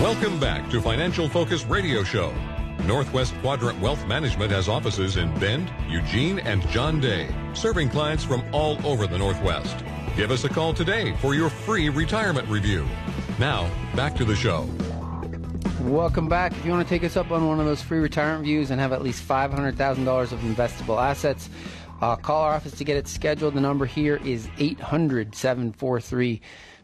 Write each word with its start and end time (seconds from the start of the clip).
Welcome 0.00 0.40
back 0.40 0.70
to 0.70 0.80
Financial 0.80 1.28
Focus 1.28 1.66
Radio 1.66 2.02
Show. 2.02 2.32
Northwest 2.86 3.34
Quadrant 3.42 3.78
Wealth 3.80 4.06
Management 4.06 4.50
has 4.50 4.66
offices 4.66 5.18
in 5.18 5.38
Bend, 5.38 5.70
Eugene, 5.90 6.38
and 6.38 6.66
John 6.70 7.00
Day, 7.00 7.28
serving 7.52 7.90
clients 7.90 8.24
from 8.24 8.42
all 8.50 8.78
over 8.86 9.06
the 9.06 9.18
Northwest. 9.18 9.84
Give 10.16 10.30
us 10.30 10.44
a 10.44 10.48
call 10.48 10.72
today 10.72 11.14
for 11.18 11.34
your 11.34 11.50
free 11.50 11.90
retirement 11.90 12.48
review. 12.48 12.88
Now, 13.38 13.70
back 13.94 14.16
to 14.16 14.24
the 14.24 14.34
show. 14.34 14.66
Welcome 15.82 16.30
back. 16.30 16.52
If 16.52 16.64
you 16.64 16.70
want 16.70 16.88
to 16.88 16.88
take 16.88 17.04
us 17.04 17.18
up 17.18 17.30
on 17.30 17.46
one 17.46 17.60
of 17.60 17.66
those 17.66 17.82
free 17.82 17.98
retirement 17.98 18.40
reviews 18.40 18.70
and 18.70 18.80
have 18.80 18.94
at 18.94 19.02
least 19.02 19.28
$500,000 19.28 20.32
of 20.32 20.40
investable 20.40 20.98
assets, 20.98 21.50
uh, 22.00 22.16
call 22.16 22.40
our 22.40 22.54
office 22.54 22.72
to 22.78 22.84
get 22.84 22.96
it 22.96 23.06
scheduled. 23.06 23.52
The 23.52 23.60
number 23.60 23.84
here 23.84 24.18
is 24.24 24.48
800 24.56 25.34
743 25.34 26.40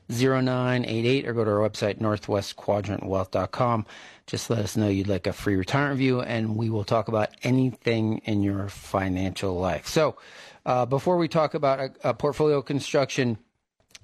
0988 0.09 1.27
or 1.27 1.33
go 1.33 1.45
to 1.45 1.51
our 1.51 1.69
website, 1.69 1.99
northwestquadrantwealth.com. 1.99 3.87
Just 4.27 4.51
let 4.51 4.61
us 4.61 4.77
know 4.77 4.89
you'd 4.89 5.09
like 5.09 5.27
a 5.27 5.33
free 5.33 5.57
retirement 5.57 5.99
review 5.99 6.21
and 6.21 6.57
we 6.57 6.71
will 6.71 6.85
talk 6.85 7.09
about 7.09 7.31
anything 7.43 8.19
in 8.25 8.43
your 8.43 8.69
financial 8.69 9.59
life. 9.59 9.87
So, 9.87 10.17
uh, 10.65 10.85
before 10.85 11.17
we 11.17 11.29
talk 11.29 11.55
about 11.55 11.79
a, 11.79 12.11
a 12.11 12.15
portfolio 12.15 12.61
construction, 12.61 13.39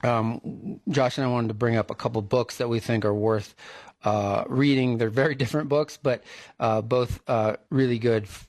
um, 0.05 0.81
Josh 0.89 1.19
and 1.19 1.27
I 1.27 1.31
wanted 1.31 1.49
to 1.49 1.55
bring 1.55 1.77
up 1.77 1.91
a 1.91 1.95
couple 1.95 2.23
books 2.23 2.59
that 2.59 2.69
we 2.69 2.81
think 2.81 3.05
are 3.05 3.15
worth 3.15 3.55
uh, 4.05 4.45
reading. 4.49 4.99
They're 4.99 5.11
very 5.11 5.35
different 5.35 5.69
books, 5.69 5.99
but 6.01 6.23
uh, 6.59 6.83
both 6.83 7.21
uh, 7.29 7.57
really 7.71 7.99
good 7.99 8.25
f- 8.25 8.49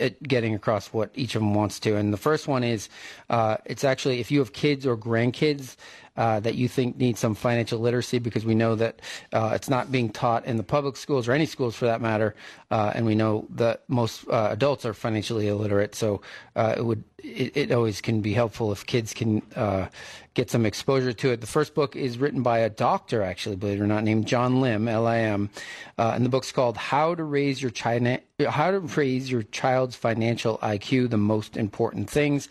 at 0.00 0.22
getting 0.22 0.54
across 0.54 0.88
what 0.88 1.10
each 1.14 1.34
of 1.34 1.42
them 1.42 1.54
wants 1.54 1.78
to. 1.80 1.96
And 1.96 2.12
the 2.12 2.16
first 2.18 2.48
one 2.48 2.64
is 2.64 2.88
uh, 3.28 3.58
it's 3.66 3.84
actually 3.84 4.20
if 4.20 4.30
you 4.30 4.40
have 4.40 4.52
kids 4.52 4.86
or 4.86 4.96
grandkids 4.96 5.76
uh, 6.20 6.38
that 6.38 6.54
you 6.54 6.68
think 6.68 6.98
need 6.98 7.16
some 7.16 7.34
financial 7.34 7.78
literacy 7.78 8.18
because 8.18 8.44
we 8.44 8.54
know 8.54 8.74
that 8.74 9.00
uh, 9.32 9.52
it's 9.54 9.70
not 9.70 9.90
being 9.90 10.10
taught 10.10 10.44
in 10.44 10.58
the 10.58 10.62
public 10.62 10.98
schools 10.98 11.26
or 11.26 11.32
any 11.32 11.46
schools 11.46 11.74
for 11.74 11.86
that 11.86 12.02
matter, 12.02 12.34
uh, 12.70 12.92
and 12.94 13.06
we 13.06 13.14
know 13.14 13.46
that 13.48 13.84
most 13.88 14.28
uh, 14.28 14.48
adults 14.50 14.84
are 14.84 14.92
financially 14.92 15.48
illiterate. 15.48 15.94
So 15.94 16.20
uh, 16.56 16.74
it 16.76 16.84
would 16.84 17.04
it, 17.16 17.56
it, 17.56 17.72
always 17.72 18.02
can 18.02 18.20
be 18.20 18.34
helpful 18.34 18.70
if 18.70 18.84
kids 18.84 19.14
can 19.14 19.40
get 20.34 20.50
some 20.50 20.66
exposure 20.66 21.14
to 21.14 21.30
it. 21.30 21.40
The 21.40 21.46
first 21.46 21.74
book 21.74 21.96
is 21.96 22.18
written 22.18 22.42
by 22.42 22.58
a 22.58 22.68
doctor, 22.68 23.22
actually, 23.22 23.56
believe 23.56 23.80
it 23.80 23.82
or 23.82 23.86
not, 23.86 24.04
named 24.04 24.26
John 24.26 24.60
Lim, 24.60 24.88
L-I-M, 24.88 25.48
and 25.96 26.24
the 26.24 26.28
book's 26.28 26.52
called 26.52 26.76
"How 26.76 27.14
to 27.14 27.24
Raise 27.24 27.62
Your 27.62 27.70
China." 27.70 28.20
How 28.46 28.70
to 28.70 28.80
raise 28.80 29.30
your 29.30 29.44
child's 29.44 29.96
financial 29.96 30.58
IQ, 30.58 31.08
the 31.08 31.16
most 31.16 31.56
important 31.56 32.10
things. 32.10 32.50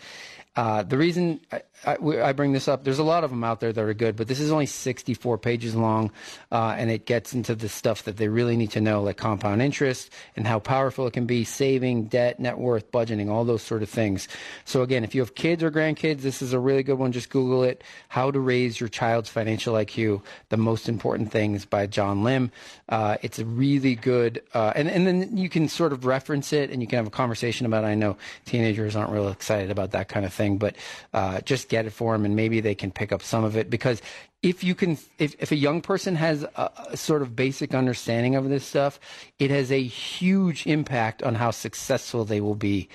Uh, 0.55 0.83
the 0.83 0.97
reason 0.97 1.39
I, 1.85 1.97
I, 2.01 2.33
bring 2.33 2.51
this 2.51 2.67
up, 2.67 2.83
there's 2.83 2.99
a 2.99 3.03
lot 3.03 3.23
of 3.23 3.29
them 3.29 3.43
out 3.43 3.61
there 3.61 3.71
that 3.71 3.81
are 3.81 3.93
good, 3.93 4.17
but 4.17 4.27
this 4.27 4.39
is 4.39 4.51
only 4.51 4.65
64 4.65 5.37
pages 5.37 5.75
long, 5.75 6.11
uh, 6.51 6.75
and 6.77 6.91
it 6.91 7.05
gets 7.05 7.33
into 7.33 7.55
the 7.55 7.69
stuff 7.69 8.03
that 8.03 8.17
they 8.17 8.27
really 8.27 8.57
need 8.57 8.71
to 8.71 8.81
know, 8.81 9.01
like 9.01 9.15
compound 9.15 9.61
interest 9.61 10.11
and 10.35 10.45
how 10.45 10.59
powerful 10.59 11.07
it 11.07 11.13
can 11.13 11.25
be, 11.25 11.45
saving, 11.45 12.05
debt, 12.05 12.39
net 12.39 12.57
worth, 12.57 12.91
budgeting, 12.91 13.29
all 13.29 13.45
those 13.45 13.63
sort 13.63 13.81
of 13.81 13.89
things. 13.89 14.27
So 14.65 14.81
again, 14.81 15.03
if 15.05 15.15
you 15.15 15.21
have 15.21 15.35
kids 15.35 15.63
or 15.63 15.71
grandkids, 15.71 16.19
this 16.19 16.41
is 16.41 16.51
a 16.51 16.59
really 16.59 16.83
good 16.83 16.99
one. 16.99 17.13
Just 17.13 17.29
Google 17.29 17.63
it. 17.63 17.81
How 18.09 18.29
to 18.29 18.39
raise 18.39 18.79
your 18.79 18.89
child's 18.89 19.29
financial 19.29 19.75
IQ: 19.75 20.21
The 20.49 20.57
most 20.57 20.89
important 20.89 21.31
things 21.31 21.65
by 21.65 21.87
John 21.87 22.23
Lim. 22.23 22.51
Uh, 22.89 23.17
it's 23.21 23.39
a 23.39 23.45
really 23.45 23.95
good, 23.95 24.41
uh, 24.53 24.73
and 24.75 24.89
and 24.89 25.07
then 25.07 25.37
you 25.37 25.47
can 25.47 25.69
sort 25.69 25.93
of 25.93 26.05
reference 26.05 26.51
it, 26.51 26.71
and 26.71 26.81
you 26.81 26.87
can 26.87 26.97
have 26.97 27.07
a 27.07 27.11
conversation 27.11 27.65
about. 27.65 27.83
it. 27.83 27.87
I 27.87 27.95
know 27.95 28.17
teenagers 28.45 28.95
aren't 28.95 29.11
real 29.11 29.29
excited 29.29 29.71
about 29.71 29.91
that 29.91 30.09
kind 30.09 30.25
of 30.25 30.33
thing, 30.33 30.57
but 30.57 30.75
uh, 31.13 31.39
just 31.41 31.68
get 31.69 31.85
it 31.85 31.91
for 31.91 32.13
them, 32.13 32.25
and 32.25 32.35
maybe 32.35 32.59
they 32.59 32.75
can 32.75 32.91
pick 32.91 33.11
up 33.11 33.21
some 33.21 33.43
of 33.43 33.55
it 33.55 33.69
because 33.69 34.01
if 34.41 34.63
you 34.63 34.75
can 34.75 34.97
if, 35.17 35.35
if 35.39 35.51
a 35.51 35.55
young 35.55 35.81
person 35.81 36.15
has 36.15 36.43
a, 36.43 36.71
a, 36.89 36.97
sort 36.97 37.21
of 37.21 37.35
basic 37.35 37.73
understanding 37.73 38.35
of 38.35 38.47
this 38.49 38.65
stuff 38.65 38.99
it 39.37 39.51
has 39.51 39.71
a 39.71 39.81
huge 39.81 40.65
impact 40.65 41.21
on 41.23 41.35
how 41.35 41.51
successful 41.51 42.23
they 42.23 42.39
will 42.39 42.55
be 42.55 42.87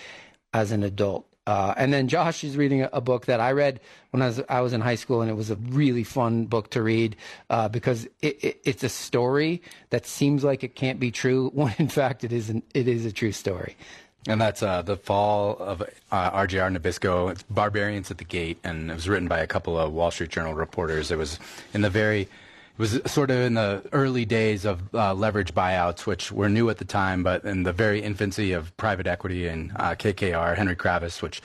as 0.55 0.73
an 0.73 0.83
adult 0.83 1.27
uh, 1.47 1.75
and 1.77 1.93
then 1.93 2.09
Josh 2.09 2.43
is 2.43 2.57
reading 2.57 2.89
a, 2.91 3.01
book 3.03 3.27
that 3.27 3.39
I 3.39 3.53
read 3.53 3.81
when 4.13 4.23
I 4.23 4.29
was 4.29 4.41
I 4.49 4.63
was 4.63 4.73
in 4.73 4.81
high 4.81 4.95
school, 4.95 5.21
and 5.21 5.31
it 5.31 5.35
was 5.35 5.51
a 5.51 5.57
really 5.57 6.03
fun 6.03 6.47
book 6.47 6.71
to 6.71 6.83
read 6.83 7.17
uh, 7.51 7.69
because 7.69 8.07
it, 8.23 8.43
it, 8.43 8.61
it's 8.65 8.83
a 8.83 8.89
story 8.89 9.61
that 9.91 10.07
seems 10.07 10.43
like 10.43 10.65
it 10.65 10.75
can't 10.75 10.99
be 10.99 11.11
true 11.11 11.51
when 11.55 11.75
in 11.79 11.89
fact 11.89 12.25
it 12.25 12.33
isn't. 12.33 12.65
It 12.73 12.89
is 12.89 13.05
a 13.05 13.13
true 13.13 13.33
story. 13.33 13.77
And 14.27 14.41
that's 14.41 14.63
uh, 14.63 14.81
the 14.83 14.97
fall 14.97 15.59
of 15.59 15.83
uh, 15.83 16.31
RJR 16.31 16.77
Nabisco. 16.77 17.31
It's 17.31 17.43
Barbarians 17.43 18.11
at 18.11 18.19
the 18.19 18.25
Gate, 18.25 18.59
and 18.65 18.91
it 18.91 18.95
was 18.95 19.09
written 19.09 19.29
by 19.29 19.41
a 19.41 19.47
couple 19.47 19.79
of 19.79 19.93
Wall 19.93 20.11
Street 20.11 20.31
Journal 20.31 20.55
reporters. 20.55 21.11
It 21.11 21.19
was 21.19 21.39
in 21.75 21.83
the 21.83 21.91
very, 21.91 22.23
it 22.23 22.29
was 22.79 23.01
sort 23.05 23.31
of 23.31 23.39
in 23.39 23.55
the 23.55 23.83
early 23.93 24.25
days 24.25 24.65
of 24.65 24.95
uh, 24.95 25.13
leverage 25.13 25.55
buyouts, 25.55 26.07
which 26.07 26.33
were 26.33 26.49
new 26.49 26.71
at 26.71 26.79
the 26.79 26.87
time, 26.87 27.23
but 27.23 27.45
in 27.45 27.65
the 27.65 27.73
very 27.73 28.01
infancy 28.01 28.53
of 28.53 28.75
private 28.79 29.07
equity 29.07 29.47
and 29.47 29.73
uh, 29.77 29.95
KKR, 29.95 30.57
Henry 30.57 30.77
Kravis, 30.77 31.21
which 31.21 31.43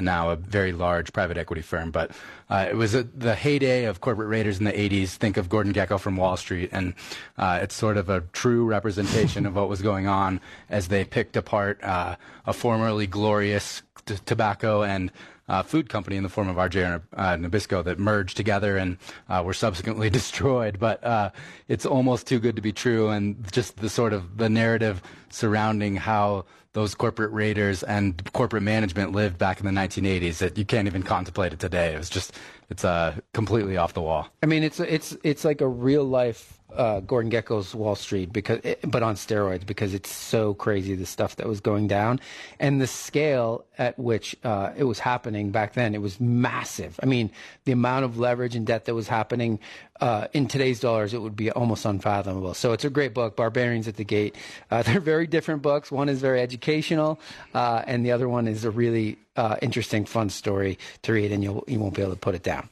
now 0.00 0.30
a 0.30 0.36
very 0.36 0.72
large 0.72 1.12
private 1.12 1.36
equity 1.36 1.62
firm. 1.62 1.90
But 1.90 2.12
uh, 2.48 2.66
it 2.70 2.76
was 2.76 2.94
a, 2.94 3.02
the 3.02 3.34
heyday 3.34 3.84
of 3.84 4.00
corporate 4.00 4.28
raiders 4.28 4.58
in 4.58 4.64
the 4.64 4.72
80s. 4.72 5.10
Think 5.10 5.36
of 5.36 5.48
Gordon 5.48 5.72
Gekko 5.72 5.98
from 5.98 6.16
Wall 6.16 6.36
Street. 6.36 6.70
And 6.72 6.94
uh, 7.36 7.60
it's 7.62 7.74
sort 7.74 7.96
of 7.96 8.08
a 8.08 8.22
true 8.32 8.64
representation 8.64 9.46
of 9.46 9.56
what 9.56 9.68
was 9.68 9.82
going 9.82 10.06
on 10.06 10.40
as 10.68 10.88
they 10.88 11.04
picked 11.04 11.36
apart 11.36 11.82
uh, 11.82 12.16
a 12.46 12.52
formerly 12.52 13.06
glorious 13.06 13.82
t- 14.06 14.16
tobacco 14.26 14.82
and 14.82 15.10
uh, 15.48 15.62
food 15.62 15.88
company 15.88 16.16
in 16.16 16.22
the 16.22 16.28
form 16.28 16.48
of 16.48 16.56
RJ 16.56 17.02
uh, 17.14 17.36
Nabisco 17.36 17.84
that 17.84 17.98
merged 17.98 18.36
together 18.36 18.76
and 18.76 18.96
uh, 19.28 19.42
were 19.44 19.54
subsequently 19.54 20.08
destroyed. 20.18 20.78
But 20.78 21.02
uh, 21.04 21.30
it's 21.68 21.84
almost 21.84 22.26
too 22.26 22.38
good 22.38 22.56
to 22.56 22.62
be 22.62 22.72
true, 22.72 23.08
and 23.08 23.50
just 23.52 23.76
the 23.76 23.88
sort 23.88 24.12
of 24.12 24.38
the 24.38 24.48
narrative 24.48 25.02
surrounding 25.30 25.96
how 25.96 26.44
those 26.74 26.94
corporate 26.94 27.32
raiders 27.32 27.82
and 27.82 28.32
corporate 28.32 28.62
management 28.62 29.12
lived 29.12 29.36
back 29.36 29.60
in 29.60 29.66
the 29.66 29.72
1980s 29.72 30.38
that 30.38 30.56
you 30.56 30.64
can't 30.64 30.86
even 30.86 31.02
contemplate 31.02 31.52
it 31.52 31.58
today. 31.58 31.94
It 31.94 31.98
was 31.98 32.08
just 32.08 32.34
it's 32.70 32.84
uh, 32.84 33.16
completely 33.34 33.76
off 33.76 33.92
the 33.92 34.00
wall. 34.00 34.28
I 34.42 34.46
mean, 34.46 34.62
it's 34.62 34.80
it's 34.80 35.16
it's 35.22 35.44
like 35.44 35.60
a 35.60 35.68
real 35.68 36.04
life 36.04 36.58
uh, 36.76 37.00
Gordon 37.00 37.30
Gekko's 37.30 37.74
Wall 37.74 37.94
Street 37.94 38.32
because, 38.32 38.60
it, 38.64 38.80
but 38.84 39.02
on 39.02 39.14
steroids 39.14 39.66
because 39.66 39.94
it's 39.94 40.10
so 40.10 40.54
crazy 40.54 40.94
the 40.94 41.06
stuff 41.06 41.36
that 41.36 41.46
was 41.46 41.60
going 41.60 41.86
down 41.86 42.20
and 42.58 42.80
the 42.80 42.86
scale 42.86 43.64
at 43.78 43.98
which 43.98 44.36
uh, 44.44 44.70
it 44.76 44.84
was 44.84 44.98
happening 44.98 45.50
back 45.50 45.74
then. 45.74 45.94
It 45.94 46.00
was 46.00 46.20
massive. 46.20 46.98
I 47.02 47.06
mean, 47.06 47.30
the 47.64 47.72
amount 47.72 48.04
of 48.04 48.18
leverage 48.18 48.54
and 48.54 48.66
debt 48.66 48.84
that 48.84 48.94
was 48.94 49.08
happening 49.08 49.58
uh, 50.00 50.26
in 50.32 50.48
today's 50.48 50.80
dollars, 50.80 51.14
it 51.14 51.22
would 51.22 51.36
be 51.36 51.50
almost 51.52 51.84
unfathomable. 51.84 52.54
So 52.54 52.72
it's 52.72 52.84
a 52.84 52.90
great 52.90 53.14
book, 53.14 53.36
Barbarians 53.36 53.86
at 53.86 53.96
the 53.96 54.04
Gate. 54.04 54.34
Uh, 54.70 54.82
they're 54.84 55.00
very 55.00 55.26
different 55.26 55.62
books. 55.62 55.92
One 55.92 56.08
is 56.08 56.20
very 56.20 56.40
educational, 56.40 57.20
uh, 57.54 57.82
and 57.86 58.04
the 58.04 58.12
other 58.12 58.28
one 58.28 58.48
is 58.48 58.64
a 58.64 58.70
really 58.70 59.18
uh, 59.36 59.56
interesting, 59.62 60.04
fun 60.04 60.28
story 60.28 60.78
to 61.02 61.12
read, 61.12 61.32
and 61.32 61.42
you'll 61.42 61.64
you 61.66 61.78
won't 61.78 61.94
be 61.94 62.02
able 62.02 62.12
to 62.12 62.18
put 62.18 62.34
it 62.34 62.42
down. 62.42 62.68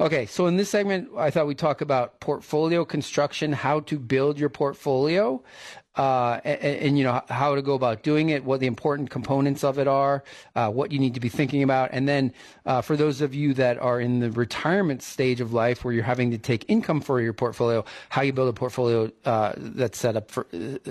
Okay, 0.00 0.26
so 0.26 0.46
in 0.46 0.56
this 0.56 0.70
segment, 0.70 1.08
I 1.16 1.30
thought 1.30 1.48
we'd 1.48 1.58
talk 1.58 1.80
about 1.80 2.20
portfolio 2.20 2.84
construction, 2.84 3.52
how 3.52 3.80
to 3.80 3.98
build 3.98 4.38
your 4.38 4.48
portfolio, 4.48 5.42
uh, 5.96 6.38
and, 6.44 6.60
and, 6.62 6.98
you 6.98 7.02
know 7.02 7.20
how 7.28 7.56
to 7.56 7.62
go 7.62 7.74
about 7.74 8.04
doing 8.04 8.28
it, 8.28 8.44
what 8.44 8.60
the 8.60 8.68
important 8.68 9.10
components 9.10 9.64
of 9.64 9.76
it 9.80 9.88
are, 9.88 10.22
uh, 10.54 10.70
what 10.70 10.92
you 10.92 11.00
need 11.00 11.14
to 11.14 11.20
be 11.20 11.28
thinking 11.28 11.64
about, 11.64 11.90
and 11.92 12.08
then 12.08 12.32
uh, 12.64 12.80
for 12.80 12.96
those 12.96 13.20
of 13.20 13.34
you 13.34 13.52
that 13.54 13.76
are 13.80 14.00
in 14.00 14.20
the 14.20 14.30
retirement 14.30 15.02
stage 15.02 15.40
of 15.40 15.52
life 15.52 15.84
where 15.84 15.92
you're 15.92 16.04
having 16.04 16.30
to 16.30 16.38
take 16.38 16.64
income 16.68 17.00
for 17.00 17.20
your 17.20 17.32
portfolio, 17.32 17.84
how 18.10 18.22
you 18.22 18.32
build 18.32 18.48
a 18.48 18.52
portfolio 18.52 19.10
uh, 19.24 19.52
that's 19.56 19.98
set 19.98 20.14
up 20.14 20.30
for 20.30 20.46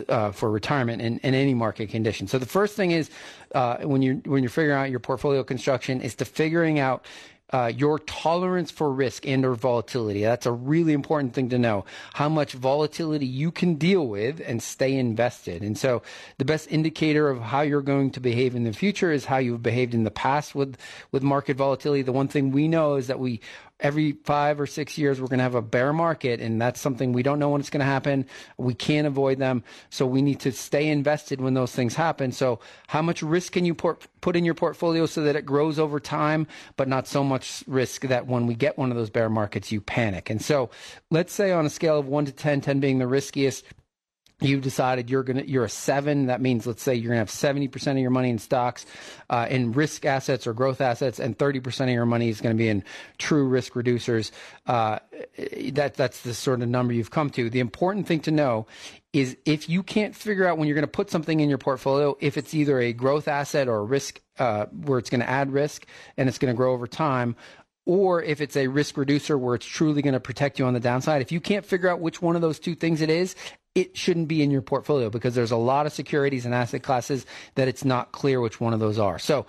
uh, 0.10 0.31
for 0.31 0.51
retirement 0.51 1.01
in, 1.01 1.18
in, 1.19 1.33
any 1.33 1.53
market 1.53 1.88
condition. 1.88 2.27
So 2.27 2.38
the 2.38 2.45
first 2.45 2.75
thing 2.75 2.92
is 2.92 3.10
uh, 3.56 3.77
when 3.83 4.01
you 4.01 4.21
when 4.25 4.44
you're 4.44 4.50
figuring 4.50 4.77
out 4.77 4.89
your 4.89 5.00
portfolio 5.00 5.42
construction 5.45 6.01
is 6.01 6.15
to 6.15 6.25
figuring 6.25 6.80
out 6.80 7.06
uh, 7.53 7.71
your 7.73 7.99
tolerance 7.99 8.71
for 8.71 8.91
risk 8.91 9.25
and 9.25 9.45
or 9.45 9.55
volatility. 9.55 10.21
That's 10.21 10.45
a 10.45 10.51
really 10.51 10.94
important 10.94 11.33
thing 11.33 11.49
to 11.49 11.57
know. 11.57 11.85
How 12.13 12.27
much 12.27 12.53
volatility 12.53 13.25
you 13.25 13.51
can 13.51 13.75
deal 13.75 14.05
with 14.05 14.41
and 14.45 14.61
stay 14.61 14.95
invested. 14.97 15.61
And 15.61 15.77
so 15.77 16.01
the 16.38 16.45
best 16.45 16.67
indicator 16.69 17.29
of 17.29 17.39
how 17.39 17.61
you're 17.61 17.81
going 17.81 18.11
to 18.11 18.19
behave 18.19 18.55
in 18.55 18.63
the 18.63 18.73
future 18.73 19.11
is 19.11 19.25
how 19.25 19.38
you've 19.38 19.63
behaved 19.63 19.94
in 19.94 20.03
the 20.03 20.11
past 20.11 20.55
with, 20.55 20.77
with 21.11 21.23
market 21.23 21.55
volatility. 21.55 22.01
The 22.01 22.11
one 22.11 22.27
thing 22.27 22.51
we 22.51 22.67
know 22.67 22.95
is 22.95 23.07
that 23.07 23.19
we 23.19 23.39
every 23.79 24.13
five 24.24 24.59
or 24.59 24.65
six 24.65 24.97
years 24.97 25.21
we're 25.21 25.27
going 25.27 25.38
to 25.38 25.44
have 25.44 25.56
a 25.56 25.62
bear 25.62 25.94
market 25.94 26.41
and 26.41 26.59
that's 26.59 26.79
something 26.79 27.13
we 27.13 27.24
don't 27.24 27.39
know 27.39 27.50
when 27.50 27.62
it's 27.62 27.69
going 27.69 27.79
to 27.79 27.85
happen. 27.85 28.25
We 28.57 28.74
can't 28.74 29.06
avoid 29.06 29.38
them. 29.38 29.63
So 29.89 30.06
we 30.06 30.21
need 30.21 30.39
to 30.41 30.51
stay 30.51 30.88
invested 30.88 31.41
when 31.41 31.53
those 31.53 31.71
things 31.71 31.95
happen. 31.95 32.31
So 32.31 32.59
how 32.88 33.01
much 33.01 33.21
risk 33.21 33.53
can 33.53 33.65
you 33.65 33.75
put, 33.75 34.07
put 34.21 34.35
in 34.35 34.45
your 34.45 34.56
portfolio 34.56 35.06
so 35.06 35.21
that 35.24 35.35
it 35.35 35.45
grows 35.45 35.77
over 35.77 36.00
time 36.00 36.47
but 36.75 36.88
not 36.88 37.07
so 37.07 37.24
much 37.24 37.63
risk 37.68 38.01
that 38.03 38.27
when 38.27 38.47
we 38.47 38.56
get 38.56 38.77
one 38.77 38.91
of 38.91 38.97
those 38.97 39.09
bear 39.09 39.29
markets 39.29 39.71
you 39.71 39.81
panic? 39.81 40.29
And 40.29 40.41
so 40.41 40.69
let's 41.12 41.33
say 41.33 41.51
on 41.51 41.65
a 41.65 41.69
scale 41.69 42.00
of 42.00 42.07
1 42.07 42.25
to 42.25 42.31
10 42.31 42.62
10 42.62 42.79
being 42.79 42.97
the 42.97 43.07
riskiest 43.07 43.63
you've 44.39 44.62
decided 44.62 45.10
you're 45.10 45.24
gonna 45.24 45.42
you're 45.44 45.66
a 45.66 45.69
seven 45.69 46.28
that 46.28 46.42
means 46.42 46.68
let's 46.68 46.84
say 46.84 46.94
you're 46.94 47.10
gonna 47.10 47.19
have 47.19 47.30
70% 47.30 47.92
of 47.92 47.98
your 47.98 48.12
money 48.12 48.30
in 48.30 48.38
stocks 48.38 48.86
uh, 49.31 49.48
in 49.50 49.72
risk 49.72 50.06
assets 50.06 50.45
or 50.45 50.54
growth 50.54 50.80
assets 50.80 51.19
and 51.19 51.38
30% 51.38 51.81
of 51.81 51.89
your 51.89 52.06
money 52.06 52.30
is 52.30 52.39
going 52.39 52.56
to 52.56 52.57
be 52.57 52.69
in 52.69 52.84
true 53.18 53.48
risk 53.48 53.74
reducers 53.74 54.31
uh, 54.68 55.00
that 55.72 55.95
that's 55.95 56.22
the 56.22 56.36
sort 56.36 56.62
of 56.62 56.69
number 56.69 56.94
you've 56.94 57.10
come 57.10 57.31
to 57.31 57.50
the 57.50 57.60
important 57.60 58.06
thing 58.06 58.19
to 58.19 58.31
know 58.31 58.68
is 59.12 59.36
if 59.45 59.68
you 59.68 59.81
can't 59.81 60.16
figure 60.16 60.45
out 60.45 60.60
when 60.60 60.68
you're 60.68 60.75
going 60.75 60.84
to 60.84 60.88
put 60.88 61.10
something 61.10 61.39
in 61.39 61.50
your 61.50 61.57
portfolio 61.57 62.16
if 62.19 62.38
it's 62.38 62.54
either 62.54 62.80
a 62.80 62.94
growth 62.94 63.28
asset 63.28 63.68
or 63.68 63.78
a 63.78 63.84
risk 63.84 64.22
uh, 64.38 64.68
where 64.68 65.00
it's 65.00 65.10
going 65.10 65.22
to 65.22 65.30
add 65.30 65.51
risk 65.51 65.88
and 66.16 66.30
it's 66.30 66.38
going 66.38 66.54
to 66.54 66.57
grow 66.57 66.74
over 66.74 66.86
time 66.86 67.36
or 67.88 68.22
if 68.22 68.42
it's 68.42 68.57
a 68.57 68.68
risk 68.68 68.98
reducer 68.98 69.38
where 69.38 69.56
it's 69.56 69.66
truly 69.66 70.01
going 70.01 70.13
to 70.13 70.19
protect 70.19 70.60
you 70.60 70.66
on 70.66 70.74
the 70.74 70.80
downside. 70.80 71.22
If 71.22 71.31
you 71.31 71.39
can't 71.39 71.66
figure 71.66 71.88
out 71.88 72.01
which 72.01 72.22
one 72.22 72.36
of 72.36 72.42
those 72.42 72.60
two 72.60 72.75
things 72.75 73.00
it 73.00 73.10
is, 73.10 73.34
it 73.77 73.95
shouldn't 73.95 74.27
be 74.27 74.41
in 74.41 74.50
your 74.50 74.63
portfolio 74.63 75.07
because 75.07 75.35
there's 75.35 75.51
a 75.51 75.56
lot 75.56 75.85
of 75.85 75.94
securities 75.94 76.45
and 76.45 76.56
asset 76.56 76.81
classes 76.81 77.27
that 77.53 77.68
it's 77.68 77.85
not 77.85 78.12
clear 78.12 78.41
which 78.41 78.59
one 78.59 78.74
of 78.74 78.79
those 78.79 78.97
are. 78.97 79.19
So 79.19 79.45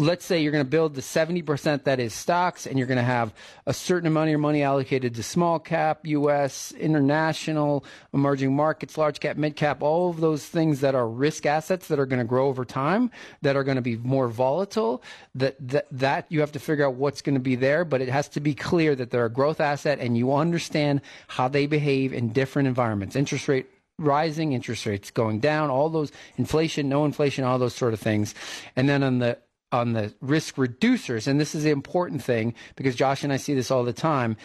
let's 0.00 0.24
say 0.24 0.40
you're 0.40 0.50
going 0.50 0.64
to 0.64 0.70
build 0.70 0.94
the 0.94 1.02
70% 1.02 1.84
that 1.84 2.00
is 2.00 2.14
stocks 2.14 2.66
and 2.66 2.78
you're 2.78 2.86
going 2.86 2.96
to 2.96 3.02
have 3.02 3.34
a 3.66 3.74
certain 3.74 4.06
amount 4.06 4.28
of 4.28 4.30
your 4.30 4.38
money 4.38 4.62
allocated 4.62 5.14
to 5.14 5.22
small 5.22 5.58
cap, 5.58 6.06
US, 6.06 6.72
international, 6.72 7.84
emerging 8.14 8.56
markets, 8.56 8.96
large 8.96 9.20
cap, 9.20 9.36
mid 9.36 9.56
cap, 9.56 9.82
all 9.82 10.08
of 10.08 10.20
those 10.20 10.46
things 10.46 10.80
that 10.80 10.94
are 10.94 11.06
risk 11.06 11.44
assets 11.44 11.88
that 11.88 11.98
are 11.98 12.06
going 12.06 12.18
to 12.18 12.24
grow 12.24 12.48
over 12.48 12.64
time, 12.64 13.10
that 13.42 13.56
are 13.56 13.62
going 13.62 13.76
to 13.76 13.82
be 13.82 13.96
more 13.96 14.28
volatile, 14.28 15.02
that, 15.34 15.56
that, 15.60 15.86
that 15.90 16.24
you 16.30 16.40
have 16.40 16.52
to 16.52 16.58
figure 16.58 16.86
out 16.86 16.94
what's 16.94 17.20
going 17.20 17.34
to 17.34 17.40
be 17.40 17.54
there, 17.54 17.84
but 17.84 18.00
it 18.00 18.08
has 18.08 18.26
to 18.28 18.40
be 18.40 18.54
clear 18.54 18.94
that 18.94 19.10
they're 19.10 19.26
a 19.26 19.30
growth 19.30 19.60
asset 19.60 19.98
and 20.00 20.16
you 20.16 20.34
understand 20.34 21.02
how 21.28 21.46
they 21.46 21.66
behave 21.66 22.14
in 22.14 22.32
different 22.32 22.66
environments. 22.66 23.16
Interest 23.16 23.46
rate 23.48 23.66
rising, 23.98 24.54
interest 24.54 24.86
rates 24.86 25.10
going 25.10 25.40
down, 25.40 25.68
all 25.68 25.90
those 25.90 26.10
inflation, 26.38 26.88
no 26.88 27.04
inflation, 27.04 27.44
all 27.44 27.58
those 27.58 27.74
sort 27.74 27.92
of 27.92 28.00
things. 28.00 28.34
And 28.74 28.88
then 28.88 29.02
on 29.02 29.18
the 29.18 29.36
on 29.72 29.92
the 29.92 30.12
risk 30.20 30.56
reducers, 30.56 31.26
and 31.26 31.40
this 31.40 31.54
is 31.54 31.64
the 31.64 31.70
important 31.70 32.22
thing 32.22 32.54
because 32.76 32.96
Josh 32.96 33.24
and 33.24 33.32
I 33.32 33.36
see 33.36 33.54
this 33.54 33.70
all 33.70 33.84
the 33.84 33.92
time, 33.92 34.36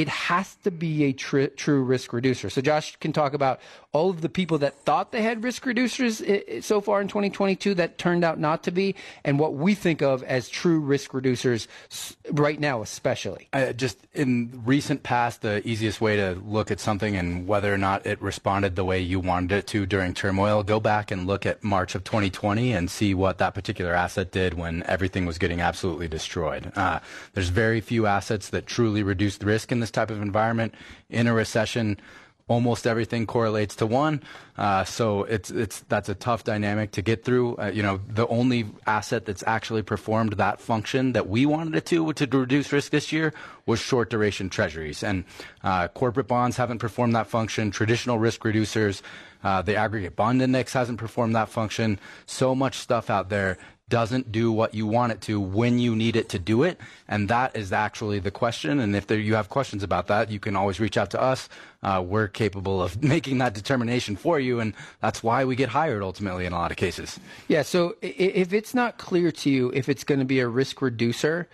it 0.00 0.08
has 0.08 0.54
to 0.64 0.70
be 0.70 1.04
a 1.04 1.12
tr- 1.12 1.52
true 1.56 1.82
risk 1.82 2.14
reducer. 2.14 2.48
So 2.48 2.62
Josh 2.62 2.96
can 2.96 3.12
talk 3.12 3.34
about 3.34 3.60
all 3.92 4.08
of 4.08 4.22
the 4.22 4.30
people 4.30 4.56
that 4.58 4.74
thought 4.84 5.12
they 5.12 5.20
had 5.20 5.44
risk 5.44 5.64
reducers 5.64 6.62
so 6.64 6.80
far 6.80 7.02
in 7.02 7.08
2022 7.08 7.74
that 7.74 7.98
turned 7.98 8.24
out 8.24 8.38
not 8.38 8.62
to 8.62 8.70
be, 8.70 8.94
and 9.24 9.38
what 9.38 9.54
we 9.54 9.74
think 9.74 10.00
of 10.00 10.22
as 10.22 10.48
true 10.48 10.80
risk 10.80 11.10
reducers 11.10 11.66
right 12.30 12.58
now, 12.58 12.80
especially. 12.80 13.48
Uh, 13.52 13.74
just 13.74 13.98
in 14.14 14.62
recent 14.64 15.02
past, 15.02 15.42
the 15.42 15.66
easiest 15.68 16.00
way 16.00 16.16
to 16.16 16.40
look 16.46 16.70
at 16.70 16.80
something 16.80 17.16
and 17.16 17.46
whether 17.46 17.74
or 17.74 17.78
not 17.78 18.06
it 18.06 18.22
responded 18.22 18.76
the 18.76 18.84
way 18.84 19.00
you 19.00 19.20
wanted 19.20 19.52
it 19.52 19.66
to 19.66 19.84
during 19.84 20.14
turmoil, 20.14 20.62
go 20.62 20.80
back 20.80 21.10
and 21.10 21.26
look 21.26 21.44
at 21.44 21.62
March 21.62 21.94
of 21.94 22.04
2020 22.04 22.72
and 22.72 22.90
see 22.90 23.12
what 23.12 23.36
that 23.38 23.54
particular 23.54 23.92
asset 23.92 24.30
did 24.30 24.54
when 24.54 24.82
everything 24.84 25.26
was 25.26 25.36
getting 25.36 25.60
absolutely 25.60 26.08
destroyed. 26.08 26.72
Uh, 26.74 27.00
there's 27.34 27.48
very 27.48 27.80
few 27.80 28.06
assets 28.06 28.48
that 28.48 28.66
truly 28.66 29.02
reduce 29.02 29.36
the 29.36 29.46
risk 29.46 29.72
in 29.72 29.80
this 29.90 29.94
type 29.94 30.10
of 30.10 30.22
environment. 30.22 30.74
In 31.08 31.26
a 31.26 31.34
recession, 31.34 32.00
almost 32.48 32.86
everything 32.86 33.26
correlates 33.26 33.76
to 33.76 33.86
one. 33.86 34.22
Uh, 34.56 34.84
so 34.84 35.24
it's 35.24 35.50
it's 35.50 35.80
that's 35.88 36.08
a 36.08 36.14
tough 36.14 36.44
dynamic 36.44 36.92
to 36.92 37.02
get 37.02 37.24
through. 37.24 37.56
Uh, 37.56 37.70
you 37.72 37.82
know, 37.82 38.00
the 38.08 38.26
only 38.28 38.66
asset 38.86 39.24
that's 39.24 39.44
actually 39.46 39.82
performed 39.82 40.34
that 40.34 40.60
function 40.60 41.12
that 41.12 41.28
we 41.28 41.46
wanted 41.46 41.74
it 41.74 41.86
to 41.86 42.12
to 42.12 42.26
reduce 42.26 42.72
risk 42.72 42.92
this 42.92 43.12
year 43.12 43.32
was 43.66 43.78
short 43.80 44.10
duration 44.10 44.48
treasuries, 44.48 45.02
and 45.02 45.24
uh, 45.64 45.88
corporate 45.88 46.28
bonds 46.28 46.56
haven't 46.56 46.78
performed 46.78 47.14
that 47.14 47.26
function. 47.26 47.70
Traditional 47.70 48.18
risk 48.18 48.42
reducers. 48.42 49.02
Uh, 49.42 49.62
the 49.62 49.74
aggregate 49.74 50.16
bond 50.16 50.42
index 50.42 50.74
hasn't 50.74 50.98
performed 50.98 51.34
that 51.34 51.48
function. 51.48 51.98
So 52.26 52.54
much 52.54 52.74
stuff 52.74 53.08
out 53.08 53.30
there 53.30 53.56
doesn't 53.90 54.32
do 54.32 54.50
what 54.50 54.72
you 54.72 54.86
want 54.86 55.12
it 55.12 55.20
to 55.22 55.38
when 55.38 55.78
you 55.78 55.94
need 55.94 56.16
it 56.16 56.30
to 56.30 56.38
do 56.38 56.62
it. 56.62 56.80
And 57.08 57.28
that 57.28 57.54
is 57.54 57.72
actually 57.72 58.20
the 58.20 58.30
question. 58.30 58.80
And 58.80 58.96
if 58.96 59.06
there, 59.06 59.18
you 59.18 59.34
have 59.34 59.50
questions 59.50 59.82
about 59.82 60.06
that, 60.06 60.30
you 60.30 60.40
can 60.40 60.56
always 60.56 60.80
reach 60.80 60.96
out 60.96 61.10
to 61.10 61.20
us. 61.20 61.50
Uh, 61.82 62.02
we're 62.06 62.28
capable 62.28 62.82
of 62.82 63.02
making 63.16 63.38
that 63.38 63.52
determination 63.52 64.16
for 64.16 64.40
you. 64.40 64.60
And 64.60 64.72
that's 65.02 65.22
why 65.22 65.44
we 65.44 65.56
get 65.56 65.68
hired 65.68 66.02
ultimately 66.02 66.46
in 66.46 66.54
a 66.54 66.56
lot 66.56 66.70
of 66.70 66.78
cases. 66.78 67.20
Yeah. 67.48 67.62
So 67.62 67.96
if 68.00 68.54
it's 68.54 68.72
not 68.72 68.96
clear 68.96 69.30
to 69.32 69.50
you 69.50 69.70
if 69.74 69.90
it's 69.90 70.04
going 70.04 70.20
to 70.20 70.24
be 70.24 70.40
a 70.40 70.48
risk 70.48 70.80
reducer, 70.80 71.48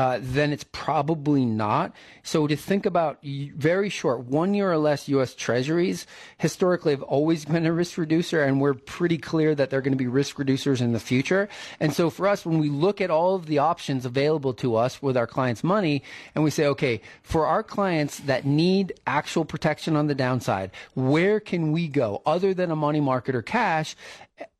uh, 0.00 0.18
then 0.22 0.50
it's 0.50 0.64
probably 0.72 1.44
not. 1.44 1.92
So 2.22 2.46
to 2.46 2.56
think 2.56 2.86
about 2.86 3.18
very 3.22 3.90
short, 3.90 4.20
one 4.20 4.54
year 4.54 4.72
or 4.72 4.78
less 4.78 5.10
U.S. 5.10 5.34
Treasuries 5.34 6.06
historically 6.38 6.92
have 6.92 7.02
always 7.02 7.44
been 7.44 7.66
a 7.66 7.72
risk 7.74 7.98
reducer, 7.98 8.42
and 8.42 8.62
we're 8.62 8.72
pretty 8.72 9.18
clear 9.18 9.54
that 9.54 9.68
they're 9.68 9.82
going 9.82 9.92
to 9.92 9.98
be 9.98 10.06
risk 10.06 10.36
reducers 10.36 10.80
in 10.80 10.94
the 10.94 11.00
future. 11.00 11.50
And 11.80 11.92
so 11.92 12.08
for 12.08 12.26
us, 12.26 12.46
when 12.46 12.58
we 12.58 12.70
look 12.70 13.02
at 13.02 13.10
all 13.10 13.34
of 13.34 13.44
the 13.44 13.58
options 13.58 14.06
available 14.06 14.54
to 14.54 14.74
us 14.74 15.02
with 15.02 15.18
our 15.18 15.26
clients' 15.26 15.62
money, 15.62 16.02
and 16.34 16.42
we 16.42 16.50
say, 16.50 16.64
okay, 16.68 17.02
for 17.22 17.44
our 17.44 17.62
clients 17.62 18.20
that 18.20 18.46
need 18.46 18.94
actual 19.06 19.44
protection 19.44 19.96
on 19.96 20.06
the 20.06 20.14
downside, 20.14 20.70
where 20.94 21.40
can 21.40 21.72
we 21.72 21.88
go 21.88 22.22
other 22.24 22.54
than 22.54 22.70
a 22.70 22.76
money 22.76 23.00
market 23.00 23.34
or 23.34 23.42
cash? 23.42 23.94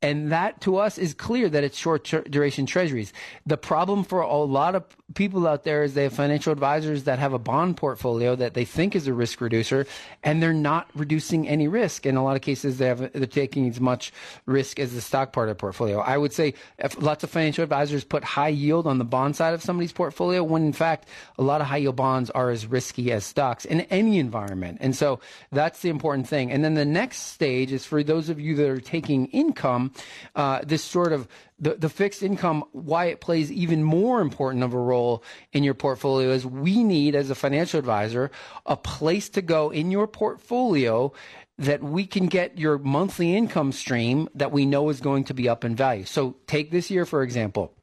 And 0.03 0.33
that 0.33 0.61
to 0.63 0.77
us 0.79 0.97
is 0.97 1.15
clear 1.15 1.49
that 1.49 1.63
it's 1.63 1.77
short 1.77 2.05
duration 2.31 2.67
treasuries. 2.67 3.13
The 3.47 3.57
problem 3.57 4.05
for 4.05 4.21
a 4.21 4.37
lot 4.37 4.75
of 4.75 4.85
people 5.15 5.47
out 5.47 5.65
there 5.65 5.83
is 5.83 5.95
they 5.95 6.05
have 6.05 6.13
financial 6.13 6.53
advisors 6.53 7.05
that 7.05 7.19
have 7.19 7.33
a 7.33 7.39
bond 7.39 7.77
portfolio 7.77 8.37
that 8.37 8.55
they 8.55 8.65
think 8.65 8.95
is 8.95 9.07
a 9.07 9.13
risk 9.13 9.41
reducer, 9.41 9.87
and 10.23 10.43
they're 10.43 10.53
not 10.53 10.89
reducing 10.95 11.49
any 11.49 11.69
risk. 11.69 12.07
In 12.07 12.17
a 12.17 12.25
lot 12.25 12.37
of 12.37 12.43
cases, 12.43 12.79
they 12.79 12.87
have 12.87 13.13
they're 13.13 13.27
taking 13.27 13.69
as 13.69 13.81
much 13.81 14.13
risk 14.47 14.79
as 14.79 14.95
the 14.95 15.01
stock 15.01 15.33
part 15.33 15.49
of 15.49 15.57
the 15.57 15.61
portfolio. 15.61 15.99
I 15.99 16.17
would 16.17 16.33
say 16.33 16.55
lots 16.99 17.25
of 17.25 17.31
financial 17.31 17.63
advisors 17.63 18.05
put 18.05 18.25
high 18.25 18.49
yield 18.49 18.87
on 18.87 18.99
the 18.99 19.05
bond 19.05 19.37
side 19.37 19.55
of 19.55 19.63
somebody's 19.63 19.93
portfolio, 19.93 20.43
when 20.43 20.65
in 20.65 20.73
fact 20.73 21.09
a 21.39 21.43
lot 21.43 21.61
of 21.61 21.67
high 21.67 21.79
yield 21.79 21.97
bonds 21.97 22.31
are 22.31 22.51
as 22.51 22.67
risky 22.67 23.13
as 23.13 23.25
stocks 23.25 23.65
in 23.65 23.83
any 23.83 24.19
environment. 24.19 24.79
And 24.81 24.95
so 24.95 25.21
that's 25.51 25.81
the 25.81 25.89
important 25.89 26.29
thing. 26.29 26.51
And 26.53 26.65
then 26.65 26.75
the 26.75 26.85
next 26.85 27.19
stage 27.19 27.73
is 27.73 27.85
for 27.85 28.03
those 28.03 28.29
of 28.29 28.41
you 28.41 28.55
that 28.57 28.69
are 28.69 28.81
taking 28.81 29.27
income, 29.27 29.90
uh, 30.35 30.61
this 30.65 30.83
sort 30.83 31.13
of 31.13 31.29
the, 31.59 31.75
the 31.75 31.89
fixed 31.89 32.23
income, 32.23 32.65
why 32.73 33.07
it 33.07 33.21
plays 33.21 33.53
even 33.53 33.83
more 33.83 34.21
important 34.21 34.65
of 34.65 34.73
a 34.73 34.79
role 34.79 35.23
in 35.53 35.63
your 35.63 35.75
portfolio 35.75 36.31
is 36.31 36.47
we 36.47 36.83
need, 36.83 37.15
as 37.15 37.31
a 37.31 37.35
financial 37.35 37.79
advisor, 37.79 38.31
a 38.67 38.77
place 38.77 39.29
to 39.31 39.43
go 39.43 39.71
in 39.71 39.91
your 39.91 40.07
portfolio 40.07 41.13
that 41.59 41.83
we 41.83 42.07
can 42.07 42.27
get 42.27 42.59
your 42.59 42.79
monthly 42.79 43.37
income 43.37 43.71
stream 43.73 44.29
that 44.35 44.51
we 44.51 44.65
know 44.65 44.89
is 44.89 45.01
going 45.01 45.25
to 45.25 45.35
be 45.35 45.49
up 45.49 45.65
in 45.65 45.77
value. 45.77 46.05
So 46.05 46.37
take 46.47 46.71
this 46.71 46.91
year, 46.91 47.05
for 47.05 47.23
example. 47.23 47.75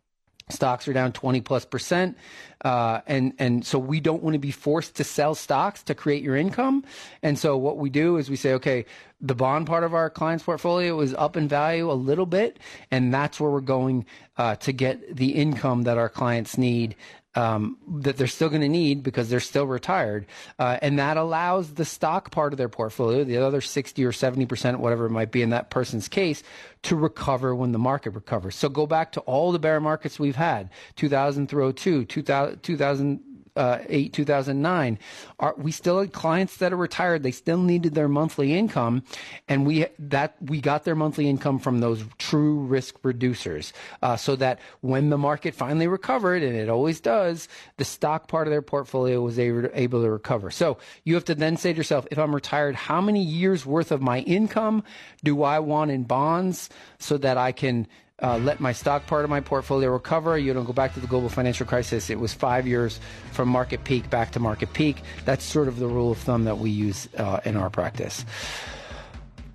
Stocks 0.49 0.87
are 0.87 0.93
down 0.93 1.11
20 1.11 1.41
plus 1.41 1.65
percent. 1.65 2.17
Uh, 2.63 3.01
and, 3.05 3.33
and 3.37 3.65
so 3.65 3.77
we 3.77 3.99
don't 3.99 4.23
want 4.23 4.33
to 4.33 4.39
be 4.39 4.51
forced 4.51 4.95
to 4.95 5.03
sell 5.03 5.35
stocks 5.35 5.83
to 5.83 5.93
create 5.93 6.23
your 6.23 6.35
income. 6.35 6.83
And 7.21 7.37
so 7.37 7.57
what 7.57 7.77
we 7.77 7.89
do 7.89 8.17
is 8.17 8.29
we 8.29 8.35
say, 8.35 8.53
okay, 8.53 8.85
the 9.19 9.35
bond 9.35 9.67
part 9.67 9.83
of 9.83 9.93
our 9.93 10.09
client's 10.09 10.43
portfolio 10.43 10.99
is 11.01 11.13
up 11.13 11.37
in 11.37 11.47
value 11.47 11.91
a 11.91 11.93
little 11.93 12.25
bit. 12.25 12.59
And 12.89 13.13
that's 13.13 13.39
where 13.39 13.51
we're 13.51 13.61
going 13.61 14.05
uh, 14.37 14.55
to 14.55 14.71
get 14.71 15.15
the 15.15 15.35
income 15.35 15.83
that 15.83 15.97
our 15.97 16.09
clients 16.09 16.57
need 16.57 16.95
um, 17.37 17.77
that 17.87 18.17
they're 18.17 18.25
still 18.25 18.49
going 18.49 18.61
to 18.61 18.67
need 18.67 19.03
because 19.03 19.29
they're 19.29 19.39
still 19.39 19.67
retired. 19.67 20.25
Uh, 20.57 20.79
and 20.81 20.97
that 20.97 21.17
allows 21.17 21.75
the 21.75 21.85
stock 21.85 22.31
part 22.31 22.51
of 22.51 22.57
their 22.57 22.67
portfolio, 22.67 23.23
the 23.23 23.37
other 23.37 23.61
60 23.61 24.03
or 24.03 24.11
70%, 24.11 24.77
whatever 24.77 25.05
it 25.05 25.11
might 25.11 25.31
be 25.31 25.43
in 25.43 25.51
that 25.51 25.69
person's 25.69 26.07
case, 26.07 26.41
to 26.81 26.95
recover 26.95 27.53
when 27.53 27.73
the 27.73 27.79
market 27.79 28.11
recovers. 28.11 28.55
So 28.55 28.69
go 28.69 28.87
back 28.87 29.11
to 29.11 29.19
all 29.21 29.51
the 29.51 29.59
bear 29.59 29.79
markets 29.79 30.19
we've 30.19 30.35
had 30.35 30.71
2000 30.95 31.47
through 31.47 31.73
02, 31.73 32.05
2000, 32.05 32.63
2000 32.63 33.19
uh, 33.57 33.83
8 33.87 34.13
2009 34.13 34.99
are 35.39 35.55
we 35.57 35.71
still 35.71 35.99
had 35.99 36.13
clients 36.13 36.57
that 36.57 36.71
are 36.71 36.77
retired. 36.77 37.23
They 37.23 37.31
still 37.31 37.57
needed 37.57 37.95
their 37.95 38.07
monthly 38.07 38.53
income 38.53 39.03
and 39.47 39.65
we 39.65 39.87
that 39.99 40.35
we 40.41 40.61
got 40.61 40.83
their 40.83 40.95
monthly 40.95 41.29
income 41.29 41.59
from 41.59 41.79
those 41.79 42.03
true 42.17 42.59
risk 42.59 43.01
reducers 43.01 43.73
uh, 44.01 44.15
so 44.15 44.35
that 44.35 44.59
when 44.81 45.09
the 45.09 45.17
market 45.17 45.55
finally 45.55 45.87
recovered 45.87 46.43
and 46.43 46.55
it 46.55 46.69
always 46.69 46.99
does 46.99 47.47
the 47.77 47.85
stock 47.85 48.27
part 48.27 48.47
of 48.47 48.51
their 48.51 48.61
portfolio 48.61 49.21
was 49.21 49.39
able 49.39 49.69
able 49.73 50.01
to 50.01 50.09
recover. 50.09 50.51
So 50.51 50.77
you 51.03 51.15
have 51.15 51.25
to 51.25 51.35
then 51.35 51.57
say 51.57 51.73
to 51.73 51.77
yourself 51.77 52.07
if 52.11 52.17
i'm 52.17 52.33
retired 52.33 52.75
how 52.75 53.01
many 53.01 53.23
years 53.23 53.65
worth 53.65 53.91
of 53.91 54.01
my 54.01 54.19
income 54.19 54.83
do 55.23 55.43
i 55.43 55.59
want 55.59 55.91
in 55.91 56.03
bonds 56.03 56.69
so 56.99 57.17
that 57.17 57.37
i 57.37 57.51
can 57.51 57.87
uh, 58.21 58.37
let 58.37 58.59
my 58.59 58.71
stock 58.71 59.05
part 59.05 59.23
of 59.23 59.29
my 59.29 59.39
portfolio 59.39 59.91
recover. 59.91 60.37
You 60.37 60.53
don't 60.53 60.65
go 60.65 60.73
back 60.73 60.93
to 60.95 60.99
the 60.99 61.07
global 61.07 61.29
financial 61.29 61.65
crisis. 61.65 62.09
It 62.09 62.19
was 62.19 62.33
five 62.33 62.65
years 62.65 62.99
from 63.31 63.47
market 63.47 63.83
peak 63.83 64.09
back 64.09 64.31
to 64.31 64.39
market 64.39 64.73
peak. 64.73 64.97
That's 65.25 65.43
sort 65.43 65.67
of 65.67 65.77
the 65.77 65.87
rule 65.87 66.11
of 66.11 66.17
thumb 66.17 66.45
that 66.45 66.57
we 66.57 66.71
use 66.71 67.07
uh, 67.17 67.41
in 67.45 67.55
our 67.55 67.69
practice. 67.69 68.25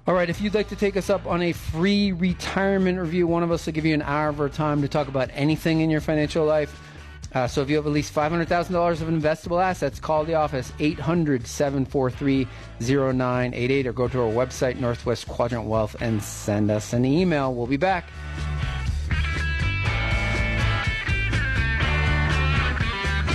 All 0.06 0.14
right, 0.14 0.28
if 0.28 0.40
you'd 0.40 0.54
like 0.54 0.68
to 0.68 0.76
take 0.76 0.96
us 0.96 1.10
up 1.10 1.26
on 1.26 1.42
a 1.42 1.52
free 1.52 2.12
retirement 2.12 2.98
review, 2.98 3.26
one 3.26 3.42
of 3.42 3.52
us 3.52 3.66
will 3.66 3.72
give 3.72 3.84
you 3.84 3.94
an 3.94 4.02
hour 4.02 4.28
of 4.28 4.40
our 4.40 4.48
time 4.48 4.82
to 4.82 4.88
talk 4.88 5.08
about 5.08 5.30
anything 5.32 5.80
in 5.80 5.90
your 5.90 6.00
financial 6.00 6.44
life. 6.44 6.91
Uh, 7.34 7.46
so 7.46 7.62
if 7.62 7.70
you 7.70 7.76
have 7.76 7.86
at 7.86 7.92
least 7.92 8.14
$500,000 8.14 9.00
of 9.00 9.08
investable 9.08 9.62
assets, 9.62 9.98
call 9.98 10.24
the 10.24 10.34
office 10.34 10.72
800 10.78 11.46
743 11.46 12.46
0988 12.80 13.86
or 13.86 13.92
go 13.92 14.08
to 14.08 14.20
our 14.20 14.30
website, 14.30 14.78
Northwest 14.78 15.26
Quadrant 15.28 15.66
Wealth, 15.66 15.96
and 16.00 16.22
send 16.22 16.70
us 16.70 16.92
an 16.92 17.04
email. 17.04 17.54
We'll 17.54 17.66
be 17.66 17.78
back. 17.78 18.08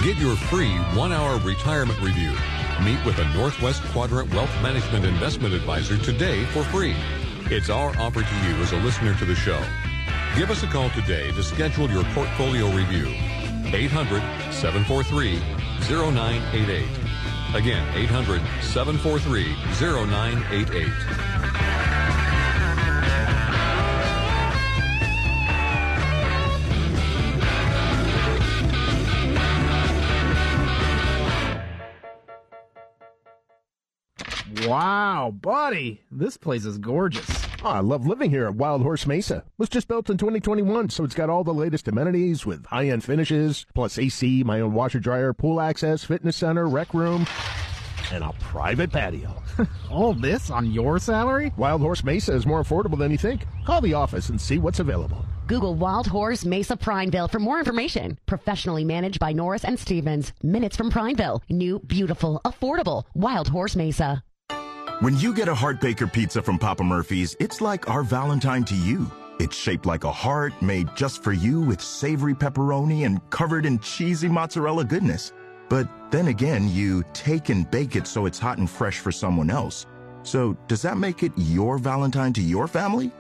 Get 0.04 0.18
your 0.18 0.36
free 0.36 0.74
one 0.96 1.12
hour 1.12 1.38
retirement 1.40 2.00
review. 2.00 2.32
Meet 2.84 3.04
with 3.04 3.18
a 3.18 3.26
Northwest 3.34 3.84
Quadrant 3.92 4.32
Wealth 4.34 4.54
Management 4.62 5.04
Investment 5.04 5.54
Advisor 5.54 5.98
today 5.98 6.46
for 6.46 6.64
free. 6.66 6.96
It's 7.50 7.70
our 7.70 7.90
offer 7.98 8.22
to 8.22 8.36
you 8.48 8.56
as 8.62 8.72
a 8.72 8.78
listener 8.78 9.16
to 9.16 9.26
the 9.26 9.36
show. 9.36 9.62
Give 10.38 10.52
us 10.52 10.62
a 10.62 10.68
call 10.68 10.92
today 10.92 11.32
to 11.32 11.44
schedule 11.44 11.90
your 11.90 12.04
portfolio 12.14 12.70
review. 12.70 13.27
800 13.74 14.22
743 14.52 15.40
0988. 15.90 16.86
Again, 17.56 17.88
800 17.96 18.42
743 18.62 19.56
0988. 19.80 20.88
Wow, 34.68 35.32
buddy, 35.32 36.02
this 36.12 36.36
place 36.36 36.66
is 36.66 36.78
gorgeous. 36.78 37.47
Oh, 37.64 37.70
I 37.70 37.80
love 37.80 38.06
living 38.06 38.30
here 38.30 38.46
at 38.46 38.54
Wild 38.56 38.84
Horse 38.84 39.08
Mesa. 39.08 39.38
It 39.38 39.44
was 39.58 39.70
just 39.70 39.88
built 39.88 40.10
in 40.10 40.18
2021, 40.18 40.90
so 40.90 41.04
it's 41.04 41.16
got 41.16 41.30
all 41.30 41.44
the 41.44 41.54
latest 41.54 41.88
amenities 41.88 42.46
with 42.46 42.66
high-end 42.68 43.04
finishes, 43.04 43.66
plus 43.74 43.98
AC, 43.98 44.44
my 44.44 44.62
own 44.62 44.74
washer 44.74 45.00
dryer, 45.00 45.34
pool 45.34 45.60
access, 45.60 46.04
fitness 46.04 46.38
center, 46.38 46.68
rec 46.68 46.94
room, 46.94 47.26
and 48.12 48.24
a 48.24 48.32
private 48.40 48.92
patio. 48.92 49.42
All 49.92 50.14
this 50.14 50.50
on 50.50 50.72
your 50.72 50.98
salary? 51.00 51.52
Wild 51.58 51.82
Horse 51.82 52.04
Mesa 52.06 52.34
is 52.34 52.46
more 52.46 52.64
affordable 52.64 52.98
than 52.98 53.12
you 53.12 53.18
think. 53.18 53.46
Call 53.66 53.82
the 53.82 53.96
office 53.96 54.30
and 54.30 54.40
see 54.40 54.60
what's 54.60 54.80
available. 54.80 55.26
Google 55.48 55.76
Wild 55.76 56.08
Horse 56.08 56.46
Mesa 56.46 56.78
Prineville 56.78 57.28
for 57.28 57.40
more 57.40 57.60
information. 57.60 58.18
Professionally 58.26 58.86
managed 58.86 59.20
by 59.20 59.34
Norris 59.34 59.66
and 59.66 59.78
Stevens. 59.80 60.32
Minutes 60.44 60.78
from 60.78 60.90
Prineville. 60.90 61.42
New, 61.50 61.80
beautiful, 61.80 62.40
affordable. 62.46 63.04
Wild 63.14 63.50
Horse 63.50 63.76
Mesa. 63.76 64.24
When 65.00 65.16
you 65.20 65.32
get 65.32 65.48
a 65.48 65.54
Heart 65.54 65.80
Baker 65.80 66.08
pizza 66.08 66.42
from 66.42 66.58
Papa 66.58 66.84
Murphy's, 66.84 67.36
it's 67.40 67.62
like 67.62 67.88
our 67.88 68.02
Valentine 68.02 68.64
to 68.64 68.74
you. 68.74 69.06
It's 69.40 69.56
shaped 69.56 69.86
like 69.86 70.04
a 70.04 70.12
heart 70.12 70.60
made 70.60 70.90
just 70.96 71.22
for 71.22 71.34
you 71.34 71.62
with 71.62 71.80
savory 71.80 72.34
pepperoni 72.34 73.06
and 73.06 73.22
covered 73.30 73.68
in 73.68 73.78
cheesy 73.78 74.28
mozzarella 74.28 74.84
goodness. 74.84 75.34
But 75.70 75.88
then 76.10 76.30
again, 76.30 76.68
you 76.68 77.04
take 77.14 77.50
and 77.50 77.70
bake 77.70 77.96
it 77.96 78.08
so 78.08 78.26
it's 78.26 78.40
hot 78.40 78.58
and 78.58 78.68
fresh 78.68 78.98
for 78.98 79.12
someone 79.12 79.52
else. 79.52 79.86
So 80.24 80.58
does 80.68 80.82
that 80.82 80.98
make 80.98 81.22
it 81.22 81.32
your 81.36 81.78
Valentine 81.78 82.34
to 82.34 82.42
your 82.42 82.68
family? 82.68 83.12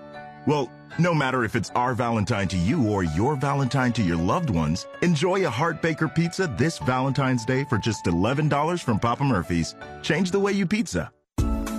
Well, 0.48 0.72
no 0.98 1.14
matter 1.14 1.44
if 1.44 1.56
it's 1.56 1.70
our 1.76 1.94
Valentine 1.94 2.48
to 2.48 2.58
you 2.58 2.90
or 2.90 3.04
your 3.04 3.36
Valentine 3.36 3.94
to 3.94 4.02
your 4.02 4.18
loved 4.18 4.50
ones, 4.50 4.88
enjoy 5.04 5.46
a 5.46 5.50
Heart 5.52 5.84
Baker 5.84 6.08
pizza 6.08 6.52
this 6.58 6.80
Valentine's 6.80 7.46
Day 7.46 7.66
for 7.66 7.78
just 7.78 8.06
$11 8.06 8.82
from 8.82 9.00
Papa 9.00 9.24
Murphy's. 9.24 9.76
Change 10.02 10.32
the 10.32 10.40
way 10.40 10.54
you 10.54 10.66
pizza. 10.66 11.12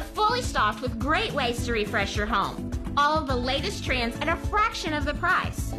fully 0.00 0.42
stocked 0.42 0.82
with 0.82 0.98
great 0.98 1.32
ways 1.32 1.64
to 1.64 1.72
refresh 1.72 2.16
your 2.16 2.26
home. 2.26 2.70
All 2.96 3.18
of 3.18 3.26
the 3.26 3.36
latest 3.36 3.84
trends 3.84 4.16
at 4.20 4.28
a 4.28 4.36
fraction 4.48 4.92
of 4.92 5.04
the 5.04 5.14
price. 5.14 5.72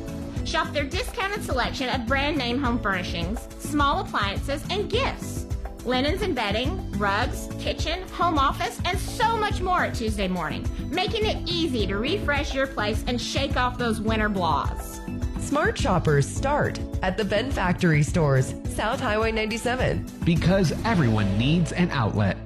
Shop 0.46 0.72
their 0.72 0.86
discounted 0.86 1.44
selection 1.44 1.90
of 1.90 2.08
brand 2.08 2.38
name 2.38 2.62
home 2.62 2.80
furnishings, 2.80 3.48
small 3.60 4.00
appliances, 4.00 4.64
and 4.70 4.90
gifts. 4.90 5.46
Linens 5.84 6.22
and 6.22 6.36
bedding, 6.36 6.92
rugs, 6.94 7.50
kitchen, 7.60 8.02
home 8.10 8.38
office, 8.38 8.80
and 8.86 8.98
so 9.00 9.38
much 9.38 9.62
more 9.62 9.84
at 9.84 9.94
Tuesday 9.96 10.28
morning, 10.28 10.66
making 10.90 11.26
it 11.26 11.38
easy 11.50 11.86
to 11.88 11.98
refresh 11.98 12.54
your 12.54 12.68
place 12.68 13.04
and 13.08 13.20
shake 13.20 13.58
off 13.58 13.78
those 13.78 14.02
winter 14.02 14.30
blahs. 14.30 15.02
Smart 15.42 15.78
shoppers 15.78 16.28
start 16.28 16.80
at 17.04 17.16
the 17.16 17.24
Bend 17.24 17.54
Factory 17.54 18.04
stores, 18.04 18.54
South 18.70 19.00
Highway 19.00 19.32
97. 19.32 20.06
Because 20.26 20.74
everyone 20.84 21.38
needs 21.38 21.72
an 21.72 21.90
outlet. 21.92 22.38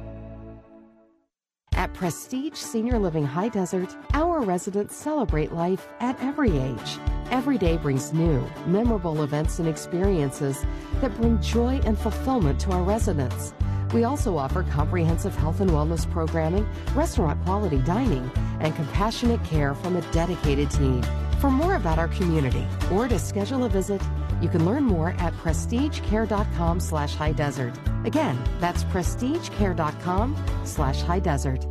Prestige 1.94 2.56
Senior 2.56 2.98
Living 2.98 3.26
High 3.26 3.50
Desert, 3.50 3.96
our 4.14 4.42
residents 4.42 4.96
celebrate 4.96 5.52
life 5.52 5.88
at 6.00 6.20
every 6.22 6.58
age. 6.58 6.98
Every 7.30 7.58
day 7.58 7.78
brings 7.78 8.12
new, 8.12 8.46
memorable 8.66 9.24
events 9.24 9.60
and 9.60 9.68
experiences 9.68 10.66
that 11.00 11.16
bring 11.18 11.40
joy 11.42 11.80
and 11.86 11.98
fulfillment 11.98 12.60
to 12.62 12.72
our 12.72 12.84
residents. 12.84 13.54
We 13.94 14.04
also 14.04 14.38
offer 14.38 14.64
comprehensive 14.64 15.36
health 15.36 15.60
and 15.60 15.70
wellness 15.70 16.10
programming, 16.10 16.68
restaurant 16.96 17.44
quality 17.44 17.80
dining, 17.80 18.30
and 18.60 18.76
compassionate 18.76 19.44
care 19.44 19.76
from 19.76 19.96
a 19.96 20.02
dedicated 20.12 20.72
team. 20.72 21.04
For 21.40 21.52
more 21.52 21.76
about 21.76 22.00
our 22.00 22.08
community 22.10 22.68
or 22.92 23.08
to 23.08 23.20
schedule 23.20 23.66
a 23.66 23.70
visit, 23.70 24.02
you 24.42 24.50
can 24.50 24.66
learn 24.66 24.84
more 24.84 25.10
at 25.20 25.34
prestigecare.com 25.34 26.80
slash 26.80 27.16
high 27.16 27.34
desert. 27.34 27.74
Again, 28.06 28.42
that's 28.60 28.84
prestigecare.com 28.86 30.36
slash 30.66 31.02
high 31.02 31.20
desert. 31.20 31.66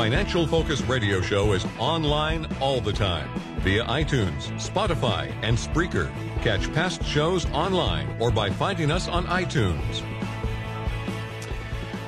Financial 0.00 0.46
Focus 0.46 0.80
Radio 0.84 1.20
Show 1.20 1.52
is 1.52 1.66
online 1.78 2.46
all 2.58 2.80
the 2.80 2.90
time 2.90 3.28
via 3.58 3.84
iTunes, 3.84 4.50
Spotify, 4.52 5.30
and 5.42 5.58
Spreaker. 5.58 6.10
Catch 6.40 6.72
past 6.72 7.04
shows 7.04 7.44
online 7.50 8.08
or 8.18 8.30
by 8.30 8.48
finding 8.48 8.90
us 8.90 9.08
on 9.08 9.26
iTunes. 9.26 10.02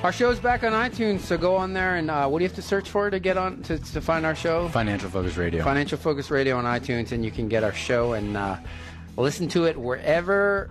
Our 0.03 0.11
show's 0.11 0.41
back 0.41 0.65
on 0.65 0.73
iTunes, 0.73 1.21
so 1.21 1.37
go 1.37 1.55
on 1.55 1.75
there 1.75 1.97
and 1.97 2.11
uh, 2.11 2.27
what 2.29 2.39
do 2.39 2.45
you 2.45 2.49
have 2.49 2.57
to 2.57 2.63
search 2.63 2.89
for 2.89 3.11
to 3.11 3.21
get 3.21 3.37
on 3.37 3.61
to, 3.65 3.77
to 3.79 4.01
find 4.01 4.25
our 4.25 4.35
show? 4.35 4.71
Financial 4.71 5.11
Focus 5.11 5.37
Radio. 5.37 5.63
Financial 5.63 5.99
Focus 5.99 6.31
Radio 6.31 6.57
on 6.57 6.65
iTunes, 6.65 7.13
and 7.13 7.23
you 7.23 7.31
can 7.31 7.47
get 7.47 7.63
our 7.63 7.75
show 7.75 8.15
and 8.15 8.39
uh, 8.39 8.57
listen 9.19 9.49
to 9.49 9.67
it 9.67 9.77
wherever 9.77 10.71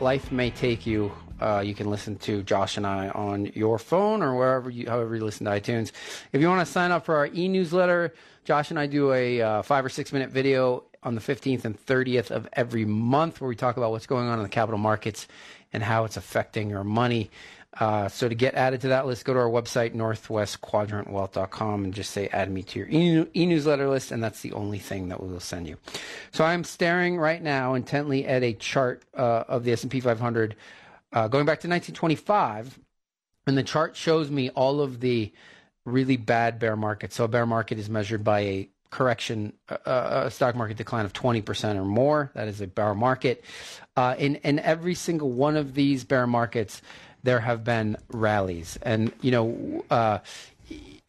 life 0.00 0.32
may 0.32 0.48
take 0.48 0.86
you. 0.86 1.12
Uh, 1.42 1.60
you 1.60 1.74
can 1.74 1.90
listen 1.90 2.16
to 2.16 2.42
Josh 2.44 2.76
and 2.76 2.86
I 2.86 3.08
on 3.08 3.46
your 3.46 3.78
phone 3.78 4.22
or 4.22 4.36
wherever 4.36 4.70
you, 4.70 4.88
however 4.88 5.16
you 5.16 5.24
listen 5.24 5.46
to 5.46 5.50
iTunes. 5.50 5.90
If 6.32 6.40
you 6.40 6.48
want 6.48 6.64
to 6.64 6.72
sign 6.72 6.92
up 6.92 7.04
for 7.04 7.16
our 7.16 7.26
e-newsletter, 7.26 8.14
Josh 8.44 8.70
and 8.70 8.78
I 8.78 8.86
do 8.86 9.12
a 9.12 9.40
uh, 9.40 9.62
five 9.62 9.84
or 9.84 9.88
six 9.88 10.12
minute 10.12 10.30
video 10.30 10.84
on 11.02 11.16
the 11.16 11.20
15th 11.20 11.64
and 11.64 11.84
30th 11.86 12.30
of 12.30 12.48
every 12.52 12.84
month 12.84 13.40
where 13.40 13.48
we 13.48 13.56
talk 13.56 13.76
about 13.76 13.90
what's 13.90 14.06
going 14.06 14.28
on 14.28 14.38
in 14.38 14.44
the 14.44 14.48
capital 14.48 14.78
markets 14.78 15.26
and 15.72 15.82
how 15.82 16.04
it's 16.04 16.16
affecting 16.16 16.70
your 16.70 16.84
money. 16.84 17.30
Uh, 17.80 18.06
so 18.06 18.28
to 18.28 18.34
get 18.34 18.54
added 18.54 18.82
to 18.82 18.88
that 18.88 19.06
list, 19.06 19.24
go 19.24 19.32
to 19.32 19.40
our 19.40 19.48
website, 19.48 19.94
northwestquadrantwealth.com, 19.94 21.84
and 21.84 21.94
just 21.94 22.10
say 22.10 22.28
add 22.28 22.50
me 22.50 22.62
to 22.62 22.78
your 22.78 22.88
e-newsletter 23.34 23.88
list, 23.88 24.12
and 24.12 24.22
that's 24.22 24.42
the 24.42 24.52
only 24.52 24.78
thing 24.78 25.08
that 25.08 25.22
we 25.22 25.28
will 25.30 25.40
send 25.40 25.66
you. 25.66 25.78
So 26.32 26.44
I'm 26.44 26.64
staring 26.64 27.16
right 27.16 27.42
now 27.42 27.72
intently 27.72 28.26
at 28.26 28.42
a 28.42 28.52
chart 28.52 29.02
uh, 29.16 29.44
of 29.48 29.64
the 29.64 29.72
S&P 29.72 30.00
500 30.00 30.54
uh, 31.12 31.28
going 31.28 31.44
back 31.44 31.60
to 31.60 31.68
1925, 31.68 32.78
and 33.46 33.58
the 33.58 33.62
chart 33.62 33.96
shows 33.96 34.30
me 34.30 34.50
all 34.50 34.80
of 34.80 35.00
the 35.00 35.32
really 35.84 36.16
bad 36.16 36.58
bear 36.58 36.76
markets. 36.76 37.16
So 37.16 37.24
a 37.24 37.28
bear 37.28 37.46
market 37.46 37.78
is 37.78 37.90
measured 37.90 38.22
by 38.22 38.40
a 38.40 38.68
correction, 38.90 39.52
uh, 39.68 40.22
a 40.26 40.30
stock 40.30 40.54
market 40.54 40.76
decline 40.76 41.04
of 41.04 41.12
20% 41.12 41.76
or 41.76 41.84
more. 41.84 42.30
That 42.34 42.46
is 42.46 42.60
a 42.60 42.66
bear 42.66 42.94
market. 42.94 43.44
Uh, 43.96 44.14
in, 44.18 44.36
in 44.36 44.58
every 44.60 44.94
single 44.94 45.30
one 45.30 45.56
of 45.56 45.74
these 45.74 46.04
bear 46.04 46.26
markets, 46.26 46.82
there 47.22 47.40
have 47.40 47.64
been 47.64 47.96
rallies. 48.08 48.78
And, 48.82 49.12
you 49.20 49.30
know, 49.30 49.84
uh, 49.90 50.18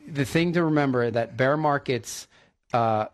the 0.08 0.26
thing 0.26 0.54
to 0.54 0.64
remember 0.64 1.12
that 1.12 1.38
bear 1.38 1.58
markets 1.58 2.28
uh, 2.72 3.08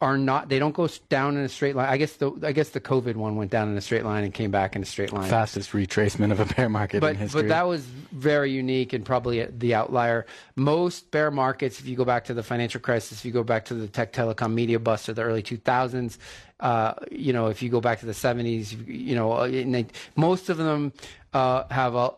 are 0.00 0.16
not 0.16 0.48
they 0.48 0.58
don't 0.58 0.74
go 0.74 0.88
down 1.08 1.36
in 1.36 1.42
a 1.42 1.48
straight 1.48 1.74
line. 1.74 1.88
I 1.88 1.96
guess 1.96 2.14
the 2.14 2.32
I 2.42 2.52
guess 2.52 2.70
the 2.70 2.80
COVID 2.80 3.16
one 3.16 3.36
went 3.36 3.50
down 3.50 3.68
in 3.68 3.76
a 3.76 3.80
straight 3.80 4.04
line 4.04 4.24
and 4.24 4.32
came 4.32 4.50
back 4.50 4.76
in 4.76 4.82
a 4.82 4.86
straight 4.86 5.12
line. 5.12 5.28
Fastest 5.28 5.72
retracement 5.72 6.30
of 6.30 6.40
a 6.40 6.44
bear 6.54 6.68
market 6.68 7.00
but, 7.00 7.10
in 7.10 7.16
history. 7.16 7.42
But 7.42 7.48
that 7.48 7.66
was 7.66 7.84
very 7.84 8.52
unique 8.52 8.92
and 8.92 9.04
probably 9.04 9.44
the 9.44 9.74
outlier. 9.74 10.26
Most 10.56 11.10
bear 11.10 11.30
markets, 11.30 11.80
if 11.80 11.86
you 11.86 11.96
go 11.96 12.04
back 12.04 12.24
to 12.26 12.34
the 12.34 12.42
financial 12.42 12.80
crisis, 12.80 13.18
if 13.18 13.24
you 13.24 13.32
go 13.32 13.42
back 13.42 13.64
to 13.66 13.74
the 13.74 13.88
tech 13.88 14.12
telecom 14.12 14.54
media 14.54 14.78
bust 14.78 15.08
of 15.08 15.16
the 15.16 15.22
early 15.22 15.42
2000s, 15.42 16.18
uh, 16.60 16.94
you 17.10 17.32
know, 17.32 17.48
if 17.48 17.62
you 17.62 17.68
go 17.68 17.80
back 17.80 18.00
to 18.00 18.06
the 18.06 18.12
70s, 18.12 18.86
you 18.86 19.14
know, 19.14 19.48
they, 19.48 19.86
most 20.16 20.48
of 20.48 20.56
them 20.56 20.92
uh, 21.32 21.64
have 21.70 21.94
a, 21.94 22.12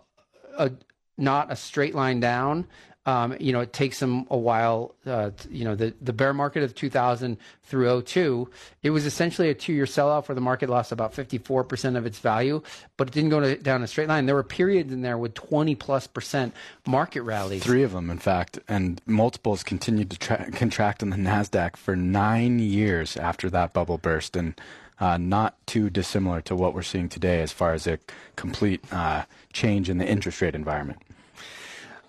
a 0.59 0.71
not 1.17 1.53
a 1.53 1.57
straight 1.57 1.95
line 1.95 2.21
down. 2.21 2.67
Um, 3.07 3.35
you 3.41 3.53
know, 3.53 3.61
it 3.61 3.73
takes 3.73 3.99
them 3.99 4.27
a 4.31 4.37
while. 4.37 4.95
Uh, 5.07 5.31
you 5.51 5.65
know, 5.65 5.75
the, 5.75 5.95
the 6.03 6.13
bear 6.13 6.35
market 6.35 6.63
of 6.63 6.75
2000 6.75 7.39
through 7.65 8.03
02, 8.03 8.51
it 8.83 8.91
was 8.91 9.07
essentially 9.07 9.49
a 9.49 9.55
two 9.55 9.73
year 9.73 9.87
sell 9.87 10.11
off 10.11 10.29
where 10.29 10.35
the 10.35 10.41
market 10.43 10.69
lost 10.69 10.93
about 10.93 11.15
54% 11.15 11.97
of 11.97 12.05
its 12.05 12.19
value, 12.19 12.63
but 12.99 13.09
it 13.09 13.15
didn't 13.15 13.31
go 13.31 13.41
to, 13.41 13.57
down 13.57 13.83
a 13.83 13.87
straight 13.87 14.09
line. 14.09 14.27
There 14.27 14.35
were 14.35 14.43
periods 14.43 14.93
in 14.93 15.01
there 15.01 15.17
with 15.17 15.33
20 15.35 15.75
plus 15.77 16.07
percent 16.07 16.55
market 16.87 17.23
rallies. 17.23 17.63
Three 17.63 17.83
of 17.83 17.93
them, 17.93 18.11
in 18.11 18.19
fact, 18.19 18.59
and 18.69 19.01
multiples 19.07 19.63
continued 19.63 20.11
to 20.11 20.19
tra- 20.19 20.51
contract 20.53 21.03
in 21.03 21.09
the 21.09 21.17
NASDAQ 21.17 21.77
for 21.77 21.97
nine 21.97 22.59
years 22.59 23.17
after 23.17 23.49
that 23.51 23.73
bubble 23.73 23.99
burst. 23.99 24.37
And 24.37 24.61
uh, 25.01 25.17
not 25.17 25.55
too 25.67 25.89
dissimilar 25.89 26.43
to 26.43 26.55
what 26.55 26.75
we're 26.75 26.83
seeing 26.83 27.09
today 27.09 27.41
as 27.41 27.51
far 27.51 27.73
as 27.73 27.87
a 27.87 27.99
complete 28.37 28.85
uh, 28.93 29.25
change 29.53 29.89
in 29.89 29.97
the 29.97 30.07
interest 30.07 30.43
rate 30.43 30.55
environment. 30.55 31.01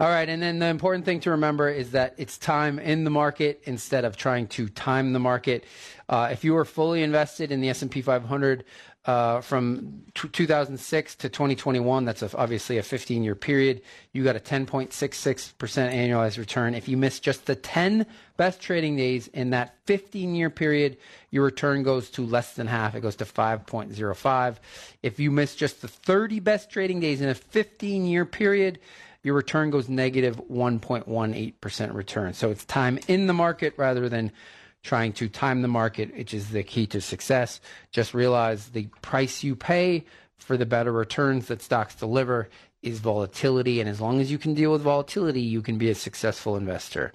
All 0.01 0.10
right, 0.10 0.27
and 0.27 0.41
then 0.41 0.58
the 0.58 0.65
important 0.65 1.05
thing 1.05 1.20
to 1.20 1.29
remember 1.29 1.70
is 1.70 1.91
that 1.91 2.15
it's 2.17 2.39
time 2.39 2.79
in 2.79 3.03
the 3.03 3.12
market 3.12 3.62
instead 3.65 4.03
of 4.03 4.17
trying 4.17 4.48
to 4.48 4.67
time 4.67 5.13
the 5.13 5.20
market. 5.20 5.63
Uh, 6.10 6.29
if 6.31 6.43
you 6.43 6.55
were 6.55 6.65
fully 6.65 7.03
invested 7.03 7.51
in 7.51 7.62
the 7.62 7.70
S&P 7.70 8.01
500 8.01 8.63
uh, 9.05 9.41
from 9.41 10.01
t- 10.15 10.27
2006 10.27 11.15
to 11.17 11.29
2021, 11.29 12.03
that's 12.03 12.24
a, 12.24 12.36
obviously 12.36 12.79
a 12.79 12.81
15-year 12.81 13.36
period. 13.36 13.84
You 14.12 14.24
got 14.24 14.36
a 14.36 14.39
10.66% 14.39 15.53
annualized 15.60 16.39
return. 16.39 16.74
If 16.74 16.88
you 16.88 16.98
miss 16.98 17.20
just 17.20 17.46
the 17.46 17.55
10 17.55 18.08
best 18.38 18.60
trading 18.60 18.96
days 18.96 19.27
in 19.27 19.51
that 19.51 19.86
15-year 19.86 20.50
period, 20.50 20.98
your 21.29 21.43
return 21.43 21.84
goes 21.84 22.10
to 22.12 22.25
less 22.25 22.53
than 22.53 22.65
half. 22.65 22.96
It 22.96 23.01
goes 23.01 23.17
to 23.17 23.25
5.05. 23.25 24.55
If 25.03 25.20
you 25.20 25.29
miss 25.29 25.53
just 25.53 25.84
the 25.84 25.88
30 25.88 26.39
best 26.39 26.72
trading 26.72 27.01
days 27.01 27.22
in 27.22 27.29
a 27.29 27.36
15-year 27.36 28.25
period, 28.25 28.79
your 29.23 29.35
return 29.35 29.69
goes 29.69 29.87
negative 29.87 30.37
1.18% 30.51 31.93
return. 31.93 32.33
So 32.33 32.49
it's 32.49 32.65
time 32.65 32.99
in 33.07 33.27
the 33.27 33.33
market 33.33 33.73
rather 33.77 34.09
than 34.09 34.31
trying 34.83 35.13
to 35.13 35.29
time 35.29 35.61
the 35.61 35.67
market, 35.67 36.15
which 36.15 36.33
is 36.33 36.49
the 36.49 36.63
key 36.63 36.87
to 36.87 37.01
success. 37.01 37.61
Just 37.91 38.13
realize 38.13 38.69
the 38.69 38.87
price 39.01 39.43
you 39.43 39.55
pay 39.55 40.05
for 40.37 40.57
the 40.57 40.65
better 40.65 40.91
returns 40.91 41.47
that 41.47 41.61
stocks 41.61 41.93
deliver 41.95 42.49
is 42.81 42.99
volatility. 42.99 43.79
And 43.79 43.87
as 43.87 44.01
long 44.01 44.19
as 44.19 44.31
you 44.31 44.39
can 44.39 44.55
deal 44.55 44.71
with 44.71 44.81
volatility, 44.81 45.41
you 45.41 45.61
can 45.61 45.77
be 45.77 45.89
a 45.89 45.95
successful 45.95 46.55
investor. 46.55 47.13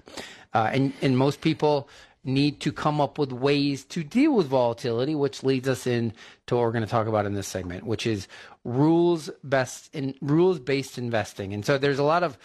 Uh, 0.53 0.69
and, 0.71 0.93
and 1.01 1.17
most 1.17 1.41
people 1.41 1.89
need 2.27 2.59
to 2.61 2.71
come 2.71 3.01
up 3.01 3.17
with 3.17 3.31
ways 3.31 3.85
to 3.85 4.03
deal 4.03 4.33
with 4.33 4.47
volatility, 4.47 5.15
which 5.15 5.43
leads 5.43 5.67
us 5.67 5.87
in 5.87 6.13
to 6.45 6.55
what 6.55 6.61
we're 6.61 6.71
going 6.71 6.83
to 6.83 6.89
talk 6.89 7.07
about 7.07 7.25
in 7.25 7.33
this 7.33 7.47
segment, 7.47 7.85
which 7.85 8.05
is 8.05 8.27
rules 8.63 9.29
best 9.43 9.93
in 9.95 10.13
rules 10.21 10.59
based 10.59 10.97
investing. 10.97 11.53
And 11.53 11.65
so 11.65 11.77
there's 11.77 11.99
a 11.99 12.03
lot 12.03 12.23
of 12.23 12.37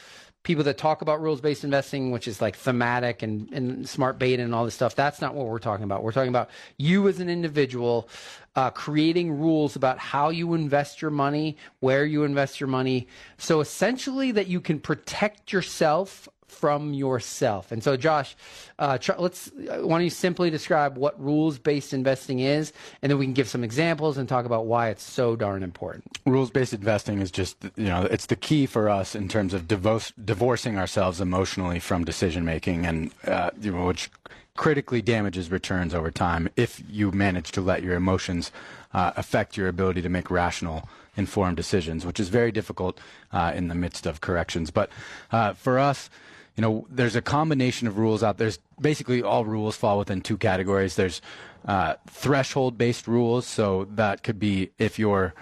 people 0.44 0.64
that 0.64 0.76
talk 0.76 1.02
about 1.02 1.20
rules 1.20 1.40
based 1.40 1.64
investing, 1.64 2.10
which 2.10 2.26
is 2.26 2.40
like 2.40 2.56
thematic 2.56 3.22
and, 3.22 3.52
and 3.52 3.88
smart 3.88 4.18
beta 4.18 4.42
and 4.42 4.54
all 4.54 4.64
this 4.64 4.74
stuff. 4.74 4.94
That's 4.94 5.20
not 5.20 5.34
what 5.34 5.46
we're 5.46 5.58
talking 5.58 5.84
about. 5.84 6.02
We're 6.02 6.12
talking 6.12 6.30
about 6.30 6.50
you 6.78 7.06
as 7.08 7.20
an 7.20 7.28
individual 7.28 8.08
uh, 8.56 8.70
creating 8.70 9.38
rules 9.38 9.76
about 9.76 9.98
how 9.98 10.28
you 10.28 10.54
invest 10.54 11.00
your 11.00 11.10
money, 11.10 11.56
where 11.80 12.04
you 12.04 12.24
invest 12.24 12.60
your 12.60 12.68
money. 12.68 13.08
So 13.38 13.60
essentially, 13.60 14.32
that 14.32 14.46
you 14.46 14.60
can 14.60 14.78
protect 14.80 15.52
yourself 15.52 16.28
from 16.52 16.92
yourself. 16.92 17.72
And 17.72 17.82
so, 17.82 17.96
Josh, 17.96 18.36
uh, 18.78 18.98
let's 19.18 19.48
uh, 19.48 19.80
why 19.82 19.96
don't 19.96 20.04
you 20.04 20.10
simply 20.10 20.50
describe 20.50 20.96
what 20.96 21.20
rules 21.20 21.58
based 21.58 21.92
investing 21.92 22.40
is, 22.40 22.72
and 23.00 23.10
then 23.10 23.18
we 23.18 23.24
can 23.24 23.32
give 23.32 23.48
some 23.48 23.64
examples 23.64 24.18
and 24.18 24.28
talk 24.28 24.44
about 24.44 24.66
why 24.66 24.90
it's 24.90 25.02
so 25.02 25.34
darn 25.34 25.62
important. 25.62 26.04
Rules 26.26 26.50
based 26.50 26.74
investing 26.74 27.20
is 27.20 27.30
just 27.30 27.56
you 27.76 27.86
know 27.86 28.02
it's 28.02 28.26
the 28.26 28.36
key 28.36 28.66
for 28.66 28.88
us 28.88 29.14
in 29.14 29.28
terms 29.28 29.54
of 29.54 29.66
divorce, 29.66 30.12
divorcing 30.22 30.78
ourselves 30.78 31.20
emotionally 31.20 31.80
from 31.80 32.04
decision 32.04 32.44
making, 32.44 32.86
and 32.86 33.10
uh, 33.26 33.50
you 33.60 33.72
know, 33.72 33.86
which 33.86 34.10
critically 34.56 35.00
damages 35.00 35.50
returns 35.50 35.94
over 35.94 36.10
time 36.10 36.48
if 36.56 36.82
you 36.88 37.10
manage 37.10 37.52
to 37.52 37.60
let 37.60 37.82
your 37.82 37.94
emotions 37.94 38.52
uh, 38.92 39.12
affect 39.16 39.56
your 39.56 39.68
ability 39.68 40.02
to 40.02 40.08
make 40.08 40.30
rational 40.30 40.88
informed 41.16 41.56
decisions, 41.56 42.04
which 42.04 42.20
is 42.20 42.28
very 42.28 42.52
difficult 42.52 42.98
uh, 43.32 43.52
in 43.54 43.68
the 43.68 43.74
midst 43.74 44.06
of 44.06 44.20
corrections. 44.20 44.70
But 44.70 44.90
uh, 45.30 45.54
for 45.54 45.78
us, 45.78 46.10
you 46.56 46.62
know, 46.62 46.86
there's 46.90 47.16
a 47.16 47.22
combination 47.22 47.88
of 47.88 47.96
rules 47.96 48.22
out. 48.22 48.38
There's 48.38 48.58
basically 48.80 49.22
all 49.22 49.44
rules 49.44 49.76
fall 49.76 49.98
within 49.98 50.20
two 50.20 50.36
categories. 50.36 50.96
There's 50.96 51.22
uh, 51.64 51.94
threshold-based 52.08 53.08
rules, 53.08 53.46
so 53.46 53.86
that 53.92 54.22
could 54.22 54.38
be 54.38 54.70
if 54.78 54.98
you're 54.98 55.32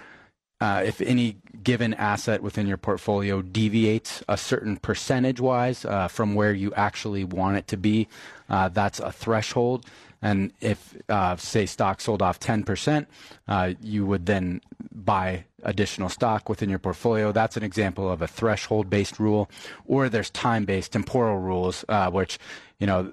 uh, 0.61 0.83
if 0.85 1.01
any 1.01 1.37
given 1.63 1.93
asset 1.95 2.41
within 2.41 2.67
your 2.67 2.77
portfolio 2.77 3.41
deviates 3.41 4.23
a 4.29 4.37
certain 4.37 4.77
percentage 4.77 5.39
wise 5.39 5.83
uh, 5.85 6.07
from 6.07 6.35
where 6.35 6.53
you 6.53 6.73
actually 6.75 7.23
want 7.23 7.57
it 7.57 7.67
to 7.67 7.77
be, 7.77 8.07
uh, 8.49 8.69
that's 8.69 8.99
a 8.99 9.11
threshold. 9.11 9.85
And 10.21 10.53
if, 10.61 10.95
uh, 11.09 11.35
say, 11.37 11.65
stock 11.65 11.99
sold 11.99 12.21
off 12.21 12.39
10%, 12.39 13.07
uh, 13.47 13.73
you 13.81 14.05
would 14.05 14.27
then 14.27 14.61
buy 14.93 15.45
additional 15.63 16.09
stock 16.09 16.47
within 16.47 16.69
your 16.69 16.77
portfolio. 16.77 17.31
That's 17.31 17.57
an 17.57 17.63
example 17.63 18.11
of 18.11 18.21
a 18.21 18.27
threshold 18.27 18.87
based 18.87 19.19
rule. 19.19 19.49
Or 19.87 20.09
there's 20.09 20.29
time 20.29 20.65
based 20.65 20.91
temporal 20.91 21.39
rules, 21.39 21.83
uh, 21.89 22.11
which, 22.11 22.37
you 22.79 22.85
know, 22.85 23.11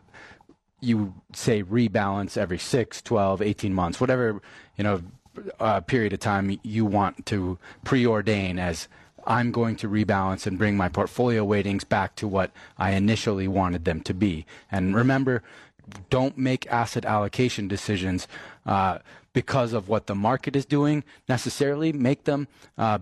you 0.81 1.15
say 1.33 1.63
rebalance 1.63 2.37
every 2.37 2.59
6, 2.59 3.03
12, 3.03 3.43
18 3.43 3.75
months, 3.75 4.01
whatever, 4.01 4.41
you 4.77 4.85
know, 4.85 5.03
uh, 5.61 5.81
period 5.81 6.13
of 6.13 6.21
time 6.21 6.59
you 6.63 6.85
want 6.85 7.27
to 7.27 7.59
preordain 7.85 8.59
as 8.59 8.89
I'm 9.27 9.53
going 9.53 9.77
to 9.77 9.89
rebalance 9.89 10.47
and 10.47 10.57
bring 10.57 10.77
my 10.77 10.89
portfolio 10.89 11.45
weightings 11.45 11.85
back 11.85 12.17
to 12.17 12.27
what 12.27 12.51
I 12.79 12.93
initially 12.93 13.47
wanted 13.47 13.85
them 13.85 14.01
to 14.03 14.15
be. 14.15 14.47
And 14.73 14.95
remember, 14.95 15.43
don't 16.11 16.39
make 16.39 16.67
asset 16.71 17.05
allocation 17.05 17.69
decisions 17.69 18.27
uh, 18.65 18.99
because 19.33 19.73
of 19.73 19.89
what 19.89 20.07
the 20.07 20.15
market 20.15 20.57
is 20.57 20.65
doing 20.65 21.05
necessarily. 21.29 21.93
Make 21.93 22.25
them 22.25 22.49
uh, 22.77 22.99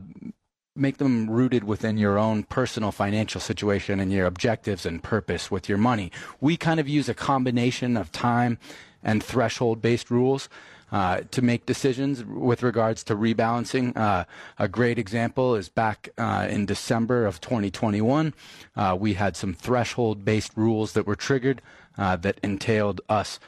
make 0.74 0.98
them 0.98 1.30
rooted 1.30 1.64
within 1.64 1.96
your 1.96 2.18
own 2.18 2.42
personal 2.42 2.92
financial 2.92 3.40
situation 3.40 3.98
and 3.98 4.12
your 4.12 4.26
objectives 4.26 4.84
and 4.84 5.02
purpose 5.02 5.50
with 5.50 5.68
your 5.68 5.78
money. 5.78 6.12
We 6.40 6.56
kind 6.56 6.78
of 6.78 6.88
use 6.88 7.08
a 7.08 7.14
combination 7.14 7.96
of 7.96 8.12
time 8.12 8.58
and 9.02 9.22
threshold 9.22 9.80
based 9.80 10.10
rules. 10.10 10.48
Uh, 10.96 11.20
to 11.30 11.42
make 11.42 11.66
decisions 11.66 12.24
with 12.24 12.62
regards 12.62 13.04
to 13.04 13.14
rebalancing. 13.14 13.94
Uh, 13.94 14.24
a 14.58 14.66
great 14.66 14.98
example 14.98 15.54
is 15.54 15.68
back 15.68 16.08
uh, 16.16 16.46
in 16.48 16.64
December 16.64 17.26
of 17.26 17.38
2021. 17.38 18.32
Uh, 18.74 18.96
we 18.98 19.12
had 19.12 19.36
some 19.36 19.52
threshold 19.52 20.24
based 20.24 20.52
rules 20.56 20.94
that 20.94 21.06
were 21.06 21.14
triggered 21.14 21.60
uh, 21.98 22.16
that 22.16 22.40
entailed 22.42 23.02
us 23.10 23.38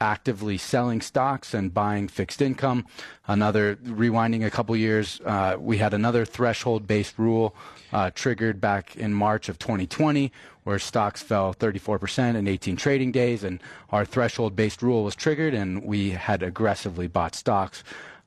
actively 0.00 0.58
selling 0.58 1.00
stocks 1.00 1.54
and 1.54 1.72
buying 1.72 2.08
fixed 2.08 2.42
income. 2.42 2.84
Another, 3.26 3.76
rewinding 3.76 4.44
a 4.44 4.50
couple 4.50 4.76
years, 4.76 5.18
uh, 5.24 5.56
we 5.58 5.78
had 5.78 5.94
another 5.94 6.26
threshold 6.26 6.86
based 6.86 7.18
rule 7.18 7.54
uh, 7.94 8.10
triggered 8.10 8.60
back 8.60 8.96
in 8.96 9.14
March 9.14 9.48
of 9.48 9.58
2020 9.58 10.30
where 10.64 10.78
stocks 10.78 11.22
fell 11.22 11.54
34% 11.54 12.36
in 12.36 12.46
18 12.46 12.76
trading 12.76 13.12
days, 13.12 13.44
and 13.44 13.60
our 13.90 14.04
threshold 14.04 14.54
based 14.56 14.82
rule 14.82 15.04
was 15.04 15.14
triggered, 15.14 15.54
and 15.54 15.84
we 15.84 16.10
had 16.10 16.42
aggressively 16.42 17.06
bought 17.06 17.34
stocks 17.34 17.82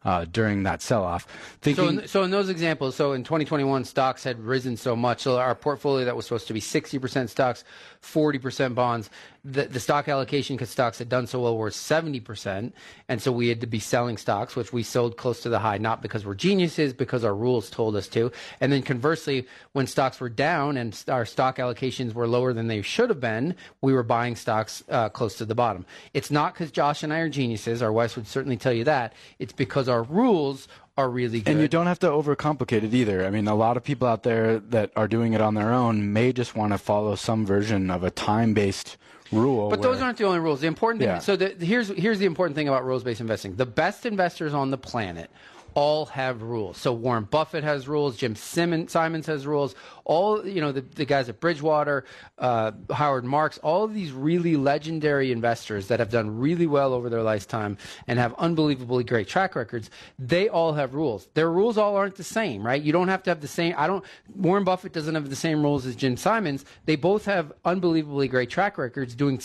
uh, 0.05 0.25
during 0.31 0.63
that 0.63 0.81
sell-off. 0.81 1.25
Thinking, 1.61 1.83
so, 1.83 1.89
in, 1.89 2.07
so 2.07 2.23
in 2.23 2.31
those 2.31 2.49
examples, 2.49 2.95
so 2.95 3.13
in 3.13 3.23
2021, 3.23 3.83
stocks 3.85 4.23
had 4.23 4.39
risen 4.39 4.77
so 4.77 4.95
much. 4.95 5.21
So 5.21 5.37
our 5.37 5.55
portfolio 5.55 6.05
that 6.05 6.15
was 6.15 6.25
supposed 6.25 6.47
to 6.47 6.53
be 6.53 6.61
60% 6.61 7.29
stocks, 7.29 7.63
40% 8.03 8.75
bonds, 8.75 9.09
the, 9.45 9.65
the 9.65 9.79
stock 9.79 10.07
allocation 10.09 10.55
because 10.55 10.71
stocks 10.71 10.97
had 10.97 11.07
done 11.07 11.27
so 11.27 11.39
well 11.39 11.55
were 11.55 11.69
70%. 11.69 12.73
And 13.07 13.21
so 13.21 13.31
we 13.31 13.47
had 13.47 13.61
to 13.61 13.67
be 13.67 13.79
selling 13.79 14.17
stocks, 14.17 14.55
which 14.55 14.73
we 14.73 14.81
sold 14.81 15.17
close 15.17 15.41
to 15.41 15.49
the 15.49 15.59
high, 15.59 15.77
not 15.77 16.01
because 16.01 16.25
we're 16.25 16.33
geniuses, 16.33 16.93
because 16.93 17.23
our 17.23 17.35
rules 17.35 17.69
told 17.69 17.95
us 17.95 18.07
to. 18.09 18.31
And 18.59 18.71
then 18.71 18.81
conversely, 18.81 19.47
when 19.73 19.85
stocks 19.85 20.19
were 20.19 20.29
down 20.29 20.77
and 20.77 21.01
our 21.07 21.25
stock 21.25 21.57
allocations 21.57 22.13
were 22.13 22.27
lower 22.27 22.53
than 22.53 22.67
they 22.67 22.81
should 22.81 23.09
have 23.09 23.19
been, 23.19 23.55
we 23.81 23.93
were 23.93 24.03
buying 24.03 24.35
stocks 24.35 24.83
uh, 24.89 25.09
close 25.09 25.35
to 25.35 25.45
the 25.45 25.55
bottom. 25.55 25.85
It's 26.15 26.31
not 26.31 26.53
because 26.53 26.71
Josh 26.71 27.03
and 27.03 27.13
I 27.13 27.19
are 27.19 27.29
geniuses. 27.29 27.83
Our 27.83 27.93
wives 27.93 28.15
would 28.15 28.27
certainly 28.27 28.57
tell 28.57 28.73
you 28.73 28.83
that. 28.85 29.13
It's 29.37 29.53
because 29.53 29.87
our 29.87 30.01
rules 30.01 30.67
are 30.97 31.09
really 31.09 31.41
good. 31.41 31.51
And 31.51 31.61
you 31.61 31.67
don't 31.67 31.87
have 31.87 31.99
to 31.99 32.07
overcomplicate 32.07 32.83
it 32.83 32.95
either. 32.95 33.25
I 33.25 33.29
mean, 33.29 33.47
a 33.47 33.55
lot 33.55 33.77
of 33.77 33.83
people 33.83 34.07
out 34.07 34.23
there 34.23 34.57
that 34.59 34.91
are 34.95 35.07
doing 35.07 35.33
it 35.33 35.41
on 35.41 35.53
their 35.53 35.71
own 35.71 36.13
may 36.13 36.33
just 36.33 36.55
want 36.55 36.71
to 36.71 36.79
follow 36.79 37.13
some 37.15 37.45
version 37.45 37.91
of 37.91 38.03
a 38.03 38.09
time-based 38.09 38.97
rule. 39.31 39.69
But 39.69 39.79
where- 39.79 39.91
those 39.91 40.01
aren't 40.01 40.17
the 40.17 40.25
only 40.25 40.39
rules. 40.39 40.61
The 40.61 40.67
important 40.67 40.99
thing. 41.01 41.09
Yeah. 41.09 41.19
So 41.19 41.35
the, 41.35 41.49
here's 41.59 41.89
here's 41.89 42.19
the 42.19 42.25
important 42.25 42.55
thing 42.55 42.67
about 42.67 42.85
rules 42.85 43.03
based 43.03 43.21
investing. 43.21 43.55
The 43.55 43.65
best 43.65 44.05
investors 44.05 44.53
on 44.53 44.71
the 44.71 44.77
planet 44.77 45.29
all 45.75 46.05
have 46.05 46.41
rules. 46.41 46.77
So 46.77 46.93
Warren 46.93 47.25
Buffett 47.25 47.63
has 47.63 47.87
rules. 47.87 48.15
Jim 48.15 48.35
Simmons, 48.35 48.93
Simons 48.93 49.27
has 49.27 49.45
rules. 49.45 49.75
All 50.05 50.47
you 50.47 50.61
know, 50.61 50.71
the, 50.71 50.81
the 50.81 51.05
guys 51.05 51.27
at 51.27 51.41
Bridgewater, 51.41 52.05
uh, 52.39 52.71
Howard 52.91 53.25
Marks, 53.25 53.57
all 53.57 53.83
of 53.83 53.93
these 53.93 54.11
really 54.11 54.55
legendary 54.55 55.31
investors 55.31 55.87
that 55.87 55.99
have 55.99 56.09
done 56.09 56.39
really 56.39 56.65
well 56.65 56.93
over 56.93 57.09
their 57.09 57.23
lifetime 57.23 57.77
and 58.07 58.17
have 58.17 58.33
unbelievably 58.35 59.03
great 59.03 59.27
track 59.27 59.53
records. 59.55 59.89
They 60.17 60.47
all 60.47 60.73
have 60.73 60.95
rules. 60.95 61.27
Their 61.33 61.51
rules 61.51 61.77
all 61.77 61.97
aren't 61.97 62.15
the 62.15 62.23
same, 62.23 62.65
right? 62.65 62.81
You 62.81 62.93
don't 62.93 63.09
have 63.09 63.23
to 63.23 63.29
have 63.29 63.41
the 63.41 63.47
same. 63.47 63.75
I 63.77 63.87
don't. 63.87 64.03
Warren 64.33 64.63
Buffett 64.63 64.93
doesn't 64.93 65.13
have 65.13 65.29
the 65.29 65.35
same 65.35 65.61
rules 65.61 65.85
as 65.85 65.97
Jim 65.97 66.15
Simons. 66.15 66.63
They 66.85 66.95
both 66.95 67.25
have 67.25 67.51
unbelievably 67.65 68.29
great 68.29 68.49
track 68.49 68.77
records 68.77 69.13
doing 69.13 69.41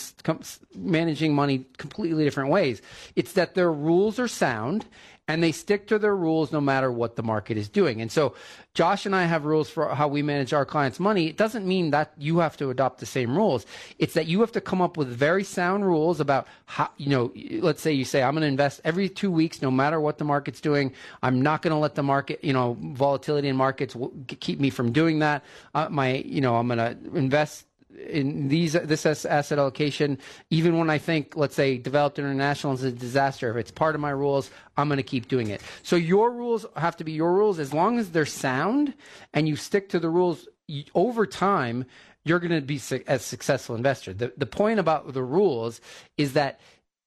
managing 0.75 1.35
money 1.35 1.65
completely 1.77 2.23
different 2.23 2.51
ways. 2.51 2.81
It's 3.17 3.33
that 3.33 3.53
their 3.53 3.71
rules 3.71 4.17
are 4.17 4.29
sound 4.29 4.85
and 5.31 5.41
they 5.41 5.53
stick 5.53 5.87
to 5.87 5.97
their 5.97 6.15
rules 6.15 6.51
no 6.51 6.59
matter 6.59 6.91
what 6.91 7.15
the 7.15 7.23
market 7.23 7.57
is 7.57 7.69
doing. 7.69 8.01
And 8.01 8.11
so 8.11 8.35
Josh 8.73 9.05
and 9.05 9.15
I 9.15 9.23
have 9.23 9.45
rules 9.45 9.69
for 9.69 9.95
how 9.95 10.09
we 10.09 10.21
manage 10.21 10.51
our 10.51 10.65
clients' 10.65 10.99
money. 10.99 11.27
It 11.27 11.37
doesn't 11.37 11.65
mean 11.65 11.91
that 11.91 12.13
you 12.17 12.39
have 12.39 12.57
to 12.57 12.69
adopt 12.69 12.99
the 12.99 13.05
same 13.05 13.35
rules. 13.35 13.65
It's 13.97 14.13
that 14.13 14.27
you 14.27 14.41
have 14.41 14.51
to 14.51 14.61
come 14.61 14.81
up 14.81 14.97
with 14.97 15.07
very 15.07 15.45
sound 15.45 15.85
rules 15.85 16.19
about 16.19 16.47
how, 16.65 16.89
you 16.97 17.09
know, 17.09 17.33
let's 17.61 17.81
say 17.81 17.93
you 17.93 18.03
say, 18.03 18.21
I'm 18.21 18.33
going 18.33 18.41
to 18.41 18.47
invest 18.47 18.81
every 18.83 19.07
two 19.07 19.31
weeks, 19.31 19.61
no 19.61 19.71
matter 19.71 19.99
what 19.99 20.17
the 20.17 20.25
market's 20.25 20.59
doing. 20.59 20.93
I'm 21.23 21.41
not 21.41 21.61
going 21.61 21.71
to 21.71 21.79
let 21.79 21.95
the 21.95 22.03
market, 22.03 22.43
you 22.43 22.53
know, 22.53 22.77
volatility 22.81 23.47
in 23.47 23.55
markets 23.55 23.95
keep 24.39 24.59
me 24.59 24.69
from 24.69 24.91
doing 24.91 25.19
that. 25.19 25.43
Uh, 25.73 25.87
my, 25.89 26.15
you 26.15 26.41
know, 26.41 26.57
I'm 26.57 26.67
going 26.67 26.79
to 26.79 27.17
invest 27.17 27.65
in 27.97 28.47
these 28.47 28.73
this 28.73 29.05
asset 29.05 29.59
allocation, 29.59 30.17
even 30.49 30.77
when 30.77 30.89
I 30.89 30.97
think, 30.97 31.35
let's 31.35 31.55
say, 31.55 31.77
developed 31.77 32.19
international 32.19 32.73
is 32.73 32.83
a 32.83 32.91
disaster, 32.91 33.49
if 33.49 33.57
it's 33.57 33.71
part 33.71 33.95
of 33.95 34.01
my 34.01 34.09
rules, 34.09 34.49
I'm 34.77 34.87
going 34.87 34.97
to 34.97 35.03
keep 35.03 35.27
doing 35.27 35.49
it. 35.49 35.61
So 35.83 35.95
your 35.95 36.31
rules 36.31 36.65
have 36.75 36.97
to 36.97 37.03
be 37.03 37.11
your 37.11 37.33
rules 37.33 37.59
as 37.59 37.73
long 37.73 37.99
as 37.99 38.11
they're 38.11 38.25
sound 38.25 38.93
and 39.33 39.47
you 39.47 39.55
stick 39.55 39.89
to 39.89 39.99
the 39.99 40.09
rules 40.09 40.47
over 40.95 41.25
time. 41.25 41.85
You're 42.23 42.39
going 42.39 42.51
to 42.51 42.61
be 42.61 42.79
a 43.07 43.19
successful 43.19 43.75
investor. 43.75 44.13
The 44.13 44.33
the 44.37 44.45
point 44.45 44.79
about 44.79 45.13
the 45.13 45.23
rules 45.23 45.81
is 46.17 46.33
that 46.33 46.59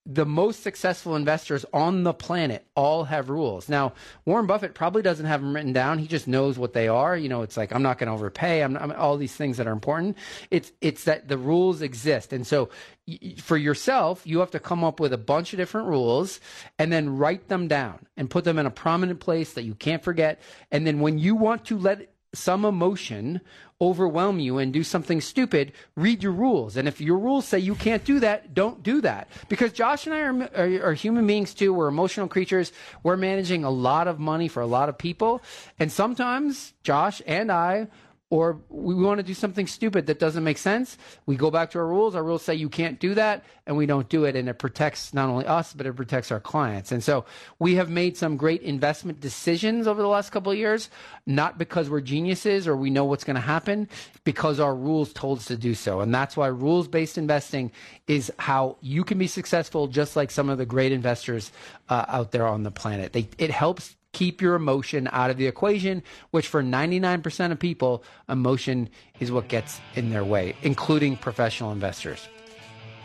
the 0.06 0.26
most 0.26 0.62
successful 0.62 1.16
investors 1.16 1.64
on 1.72 2.02
the 2.02 2.12
planet 2.12 2.66
all 2.76 3.04
have 3.04 3.30
rules. 3.30 3.70
Now, 3.70 3.94
Warren 4.26 4.46
Buffett 4.46 4.74
probably 4.74 5.00
doesn't 5.00 5.24
have 5.24 5.40
them 5.40 5.54
written 5.54 5.72
down. 5.72 5.98
He 5.98 6.06
just 6.06 6.28
knows 6.28 6.58
what 6.58 6.74
they 6.74 6.88
are. 6.88 7.16
You 7.16 7.30
know, 7.30 7.40
it's 7.40 7.56
like 7.56 7.72
I'm 7.72 7.82
not 7.82 7.96
going 7.96 8.08
to 8.08 8.12
overpay. 8.12 8.62
I'm, 8.62 8.76
I'm 8.76 8.92
all 8.92 9.16
these 9.16 9.34
things 9.34 9.56
that 9.56 9.66
are 9.66 9.72
important. 9.72 10.18
It's 10.50 10.72
it's 10.82 11.04
that 11.04 11.28
the 11.28 11.38
rules 11.38 11.80
exist, 11.80 12.34
and 12.34 12.46
so 12.46 12.68
y- 13.08 13.34
for 13.38 13.56
yourself, 13.56 14.26
you 14.26 14.40
have 14.40 14.50
to 14.50 14.60
come 14.60 14.84
up 14.84 15.00
with 15.00 15.14
a 15.14 15.18
bunch 15.18 15.54
of 15.54 15.56
different 15.56 15.88
rules 15.88 16.38
and 16.78 16.92
then 16.92 17.16
write 17.16 17.48
them 17.48 17.66
down 17.66 18.06
and 18.16 18.28
put 18.28 18.44
them 18.44 18.58
in 18.58 18.66
a 18.66 18.70
prominent 18.70 19.20
place 19.20 19.54
that 19.54 19.62
you 19.62 19.74
can't 19.74 20.04
forget. 20.04 20.38
And 20.70 20.86
then 20.86 21.00
when 21.00 21.18
you 21.18 21.34
want 21.34 21.64
to 21.66 21.78
let 21.78 22.13
some 22.34 22.64
emotion 22.64 23.40
overwhelm 23.80 24.38
you 24.38 24.58
and 24.58 24.72
do 24.72 24.84
something 24.84 25.20
stupid, 25.20 25.72
read 25.96 26.22
your 26.22 26.32
rules. 26.32 26.76
And 26.76 26.86
if 26.88 27.00
your 27.00 27.18
rules 27.18 27.46
say 27.46 27.58
you 27.58 27.74
can't 27.74 28.04
do 28.04 28.20
that, 28.20 28.54
don't 28.54 28.82
do 28.82 29.00
that. 29.00 29.28
Because 29.48 29.72
Josh 29.72 30.06
and 30.06 30.14
I 30.14 30.20
are, 30.20 30.50
are, 30.56 30.90
are 30.90 30.94
human 30.94 31.26
beings 31.26 31.54
too. 31.54 31.72
We're 31.72 31.88
emotional 31.88 32.28
creatures. 32.28 32.72
We're 33.02 33.16
managing 33.16 33.64
a 33.64 33.70
lot 33.70 34.08
of 34.08 34.18
money 34.18 34.48
for 34.48 34.60
a 34.60 34.66
lot 34.66 34.88
of 34.88 34.96
people. 34.96 35.42
And 35.78 35.90
sometimes 35.90 36.72
Josh 36.82 37.20
and 37.26 37.50
I 37.50 37.88
or 38.34 38.58
we 38.68 38.96
want 38.96 39.18
to 39.18 39.22
do 39.22 39.32
something 39.32 39.68
stupid 39.68 40.06
that 40.06 40.18
doesn't 40.18 40.42
make 40.42 40.58
sense, 40.58 40.98
we 41.24 41.36
go 41.36 41.52
back 41.52 41.70
to 41.70 41.78
our 41.78 41.86
rules. 41.86 42.16
Our 42.16 42.24
rules 42.24 42.42
say 42.42 42.56
you 42.56 42.68
can't 42.68 42.98
do 42.98 43.14
that, 43.14 43.44
and 43.64 43.76
we 43.76 43.86
don't 43.86 44.08
do 44.08 44.24
it. 44.24 44.34
And 44.34 44.48
it 44.48 44.58
protects 44.58 45.14
not 45.14 45.28
only 45.28 45.46
us, 45.46 45.72
but 45.72 45.86
it 45.86 45.92
protects 45.92 46.32
our 46.32 46.40
clients. 46.40 46.90
And 46.90 47.00
so 47.00 47.26
we 47.60 47.76
have 47.76 47.90
made 47.90 48.16
some 48.16 48.36
great 48.36 48.60
investment 48.62 49.20
decisions 49.20 49.86
over 49.86 50.02
the 50.02 50.08
last 50.08 50.30
couple 50.30 50.50
of 50.50 50.58
years, 50.58 50.90
not 51.26 51.58
because 51.58 51.88
we're 51.88 52.00
geniuses 52.00 52.66
or 52.66 52.76
we 52.76 52.90
know 52.90 53.04
what's 53.04 53.22
going 53.22 53.36
to 53.36 53.40
happen, 53.40 53.88
because 54.24 54.58
our 54.58 54.74
rules 54.74 55.12
told 55.12 55.38
us 55.38 55.44
to 55.44 55.56
do 55.56 55.72
so. 55.72 56.00
And 56.00 56.12
that's 56.12 56.36
why 56.36 56.48
rules 56.48 56.88
based 56.88 57.16
investing 57.16 57.70
is 58.08 58.32
how 58.40 58.78
you 58.80 59.04
can 59.04 59.16
be 59.16 59.28
successful, 59.28 59.86
just 59.86 60.16
like 60.16 60.32
some 60.32 60.48
of 60.48 60.58
the 60.58 60.66
great 60.66 60.90
investors 60.90 61.52
uh, 61.88 62.04
out 62.08 62.32
there 62.32 62.48
on 62.48 62.64
the 62.64 62.72
planet. 62.72 63.12
They, 63.12 63.28
it 63.38 63.52
helps 63.52 63.94
keep 64.14 64.40
your 64.40 64.54
emotion 64.54 65.06
out 65.12 65.28
of 65.30 65.36
the 65.36 65.46
equation, 65.46 66.02
which 66.30 66.48
for 66.48 66.62
99% 66.62 67.52
of 67.52 67.58
people, 67.58 68.02
emotion 68.28 68.88
is 69.20 69.30
what 69.30 69.48
gets 69.48 69.78
in 69.94 70.08
their 70.08 70.24
way, 70.24 70.56
including 70.62 71.18
professional 71.18 71.72
investors. 71.72 72.26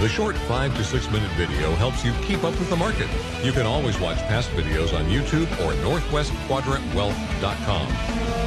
The 0.00 0.08
short 0.08 0.38
five 0.48 0.74
to 0.78 0.82
six 0.82 1.10
minute 1.10 1.30
video 1.32 1.70
helps 1.72 2.02
you 2.02 2.14
keep 2.22 2.44
up 2.44 2.58
with 2.58 2.70
the 2.70 2.76
market. 2.76 3.08
You 3.44 3.52
can 3.52 3.66
always 3.66 4.00
watch 4.00 4.16
past 4.20 4.48
videos 4.52 4.98
on 4.98 5.04
YouTube 5.04 5.50
or 5.60 5.74
northwestquadrantwealth.com. 5.84 8.39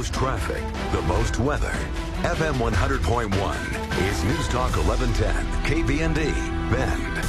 most 0.00 0.14
traffic, 0.14 0.64
the 0.92 1.02
most 1.02 1.38
weather. 1.38 1.74
FM 2.22 2.54
100.1 2.54 4.08
is 4.08 4.24
News 4.24 4.48
Talk 4.48 4.74
1110, 4.78 5.44
KBND, 5.64 6.70
Bend. 6.70 7.19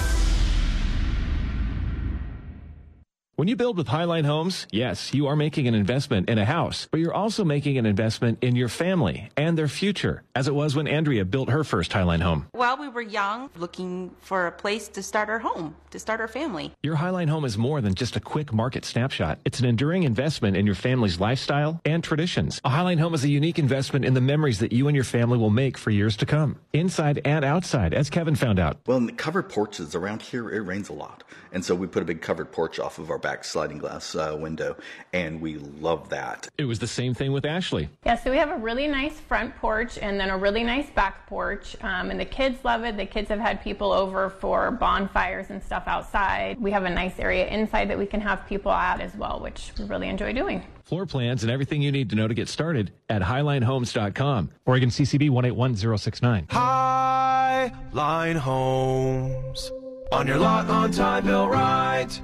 When 3.41 3.47
you 3.47 3.56
build 3.56 3.75
with 3.75 3.88
Highline 3.88 4.27
Homes, 4.27 4.67
yes, 4.69 5.15
you 5.15 5.25
are 5.25 5.36
making 5.36 5.67
an 5.67 5.73
investment 5.73 6.30
in 6.30 6.38
a 6.38 6.45
house, 6.45 6.88
but 6.91 6.99
you're 6.99 7.12
also 7.12 7.43
making 7.43 7.80
an 7.80 7.88
investment 7.88 8.38
in 8.43 8.56
your 8.56 8.67
family 8.67 9.32
and 9.36 9.58
their 9.58 9.67
future, 9.67 10.21
as 10.36 10.47
it 10.47 10.54
was 10.54 10.75
when 10.75 10.88
Andrea 10.88 11.25
built 11.25 11.49
her 11.49 11.63
first 11.63 11.89
Highline 11.89 12.21
home. 12.21 12.45
While 12.51 12.77
we 12.77 12.88
were 12.88 13.01
young, 13.01 13.49
looking 13.56 14.12
for 14.21 14.45
a 14.45 14.51
place 14.51 14.89
to 14.89 15.01
start 15.01 15.27
our 15.27 15.39
home, 15.39 15.75
to 15.89 15.97
start 15.97 16.21
our 16.21 16.27
family. 16.27 16.71
Your 16.84 16.97
Highline 16.97 17.30
home 17.30 17.43
is 17.43 17.58
more 17.58 17.82
than 17.82 17.95
just 17.95 18.15
a 18.15 18.19
quick 18.19 18.54
market 18.54 18.86
snapshot. 18.86 19.39
It's 19.43 19.60
an 19.60 19.65
enduring 19.65 20.04
investment 20.04 20.56
in 20.56 20.67
your 20.67 20.75
family's 20.75 21.19
lifestyle 21.19 21.82
and 21.84 22.04
traditions. 22.04 22.62
A 22.63 22.69
Highline 22.69 22.99
home 22.99 23.15
is 23.15 23.23
a 23.23 23.30
unique 23.30 23.58
investment 23.58 24.06
in 24.06 24.13
the 24.13 24.21
memories 24.21 24.60
that 24.60 24.71
you 24.71 24.88
and 24.88 24.93
your 24.93 25.04
family 25.04 25.39
will 25.39 25.49
make 25.49 25.80
for 25.80 25.89
years 25.89 26.15
to 26.17 26.27
come, 26.27 26.58
inside 26.73 27.19
and 27.25 27.43
outside, 27.43 27.95
as 27.95 28.12
Kevin 28.12 28.36
found 28.36 28.60
out. 28.60 28.77
Well, 28.86 28.99
in 28.99 29.08
the 29.08 29.13
covered 29.13 29.49
porches 29.49 29.95
around 29.95 30.21
here, 30.21 30.47
it 30.51 30.60
rains 30.60 30.89
a 30.89 30.93
lot. 30.93 31.23
And 31.51 31.65
so 31.65 31.73
we 31.73 31.88
put 31.88 32.04
a 32.04 32.06
big 32.06 32.21
covered 32.21 32.51
porch 32.51 32.77
off 32.77 32.99
of 32.99 33.10
our 33.10 33.17
back 33.17 33.31
back 33.32 33.46
sliding 33.46 33.78
glass 33.78 34.13
uh, 34.13 34.36
window, 34.38 34.76
and 35.13 35.39
we 35.39 35.56
love 35.56 36.10
that. 36.10 36.50
It 36.58 36.65
was 36.65 36.80
the 36.80 36.88
same 36.88 37.13
thing 37.13 37.32
with 37.32 37.46
Ashley. 37.46 37.88
Yeah, 38.06 38.17
so 38.17 38.30
we 38.30 38.36
have 38.36 38.50
a 38.50 38.58
really 38.58 38.89
nice 38.89 39.17
front 39.22 39.56
porch 39.56 39.98
and 39.98 40.20
then 40.20 40.30
a 40.30 40.38
really 40.38 40.65
nice 40.65 40.89
back 40.89 41.28
porch, 41.28 41.78
um, 41.82 42.12
and 42.12 42.20
the 42.20 42.26
kids 42.26 42.58
love 42.65 42.84
it. 42.84 42.98
The 42.98 43.06
kids 43.06 43.30
have 43.30 43.39
had 43.39 43.63
people 43.63 43.94
over 43.94 44.30
for 44.30 44.70
bonfires 44.72 45.50
and 45.50 45.63
stuff 45.63 45.84
outside. 45.88 46.60
We 46.60 46.72
have 46.72 46.84
a 46.84 46.89
nice 46.89 47.17
area 47.20 47.48
inside 47.48 47.89
that 47.89 47.98
we 47.98 48.06
can 48.06 48.20
have 48.20 48.46
people 48.48 48.74
at 48.74 49.00
as 49.00 49.15
well, 49.15 49.39
which 49.39 49.72
we 49.80 49.86
really 49.86 50.10
enjoy 50.10 50.34
doing. 50.34 50.65
Floor 50.84 51.06
plans 51.06 51.44
and 51.44 51.52
everything 51.52 51.82
you 51.82 51.94
need 51.94 52.10
to 52.10 52.17
know 52.17 52.28
to 52.28 52.34
get 52.34 52.50
started 52.50 52.91
at 53.08 53.22
highlinehomes.com. 53.22 54.50
Oregon 54.65 54.89
CCB 54.89 55.30
181069. 55.30 56.48
Highline 56.48 58.36
Homes. 58.36 59.72
On 60.12 60.28
your 60.28 60.38
lot 60.38 60.70
on 60.70 60.91
time, 60.91 61.26
built 61.26 61.50
right. 61.50 62.22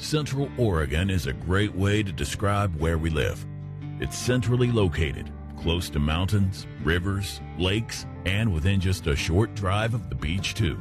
Central 0.00 0.50
Oregon 0.56 1.10
is 1.10 1.26
a 1.26 1.32
great 1.34 1.74
way 1.74 2.02
to 2.02 2.10
describe 2.10 2.74
where 2.80 2.96
we 2.96 3.10
live. 3.10 3.44
It's 4.00 4.16
centrally 4.16 4.72
located, 4.72 5.30
close 5.60 5.90
to 5.90 5.98
mountains, 5.98 6.66
rivers, 6.82 7.42
lakes, 7.58 8.06
and 8.24 8.52
within 8.52 8.80
just 8.80 9.06
a 9.06 9.14
short 9.14 9.54
drive 9.54 9.92
of 9.92 10.08
the 10.08 10.14
beach, 10.14 10.54
too. 10.54 10.78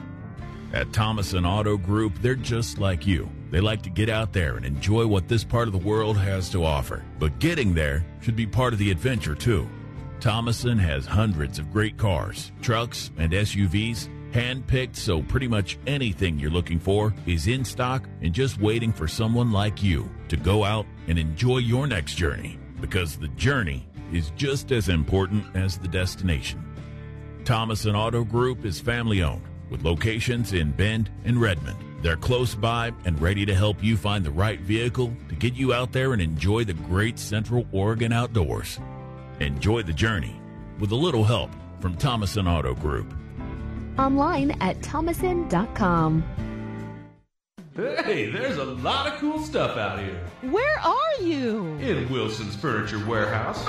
At 0.71 0.93
Thomason 0.93 1.45
Auto 1.45 1.75
Group, 1.75 2.13
they're 2.21 2.35
just 2.35 2.79
like 2.79 3.05
you. 3.05 3.29
They 3.51 3.59
like 3.59 3.81
to 3.81 3.89
get 3.89 4.07
out 4.07 4.31
there 4.31 4.55
and 4.55 4.65
enjoy 4.65 5.05
what 5.05 5.27
this 5.27 5.43
part 5.43 5.67
of 5.67 5.73
the 5.73 5.79
world 5.79 6.17
has 6.17 6.49
to 6.51 6.63
offer. 6.63 7.03
But 7.19 7.39
getting 7.39 7.73
there 7.73 8.05
should 8.21 8.37
be 8.37 8.47
part 8.47 8.71
of 8.71 8.79
the 8.79 8.89
adventure, 8.89 9.35
too. 9.35 9.67
Thomason 10.21 10.77
has 10.77 11.05
hundreds 11.05 11.59
of 11.59 11.73
great 11.73 11.97
cars, 11.97 12.53
trucks, 12.61 13.11
and 13.17 13.33
SUVs 13.33 14.07
Handpicked 14.33 14.95
so 14.95 15.23
pretty 15.23 15.47
much 15.47 15.79
anything 15.87 16.37
you're 16.37 16.51
looking 16.51 16.79
for 16.79 17.15
is 17.25 17.47
in 17.47 17.65
stock 17.65 18.07
and 18.21 18.31
just 18.31 18.61
waiting 18.61 18.93
for 18.93 19.07
someone 19.07 19.51
like 19.51 19.81
you 19.81 20.07
to 20.27 20.37
go 20.37 20.63
out 20.63 20.85
and 21.07 21.17
enjoy 21.17 21.57
your 21.57 21.87
next 21.87 22.13
journey 22.13 22.59
because 22.79 23.17
the 23.17 23.27
journey 23.29 23.87
is 24.13 24.31
just 24.35 24.71
as 24.71 24.87
important 24.87 25.43
as 25.55 25.79
the 25.79 25.87
destination. 25.87 26.63
Thomason 27.43 27.95
Auto 27.95 28.23
Group 28.23 28.65
is 28.65 28.79
family 28.79 29.23
owned 29.23 29.41
with 29.71 29.83
locations 29.83 30.53
in 30.53 30.71
Bend 30.71 31.09
and 31.25 31.41
Redmond. 31.41 31.77
They're 32.03 32.15
close 32.15 32.53
by 32.53 32.93
and 33.05 33.19
ready 33.19 33.47
to 33.47 33.55
help 33.55 33.83
you 33.83 33.97
find 33.97 34.23
the 34.23 34.31
right 34.31 34.59
vehicle 34.59 35.11
to 35.27 35.35
get 35.35 35.55
you 35.55 35.73
out 35.73 35.91
there 35.91 36.13
and 36.13 36.21
enjoy 36.21 36.65
the 36.65 36.73
great 36.73 37.17
Central 37.17 37.65
Oregon 37.71 38.13
outdoors. 38.13 38.79
Enjoy 39.39 39.81
the 39.81 39.93
journey 39.93 40.39
with 40.77 40.91
a 40.91 40.95
little 40.95 41.23
help 41.23 41.49
from 41.79 41.97
Thomason 41.97 42.47
Auto 42.47 42.75
Group 42.75 43.13
online 43.99 44.51
at 44.61 44.81
thomason.com. 44.81 46.23
Hey, 47.75 48.29
there's 48.29 48.57
a 48.57 48.65
lot 48.65 49.07
of 49.07 49.19
cool 49.19 49.39
stuff 49.39 49.77
out 49.77 49.99
here. 49.99 50.19
Where 50.51 50.79
are 50.79 51.21
you? 51.21 51.77
In 51.77 52.09
Wilson's 52.09 52.55
Furniture 52.55 53.05
Warehouse. 53.05 53.63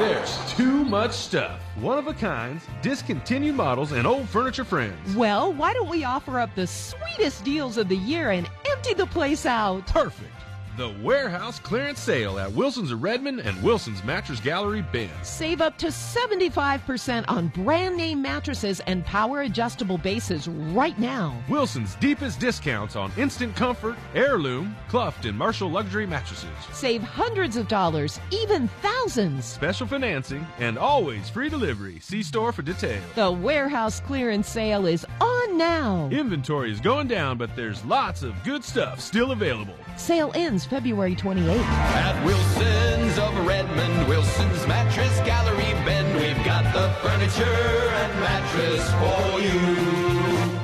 There's 0.00 0.52
too 0.52 0.84
much 0.84 1.12
stuff. 1.12 1.60
One 1.76 1.98
of 1.98 2.08
a 2.08 2.14
kinds, 2.14 2.64
discontinued 2.82 3.54
models, 3.54 3.92
and 3.92 4.04
old 4.04 4.28
furniture 4.28 4.64
friends. 4.64 5.14
Well, 5.14 5.52
why 5.52 5.74
don't 5.74 5.88
we 5.88 6.02
offer 6.02 6.40
up 6.40 6.54
the 6.56 6.66
sweetest 6.66 7.44
deals 7.44 7.76
of 7.76 7.88
the 7.88 7.96
year 7.96 8.30
and 8.30 8.50
empty 8.68 8.94
the 8.94 9.06
place 9.06 9.46
out? 9.46 9.86
Perfect. 9.86 10.39
The 10.80 10.96
warehouse 11.02 11.58
clearance 11.58 12.00
sale 12.00 12.38
at 12.38 12.50
Wilson's 12.52 12.90
of 12.90 13.02
Redmond 13.02 13.40
and 13.40 13.62
Wilson's 13.62 14.02
Mattress 14.02 14.40
Gallery 14.40 14.80
Bend. 14.80 15.10
Save 15.22 15.60
up 15.60 15.76
to 15.76 15.88
75% 15.88 17.26
on 17.28 17.48
brand 17.48 17.98
name 17.98 18.22
mattresses 18.22 18.80
and 18.86 19.04
power 19.04 19.42
adjustable 19.42 19.98
bases 19.98 20.48
right 20.48 20.98
now. 20.98 21.36
Wilson's 21.50 21.96
deepest 21.96 22.40
discounts 22.40 22.96
on 22.96 23.12
Instant 23.18 23.54
Comfort, 23.54 23.98
Heirloom, 24.14 24.74
Cluft, 24.88 25.28
and 25.28 25.36
Marshall 25.36 25.70
luxury 25.70 26.06
mattresses. 26.06 26.48
Save 26.72 27.02
hundreds 27.02 27.58
of 27.58 27.68
dollars, 27.68 28.18
even 28.30 28.66
thousands. 28.80 29.44
Special 29.44 29.86
financing 29.86 30.46
and 30.60 30.78
always 30.78 31.28
free 31.28 31.50
delivery. 31.50 31.98
See 32.00 32.22
store 32.22 32.52
for 32.52 32.62
details. 32.62 33.04
The 33.16 33.30
warehouse 33.30 34.00
clearance 34.00 34.48
sale 34.48 34.86
is 34.86 35.04
on 35.20 35.58
now. 35.58 36.08
Inventory 36.10 36.72
is 36.72 36.80
going 36.80 37.06
down, 37.06 37.36
but 37.36 37.54
there's 37.54 37.84
lots 37.84 38.22
of 38.22 38.42
good 38.44 38.64
stuff 38.64 38.98
still 38.98 39.32
available. 39.32 39.74
Sale 39.98 40.32
ends 40.34 40.69
February 40.70 41.16
28th. 41.16 41.58
At 41.58 42.24
Wilson's 42.24 43.18
of 43.18 43.46
Redmond, 43.46 44.08
Wilson's 44.08 44.66
Mattress 44.68 45.18
Gallery 45.26 45.74
Bend, 45.84 46.14
we've 46.14 46.44
got 46.46 46.62
the 46.72 46.88
furniture 47.02 47.42
and 47.44 48.20
mattress 48.20 48.88
for 48.92 49.40
you. 49.40 49.50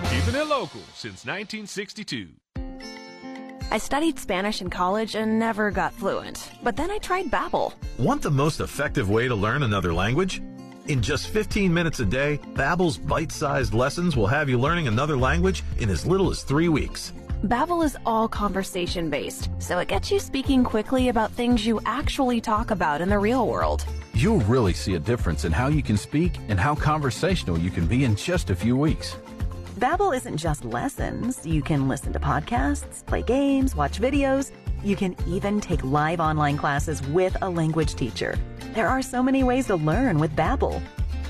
Keeping 0.09 0.41
it 0.41 0.47
local 0.47 0.81
since 0.95 1.27
1962. 1.27 2.29
I 3.69 3.79
studied 3.79 4.21
Spanish 4.21 4.63
in 4.63 4.71
college 4.71 5.17
and 5.17 5.41
never 5.41 5.73
got 5.73 5.93
fluent. 5.93 6.53
But 6.63 6.77
then 6.77 6.93
I 6.93 6.99
tried 6.99 7.27
Babbel. 7.27 7.75
Want 7.99 8.23
the 8.23 8.31
most 8.31 8.61
effective 8.61 9.11
way 9.11 9.27
to 9.27 9.35
learn 9.35 9.65
another 9.65 9.93
language? 9.93 10.41
In 10.87 11.03
just 11.03 11.31
15 11.31 11.75
minutes 11.75 11.99
a 11.99 12.05
day, 12.05 12.39
Babbel's 12.55 12.97
bite-sized 12.97 13.75
lessons 13.75 14.15
will 14.15 14.29
have 14.29 14.49
you 14.49 14.57
learning 14.57 14.87
another 14.87 15.17
language 15.17 15.65
in 15.79 15.91
as 15.91 16.07
little 16.07 16.31
as 16.31 16.45
3 16.45 16.69
weeks. 16.69 17.13
Babbel 17.45 17.85
is 17.85 17.99
all 18.07 18.29
conversation 18.29 19.11
based, 19.11 19.51
so 19.59 19.79
it 19.79 19.89
gets 19.89 20.11
you 20.11 20.19
speaking 20.19 20.65
quickly 20.65 21.11
about 21.11 21.31
things 21.31 21.67
you 21.67 21.81
actually 21.85 22.41
talk 22.41 22.71
about 22.71 23.03
in 23.03 23.11
the 23.11 23.19
real 23.19 23.47
world. 23.47 23.85
You'll 24.15 24.41
really 24.41 24.73
see 24.73 24.95
a 24.95 24.99
difference 24.99 25.45
in 25.45 25.53
how 25.53 25.69
you 25.69 25.83
can 25.83 25.99
speak 25.99 26.33
and 26.49 26.59
how 26.59 26.75
conversational 26.75 27.59
you 27.59 27.71
can 27.71 27.87
be 27.87 28.05
in 28.05 28.17
just 28.17 28.49
a 28.49 28.57
few 28.57 28.75
weeks. 28.75 29.17
Babbel 29.79 30.17
isn't 30.17 30.39
just 30.39 30.65
lessons. 30.65 31.47
You 31.47 31.61
can 31.61 31.89
listen 31.89 32.15
to 32.15 32.19
podcasts, 32.19 33.05
play 33.05 33.21
games, 33.21 33.77
watch 33.77 34.01
videos. 34.01 34.51
You 34.83 34.97
can 34.97 35.15
even 35.27 35.61
take 35.61 35.85
live 35.85 36.21
online 36.21 36.57
classes 36.57 37.07
with 37.09 37.37
a 37.43 37.51
language 37.51 37.97
teacher. 37.97 38.39
There 38.73 38.89
are 38.89 39.03
so 39.03 39.23
many 39.23 39.45
ways 39.45 39.67
to 39.67 39.77
learn 39.77 40.19
with 40.19 40.35
Babbel. 40.35 40.83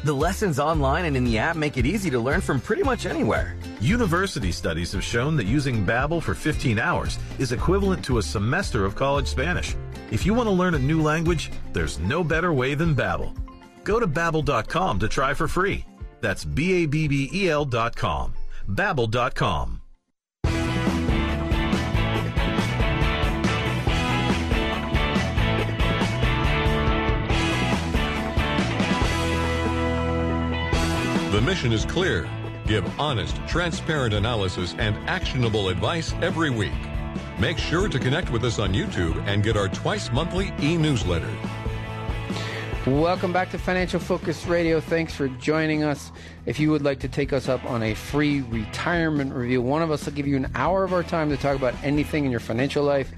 The 0.06 0.14
lessons 0.14 0.60
online 0.60 1.04
and 1.04 1.16
in 1.16 1.24
the 1.24 1.36
app 1.36 1.56
make 1.56 1.76
it 1.76 1.84
easy 1.84 2.10
to 2.10 2.20
learn 2.20 2.40
from 2.40 2.60
pretty 2.60 2.84
much 2.84 3.06
anywhere. 3.06 3.56
University 3.80 4.52
studies 4.52 4.92
have 4.92 5.02
shown 5.02 5.34
that 5.34 5.48
using 5.48 5.84
Babbel 5.84 6.22
for 6.22 6.32
15 6.32 6.78
hours 6.78 7.18
is 7.40 7.50
equivalent 7.50 8.04
to 8.04 8.18
a 8.18 8.22
semester 8.22 8.84
of 8.84 8.94
college 8.94 9.26
Spanish. 9.26 9.74
If 10.12 10.24
you 10.24 10.32
want 10.32 10.46
to 10.46 10.52
learn 10.52 10.74
a 10.74 10.78
new 10.78 11.02
language, 11.02 11.50
there's 11.72 11.98
no 11.98 12.22
better 12.22 12.52
way 12.52 12.76
than 12.76 12.94
Babbel. 12.94 13.36
Go 13.82 13.98
to 13.98 14.06
babbel.com 14.06 15.00
to 15.00 15.08
try 15.08 15.34
for 15.34 15.48
free. 15.48 15.84
That's 16.20 16.44
b 16.44 16.84
a 16.84 16.86
b 16.86 17.08
b 17.08 17.28
e 17.34 17.50
l.com. 17.50 18.34
babbel.com. 18.68 19.80
The 31.36 31.42
mission 31.42 31.70
is 31.70 31.84
clear. 31.84 32.26
Give 32.66 32.98
honest, 32.98 33.36
transparent 33.46 34.14
analysis 34.14 34.74
and 34.78 34.96
actionable 35.06 35.68
advice 35.68 36.14
every 36.22 36.48
week. 36.48 36.72
Make 37.38 37.58
sure 37.58 37.90
to 37.90 37.98
connect 37.98 38.30
with 38.30 38.42
us 38.42 38.58
on 38.58 38.72
YouTube 38.72 39.22
and 39.26 39.42
get 39.42 39.54
our 39.54 39.68
twice 39.68 40.10
monthly 40.10 40.50
e-newsletter. 40.62 41.30
Welcome 42.86 43.34
back 43.34 43.50
to 43.50 43.58
Financial 43.58 44.00
Focus 44.00 44.46
Radio. 44.46 44.80
Thanks 44.80 45.14
for 45.14 45.28
joining 45.28 45.82
us. 45.82 46.10
If 46.46 46.58
you 46.58 46.70
would 46.70 46.80
like 46.80 47.00
to 47.00 47.08
take 47.08 47.34
us 47.34 47.50
up 47.50 47.62
on 47.66 47.82
a 47.82 47.92
free 47.92 48.40
retirement 48.40 49.34
review, 49.34 49.60
one 49.60 49.82
of 49.82 49.90
us 49.90 50.06
will 50.06 50.14
give 50.14 50.26
you 50.26 50.36
an 50.36 50.50
hour 50.54 50.84
of 50.84 50.94
our 50.94 51.02
time 51.02 51.28
to 51.28 51.36
talk 51.36 51.54
about 51.54 51.74
anything 51.84 52.24
in 52.24 52.30
your 52.30 52.40
financial 52.40 52.82
life, 52.82 53.12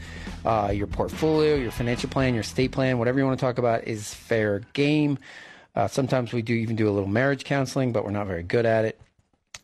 uh, 0.45 0.73
your 0.75 0.89
portfolio, 0.89 1.55
your 1.55 1.71
financial 1.71 2.11
plan, 2.11 2.35
your 2.35 2.43
state 2.43 2.73
plan, 2.73 2.99
whatever 2.99 3.21
you 3.21 3.25
want 3.25 3.39
to 3.39 3.47
talk 3.47 3.59
about 3.59 3.85
is 3.85 4.13
fair 4.13 4.63
game. 4.73 5.21
Uh, 5.79 5.87
sometimes 5.87 6.33
we 6.33 6.43
do 6.43 6.55
even 6.55 6.75
do 6.75 6.89
a 6.89 6.91
little 6.91 7.09
marriage 7.09 7.45
counseling, 7.45 7.93
but 7.93 8.05
we're 8.05 8.11
not 8.11 8.27
very 8.27 8.43
good 8.43 8.67
at 8.67 8.85
it. 8.85 9.01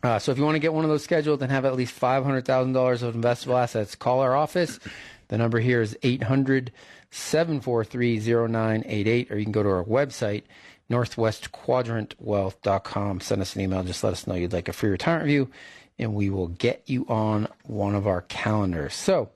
Uh, 0.04 0.16
so 0.16 0.30
if 0.30 0.38
you 0.38 0.44
want 0.44 0.54
to 0.54 0.60
get 0.60 0.72
one 0.72 0.84
of 0.84 0.90
those 0.90 1.02
scheduled 1.02 1.42
and 1.42 1.50
have 1.50 1.64
at 1.64 1.74
least 1.74 2.00
$500,000 2.00 3.02
of 3.02 3.16
investable 3.16 3.60
assets, 3.60 3.96
call 3.96 4.20
our 4.20 4.36
office. 4.36 4.78
The 5.26 5.38
number 5.38 5.58
here 5.58 5.82
is 5.82 5.98
800 6.04 6.70
743 7.10 8.20
0988, 8.20 9.32
or 9.32 9.38
you 9.38 9.44
can 9.44 9.50
go 9.50 9.64
to 9.64 9.68
our 9.68 9.82
website, 9.82 10.44
northwestquadrantwealth.com. 10.88 13.20
Send 13.20 13.42
us 13.42 13.56
an 13.56 13.62
email. 13.62 13.82
Just 13.82 14.04
let 14.04 14.12
us 14.12 14.28
know 14.28 14.36
you'd 14.36 14.52
like 14.52 14.68
a 14.68 14.72
free 14.72 14.90
retirement 14.90 15.24
review, 15.24 15.50
and 15.98 16.14
we 16.14 16.30
will 16.30 16.46
get 16.46 16.84
you 16.86 17.04
on 17.08 17.48
one 17.64 17.96
of 17.96 18.06
our 18.06 18.20
calendars. 18.20 18.94
So, 18.94 19.30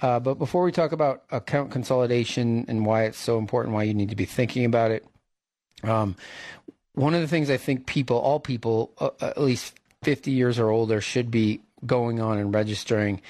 uh, 0.00 0.20
but 0.20 0.34
before 0.34 0.62
we 0.62 0.70
talk 0.70 0.92
about 0.92 1.24
account 1.32 1.72
consolidation 1.72 2.64
and 2.68 2.86
why 2.86 3.06
it's 3.06 3.18
so 3.18 3.38
important, 3.38 3.74
why 3.74 3.82
you 3.82 3.94
need 3.94 4.10
to 4.10 4.16
be 4.16 4.24
thinking 4.24 4.64
about 4.64 4.92
it, 4.92 5.04
um, 5.82 6.16
one 6.94 7.14
of 7.14 7.20
the 7.20 7.28
things 7.28 7.50
I 7.50 7.56
think 7.56 7.86
people, 7.86 8.18
all 8.18 8.40
people, 8.40 8.92
uh, 8.98 9.10
at 9.20 9.40
least 9.40 9.74
50 10.02 10.30
years 10.30 10.58
or 10.58 10.70
older, 10.70 11.00
should 11.00 11.30
be 11.30 11.60
going 11.86 12.20
on 12.20 12.38
and 12.38 12.54
registering 12.54 13.20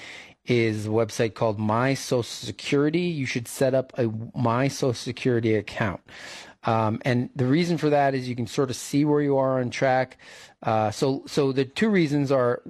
is 0.45 0.85
a 0.85 0.89
website 0.89 1.33
called 1.33 1.57
My 1.57 1.93
Social 1.93 2.23
Security. 2.23 3.01
You 3.01 3.25
should 3.25 3.47
set 3.47 3.73
up 3.73 3.93
a 3.97 4.11
My 4.35 4.67
Social 4.67 4.93
Security 4.93 5.55
account. 5.55 6.01
Um, 6.65 7.01
and 7.03 7.29
the 7.35 7.45
reason 7.45 7.77
for 7.77 7.89
that 7.89 8.13
is 8.13 8.27
you 8.27 8.35
can 8.35 8.47
sort 8.47 8.69
of 8.69 8.75
see 8.75 9.05
where 9.05 9.21
you 9.21 9.37
are 9.37 9.59
on 9.59 9.69
track. 9.69 10.17
Uh, 10.61 10.91
so, 10.91 11.23
so 11.27 11.51
the 11.51 11.65
two 11.65 11.89
reasons 11.89 12.31
are 12.31 12.61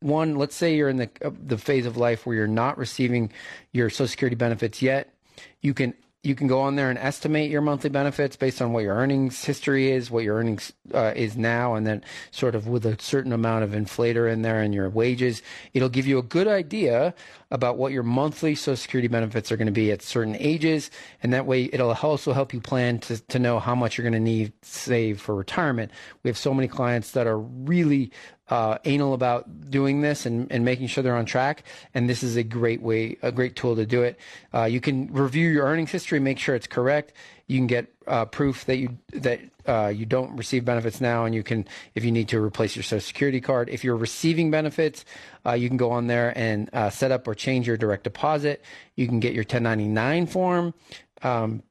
one, 0.00 0.36
let's 0.36 0.56
say 0.56 0.76
you're 0.76 0.88
in 0.88 0.96
the 0.96 1.10
uh, 1.22 1.30
the 1.46 1.58
phase 1.58 1.84
of 1.84 1.96
life 1.96 2.26
where 2.26 2.34
you're 2.34 2.46
not 2.46 2.78
receiving 2.78 3.32
your 3.72 3.90
Social 3.90 4.08
Security 4.08 4.36
benefits 4.36 4.80
yet. 4.80 5.12
You 5.60 5.74
can 5.74 5.94
you 6.22 6.34
can 6.34 6.48
go 6.48 6.60
on 6.60 6.76
there 6.76 6.90
and 6.90 6.98
estimate 6.98 7.50
your 7.50 7.62
monthly 7.62 7.88
benefits 7.88 8.36
based 8.36 8.60
on 8.60 8.74
what 8.74 8.82
your 8.82 8.94
earnings 8.94 9.42
history 9.42 9.90
is, 9.90 10.10
what 10.10 10.22
your 10.22 10.36
earnings 10.36 10.70
uh, 10.92 11.12
is 11.16 11.34
now, 11.34 11.74
and 11.74 11.86
then 11.86 12.04
sort 12.30 12.54
of 12.54 12.66
with 12.66 12.84
a 12.84 13.00
certain 13.00 13.32
amount 13.32 13.64
of 13.64 13.70
inflator 13.70 14.30
in 14.30 14.42
there 14.42 14.60
and 14.60 14.74
your 14.74 14.90
wages. 14.90 15.40
It'll 15.72 15.88
give 15.88 16.06
you 16.06 16.18
a 16.18 16.22
good 16.22 16.46
idea 16.46 17.14
about 17.50 17.78
what 17.78 17.92
your 17.92 18.02
monthly 18.02 18.54
Social 18.54 18.76
Security 18.76 19.08
benefits 19.08 19.50
are 19.50 19.56
going 19.56 19.66
to 19.66 19.72
be 19.72 19.90
at 19.90 20.02
certain 20.02 20.36
ages, 20.36 20.90
and 21.22 21.32
that 21.32 21.46
way 21.46 21.70
it'll 21.72 21.96
also 22.02 22.34
help 22.34 22.52
you 22.52 22.60
plan 22.60 22.98
to, 22.98 23.18
to 23.28 23.38
know 23.38 23.58
how 23.58 23.74
much 23.74 23.96
you're 23.96 24.04
going 24.04 24.12
to 24.12 24.20
need 24.20 24.52
to 24.60 24.68
save 24.68 25.20
for 25.22 25.34
retirement. 25.34 25.90
We 26.22 26.28
have 26.28 26.38
so 26.38 26.52
many 26.52 26.68
clients 26.68 27.12
that 27.12 27.26
are 27.26 27.38
really 27.38 28.12
uh, 28.50 28.78
anal 28.84 29.14
about 29.14 29.70
doing 29.70 30.00
this 30.00 30.26
and, 30.26 30.50
and 30.50 30.64
making 30.64 30.88
sure 30.88 31.02
they're 31.02 31.16
on 31.16 31.24
track. 31.24 31.62
And 31.94 32.10
this 32.10 32.22
is 32.22 32.36
a 32.36 32.42
great 32.42 32.82
way, 32.82 33.16
a 33.22 33.32
great 33.32 33.56
tool 33.56 33.76
to 33.76 33.86
do 33.86 34.02
it. 34.02 34.18
Uh, 34.52 34.64
you 34.64 34.80
can 34.80 35.12
review 35.12 35.48
your 35.48 35.66
earnings 35.66 35.90
history, 35.90 36.18
make 36.18 36.38
sure 36.38 36.54
it's 36.54 36.66
correct. 36.66 37.12
You 37.46 37.58
can 37.58 37.66
get 37.66 37.92
uh, 38.06 38.26
proof 38.26 38.64
that 38.66 38.76
you 38.76 38.98
that 39.12 39.40
uh, 39.66 39.88
you 39.88 40.06
don't 40.06 40.36
receive 40.36 40.64
benefits 40.64 41.00
now, 41.00 41.24
and 41.24 41.34
you 41.34 41.42
can, 41.42 41.66
if 41.94 42.04
you 42.04 42.12
need 42.12 42.28
to, 42.28 42.42
replace 42.42 42.76
your 42.76 42.82
Social 42.82 43.00
Security 43.00 43.40
card. 43.40 43.68
If 43.68 43.84
you're 43.84 43.96
receiving 43.96 44.50
benefits, 44.50 45.04
uh, 45.44 45.52
you 45.52 45.68
can 45.68 45.76
go 45.76 45.90
on 45.90 46.06
there 46.06 46.36
and 46.36 46.70
uh, 46.72 46.90
set 46.90 47.10
up 47.10 47.26
or 47.26 47.34
change 47.34 47.66
your 47.66 47.76
direct 47.76 48.04
deposit. 48.04 48.64
You 48.96 49.06
can 49.06 49.20
get 49.20 49.32
your 49.32 49.42
1099 49.42 50.26
form. 50.26 50.74
Um, 51.22 51.62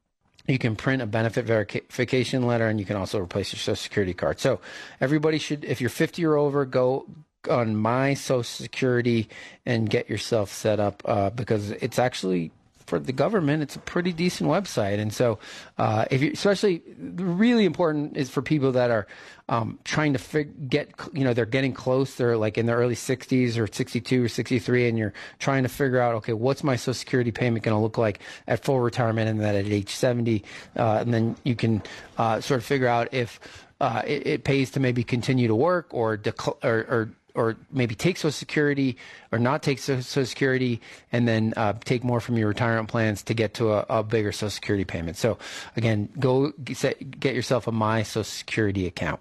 you 0.50 0.58
can 0.58 0.76
print 0.76 1.02
a 1.02 1.06
benefit 1.06 1.44
verification 1.44 2.46
letter 2.46 2.68
and 2.68 2.78
you 2.80 2.86
can 2.86 2.96
also 2.96 3.18
replace 3.18 3.52
your 3.52 3.58
social 3.58 3.76
security 3.76 4.14
card. 4.14 4.40
So 4.40 4.60
everybody 5.00 5.38
should, 5.38 5.64
if 5.64 5.80
you're 5.80 5.90
50 5.90 6.24
or 6.24 6.36
over, 6.36 6.64
go 6.64 7.06
on 7.48 7.76
my 7.76 8.14
social 8.14 8.42
security 8.42 9.28
and 9.64 9.88
get 9.88 10.10
yourself 10.10 10.52
set 10.52 10.78
up 10.80 11.02
uh, 11.04 11.30
because 11.30 11.70
it's 11.70 11.98
actually 11.98 12.50
for 12.90 12.98
the 12.98 13.12
government, 13.12 13.62
it's 13.62 13.76
a 13.76 13.78
pretty 13.78 14.12
decent 14.12 14.50
website. 14.50 14.98
And 14.98 15.12
so, 15.12 15.38
uh, 15.78 16.06
if 16.10 16.20
you, 16.22 16.32
especially 16.32 16.82
really 16.98 17.64
important 17.64 18.16
is 18.16 18.28
for 18.28 18.42
people 18.42 18.72
that 18.72 18.90
are 18.90 19.06
um, 19.48 19.78
trying 19.84 20.12
to 20.14 20.18
fig- 20.18 20.68
get, 20.68 20.90
you 21.12 21.22
know, 21.22 21.32
they're 21.32 21.46
getting 21.46 21.72
close. 21.72 22.16
They're 22.16 22.36
like 22.36 22.58
in 22.58 22.66
their 22.66 22.78
early 22.78 22.96
60s 22.96 23.56
or 23.56 23.68
62 23.72 24.24
or 24.24 24.28
63, 24.28 24.88
and 24.88 24.98
you're 24.98 25.14
trying 25.38 25.62
to 25.62 25.68
figure 25.68 26.00
out, 26.00 26.16
okay, 26.16 26.32
what's 26.32 26.64
my 26.64 26.74
Social 26.74 26.94
Security 26.94 27.30
payment 27.30 27.64
going 27.64 27.76
to 27.76 27.80
look 27.80 27.96
like 27.96 28.18
at 28.48 28.64
full 28.64 28.80
retirement 28.80 29.30
and 29.30 29.40
then 29.40 29.54
at 29.54 29.66
age 29.66 29.90
70, 29.90 30.42
uh, 30.76 30.98
and 31.00 31.14
then 31.14 31.36
you 31.44 31.54
can 31.54 31.82
uh, 32.18 32.40
sort 32.40 32.58
of 32.58 32.64
figure 32.64 32.88
out 32.88 33.14
if 33.14 33.38
uh, 33.80 34.02
it, 34.04 34.26
it, 34.26 34.44
pays 34.44 34.70
to 34.72 34.80
maybe 34.80 35.02
continue 35.02 35.48
to 35.48 35.54
work 35.54 35.86
or, 35.94 36.20
or, 36.62 36.78
or 36.88 37.10
or 37.34 37.56
maybe 37.72 37.94
take 37.94 38.16
Social 38.16 38.32
Security 38.32 38.96
or 39.32 39.38
not 39.38 39.62
take 39.62 39.78
Social 39.78 40.24
Security 40.26 40.80
and 41.12 41.26
then 41.26 41.54
uh, 41.56 41.74
take 41.84 42.04
more 42.04 42.20
from 42.20 42.36
your 42.36 42.48
retirement 42.48 42.88
plans 42.88 43.22
to 43.24 43.34
get 43.34 43.54
to 43.54 43.72
a, 43.72 43.86
a 43.88 44.02
bigger 44.02 44.32
Social 44.32 44.50
Security 44.50 44.84
payment. 44.84 45.16
So 45.16 45.38
again, 45.76 46.08
go 46.18 46.52
get, 46.64 47.34
yourself 47.34 47.66
a 47.66 47.72
My 47.72 48.02
Social 48.02 48.24
Security 48.24 48.86
account. 48.86 49.20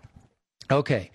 Okay, 0.71 1.11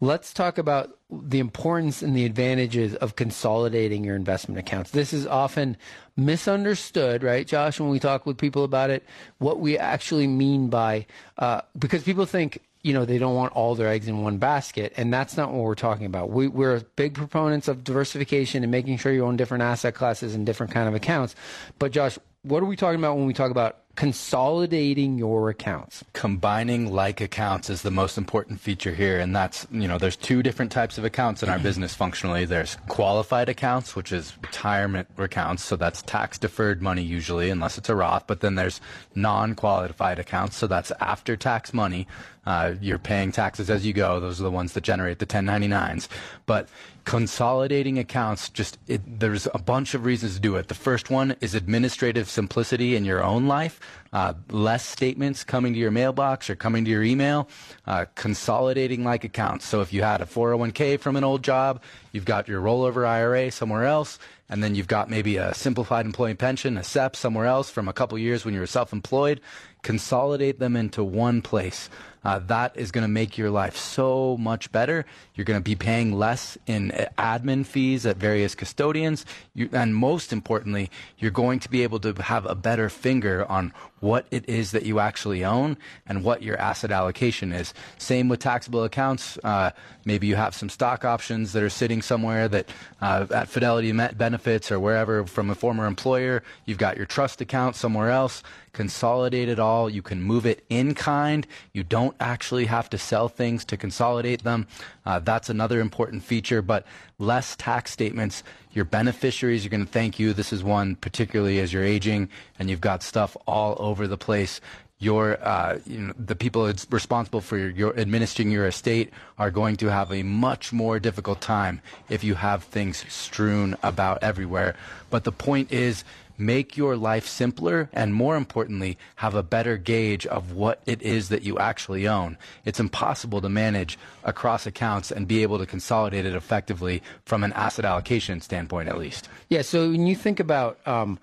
let's 0.00 0.32
talk 0.32 0.58
about 0.58 0.98
the 1.10 1.38
importance 1.38 2.02
and 2.02 2.16
the 2.16 2.24
advantages 2.24 2.94
of 2.96 3.16
consolidating 3.16 4.04
your 4.04 4.16
investment 4.16 4.58
accounts. 4.58 4.90
This 4.90 5.12
is 5.12 5.26
often 5.26 5.76
misunderstood, 6.16 7.22
right, 7.22 7.46
Josh, 7.46 7.78
when 7.78 7.90
we 7.90 7.98
talk 7.98 8.26
with 8.26 8.38
people 8.38 8.64
about 8.64 8.90
it, 8.90 9.04
what 9.38 9.60
we 9.60 9.78
actually 9.78 10.26
mean 10.26 10.68
by, 10.68 11.06
uh, 11.38 11.60
because 11.78 12.02
people 12.02 12.26
think 12.26 12.60
you 12.86 12.92
know 12.92 13.04
they 13.04 13.18
don't 13.18 13.34
want 13.34 13.52
all 13.54 13.74
their 13.74 13.88
eggs 13.88 14.06
in 14.06 14.22
one 14.22 14.38
basket. 14.38 14.92
And 14.96 15.12
that's 15.12 15.36
not 15.36 15.52
what 15.52 15.64
we're 15.64 15.74
talking 15.74 16.06
about. 16.06 16.30
We, 16.30 16.46
we're 16.46 16.80
big 16.94 17.14
proponents 17.14 17.66
of 17.66 17.82
diversification 17.82 18.62
and 18.62 18.70
making 18.70 18.98
sure 18.98 19.12
you 19.12 19.26
own 19.26 19.36
different 19.36 19.62
asset 19.62 19.94
classes 19.94 20.34
and 20.36 20.46
different 20.46 20.72
kind 20.72 20.88
of 20.88 20.94
accounts. 20.94 21.34
But 21.80 21.90
josh 21.90 22.18
what 22.46 22.62
are 22.62 22.66
we 22.66 22.76
talking 22.76 23.00
about 23.00 23.16
when 23.16 23.26
we 23.26 23.34
talk 23.34 23.50
about 23.50 23.78
consolidating 23.96 25.18
your 25.18 25.48
accounts. 25.48 26.04
Combining 26.12 26.92
like 26.92 27.20
accounts 27.20 27.70
is 27.70 27.82
the 27.82 27.90
most 27.90 28.18
important 28.18 28.60
feature 28.60 28.94
here. 28.94 29.18
And 29.18 29.34
that's, 29.34 29.66
you 29.72 29.88
know, 29.88 29.98
there's 29.98 30.16
two 30.16 30.42
different 30.42 30.70
types 30.70 30.98
of 30.98 31.04
accounts 31.04 31.42
in 31.42 31.48
our 31.48 31.58
business 31.58 31.94
functionally. 31.94 32.44
There's 32.44 32.76
qualified 32.88 33.48
accounts, 33.48 33.96
which 33.96 34.12
is 34.12 34.34
retirement 34.42 35.08
accounts. 35.16 35.64
So 35.64 35.76
that's 35.76 36.02
tax 36.02 36.38
deferred 36.38 36.82
money 36.82 37.02
usually, 37.02 37.48
unless 37.48 37.78
it's 37.78 37.88
a 37.88 37.94
Roth. 37.94 38.26
But 38.26 38.40
then 38.40 38.54
there's 38.54 38.80
non 39.14 39.54
qualified 39.54 40.18
accounts. 40.18 40.56
So 40.56 40.66
that's 40.66 40.92
after 41.00 41.36
tax 41.36 41.72
money. 41.72 42.06
Uh, 42.44 42.74
you're 42.80 42.98
paying 42.98 43.32
taxes 43.32 43.70
as 43.70 43.84
you 43.84 43.92
go. 43.92 44.20
Those 44.20 44.40
are 44.40 44.44
the 44.44 44.50
ones 44.50 44.74
that 44.74 44.84
generate 44.84 45.18
the 45.18 45.26
1099s. 45.26 46.06
But 46.44 46.68
consolidating 47.06 47.98
accounts 48.00 48.50
just 48.50 48.78
it, 48.88 49.20
there's 49.20 49.46
a 49.54 49.58
bunch 49.58 49.94
of 49.94 50.04
reasons 50.04 50.34
to 50.34 50.40
do 50.40 50.56
it. 50.56 50.66
The 50.68 50.74
first 50.74 51.08
one 51.08 51.36
is 51.40 51.54
administrative 51.54 52.28
simplicity 52.28 52.96
in 52.96 53.04
your 53.04 53.22
own 53.22 53.46
life 53.46 53.80
uh, 54.12 54.34
less 54.50 54.84
statements 54.84 55.44
coming 55.44 55.72
to 55.72 55.78
your 55.78 55.90
mailbox 55.90 56.48
or 56.48 56.56
coming 56.56 56.84
to 56.84 56.90
your 56.90 57.02
email 57.02 57.48
uh, 57.86 58.04
consolidating 58.14 59.04
like 59.04 59.24
accounts 59.24 59.66
so 59.66 59.80
if 59.80 59.92
you 59.92 60.02
had 60.02 60.20
a 60.20 60.26
401k 60.26 60.98
from 61.00 61.16
an 61.16 61.24
old 61.24 61.42
job 61.42 61.82
you've 62.12 62.24
got 62.24 62.48
your 62.48 62.60
rollover 62.60 63.06
ira 63.06 63.50
somewhere 63.50 63.84
else 63.84 64.18
and 64.48 64.62
then 64.62 64.74
you've 64.74 64.88
got 64.88 65.10
maybe 65.10 65.36
a 65.36 65.52
simplified 65.54 66.06
employee 66.06 66.34
pension 66.34 66.76
a 66.76 66.84
sep 66.84 67.16
somewhere 67.16 67.46
else 67.46 67.70
from 67.70 67.88
a 67.88 67.92
couple 67.92 68.18
years 68.18 68.44
when 68.44 68.54
you 68.54 68.60
were 68.60 68.66
self-employed 68.66 69.40
consolidate 69.82 70.58
them 70.58 70.76
into 70.76 71.04
one 71.04 71.42
place 71.42 71.88
uh, 72.26 72.40
that 72.40 72.76
is 72.76 72.90
going 72.90 73.02
to 73.02 73.08
make 73.08 73.38
your 73.38 73.50
life 73.50 73.76
so 73.76 74.36
much 74.36 74.72
better. 74.72 75.06
You're 75.36 75.44
going 75.44 75.60
to 75.60 75.64
be 75.64 75.76
paying 75.76 76.18
less 76.18 76.58
in 76.66 76.90
admin 77.16 77.64
fees 77.64 78.04
at 78.04 78.16
various 78.16 78.56
custodians. 78.56 79.24
You, 79.54 79.68
and 79.72 79.94
most 79.94 80.32
importantly, 80.32 80.90
you're 81.18 81.30
going 81.30 81.60
to 81.60 81.70
be 81.70 81.84
able 81.84 82.00
to 82.00 82.12
have 82.14 82.44
a 82.44 82.56
better 82.56 82.88
finger 82.88 83.48
on 83.48 83.72
what 84.00 84.26
it 84.30 84.48
is 84.48 84.72
that 84.72 84.84
you 84.84 85.00
actually 85.00 85.44
own 85.44 85.76
and 86.06 86.22
what 86.22 86.42
your 86.42 86.58
asset 86.58 86.90
allocation 86.90 87.52
is. 87.52 87.72
Same 87.98 88.28
with 88.28 88.40
taxable 88.40 88.84
accounts. 88.84 89.38
Uh, 89.42 89.70
maybe 90.04 90.26
you 90.26 90.36
have 90.36 90.54
some 90.54 90.68
stock 90.68 91.04
options 91.04 91.52
that 91.52 91.62
are 91.62 91.70
sitting 91.70 92.02
somewhere 92.02 92.48
that 92.48 92.68
uh, 93.00 93.26
at 93.30 93.48
Fidelity 93.48 93.92
NetBenefits 93.92 94.70
or 94.70 94.78
wherever 94.78 95.24
from 95.26 95.50
a 95.50 95.54
former 95.54 95.86
employer. 95.86 96.42
You've 96.66 96.78
got 96.78 96.96
your 96.96 97.06
trust 97.06 97.40
account 97.40 97.76
somewhere 97.76 98.10
else 98.10 98.42
consolidate 98.76 99.48
it 99.48 99.58
all. 99.58 99.88
You 99.88 100.02
can 100.02 100.22
move 100.22 100.44
it 100.44 100.62
in 100.68 100.94
kind. 100.94 101.46
You 101.72 101.82
don't 101.82 102.14
actually 102.20 102.66
have 102.66 102.90
to 102.90 102.98
sell 102.98 103.26
things 103.30 103.64
to 103.64 103.76
consolidate 103.78 104.44
them. 104.44 104.66
Uh, 105.06 105.18
that's 105.18 105.48
another 105.48 105.80
important 105.80 106.22
feature, 106.22 106.60
but 106.60 106.84
less 107.18 107.56
tax 107.56 107.90
statements. 107.90 108.42
Your 108.72 108.84
beneficiaries 108.84 109.64
are 109.64 109.70
going 109.70 109.86
to 109.86 109.90
thank 109.90 110.18
you. 110.18 110.34
This 110.34 110.52
is 110.52 110.62
one 110.62 110.94
particularly 110.96 111.58
as 111.58 111.72
you're 111.72 111.82
aging 111.82 112.28
and 112.58 112.68
you've 112.68 112.82
got 112.82 113.02
stuff 113.02 113.34
all 113.46 113.76
over 113.78 114.06
the 114.06 114.18
place 114.18 114.60
your 114.98 115.38
uh, 115.42 115.78
you 115.86 115.98
know, 115.98 116.14
the 116.18 116.34
people 116.34 116.72
responsible 116.90 117.40
for 117.40 117.58
your, 117.58 117.70
your, 117.70 117.98
administering 117.98 118.50
your 118.50 118.66
estate 118.66 119.10
are 119.38 119.50
going 119.50 119.76
to 119.76 119.90
have 119.90 120.10
a 120.10 120.22
much 120.22 120.72
more 120.72 120.98
difficult 120.98 121.40
time 121.40 121.82
if 122.08 122.24
you 122.24 122.34
have 122.34 122.64
things 122.64 123.04
strewn 123.12 123.76
about 123.82 124.22
everywhere. 124.22 124.74
But 125.10 125.24
the 125.24 125.32
point 125.32 125.70
is, 125.70 126.02
make 126.38 126.76
your 126.76 126.96
life 126.96 127.26
simpler 127.26 127.88
and 127.92 128.14
more 128.14 128.36
importantly, 128.36 128.96
have 129.16 129.34
a 129.34 129.42
better 129.42 129.76
gauge 129.76 130.26
of 130.26 130.52
what 130.52 130.80
it 130.86 131.02
is 131.02 131.28
that 131.28 131.42
you 131.42 131.58
actually 131.58 132.08
own. 132.08 132.38
It's 132.64 132.80
impossible 132.80 133.40
to 133.42 133.48
manage 133.48 133.98
across 134.24 134.66
accounts 134.66 135.10
and 135.10 135.28
be 135.28 135.42
able 135.42 135.58
to 135.58 135.66
consolidate 135.66 136.26
it 136.26 136.34
effectively 136.34 137.02
from 137.24 137.44
an 137.44 137.52
asset 137.52 137.84
allocation 137.84 138.40
standpoint, 138.40 138.88
at 138.88 138.98
least. 138.98 139.28
Yeah. 139.48 139.62
So 139.62 139.90
when 139.90 140.06
you 140.06 140.16
think 140.16 140.40
about, 140.40 140.78
um, 140.86 141.18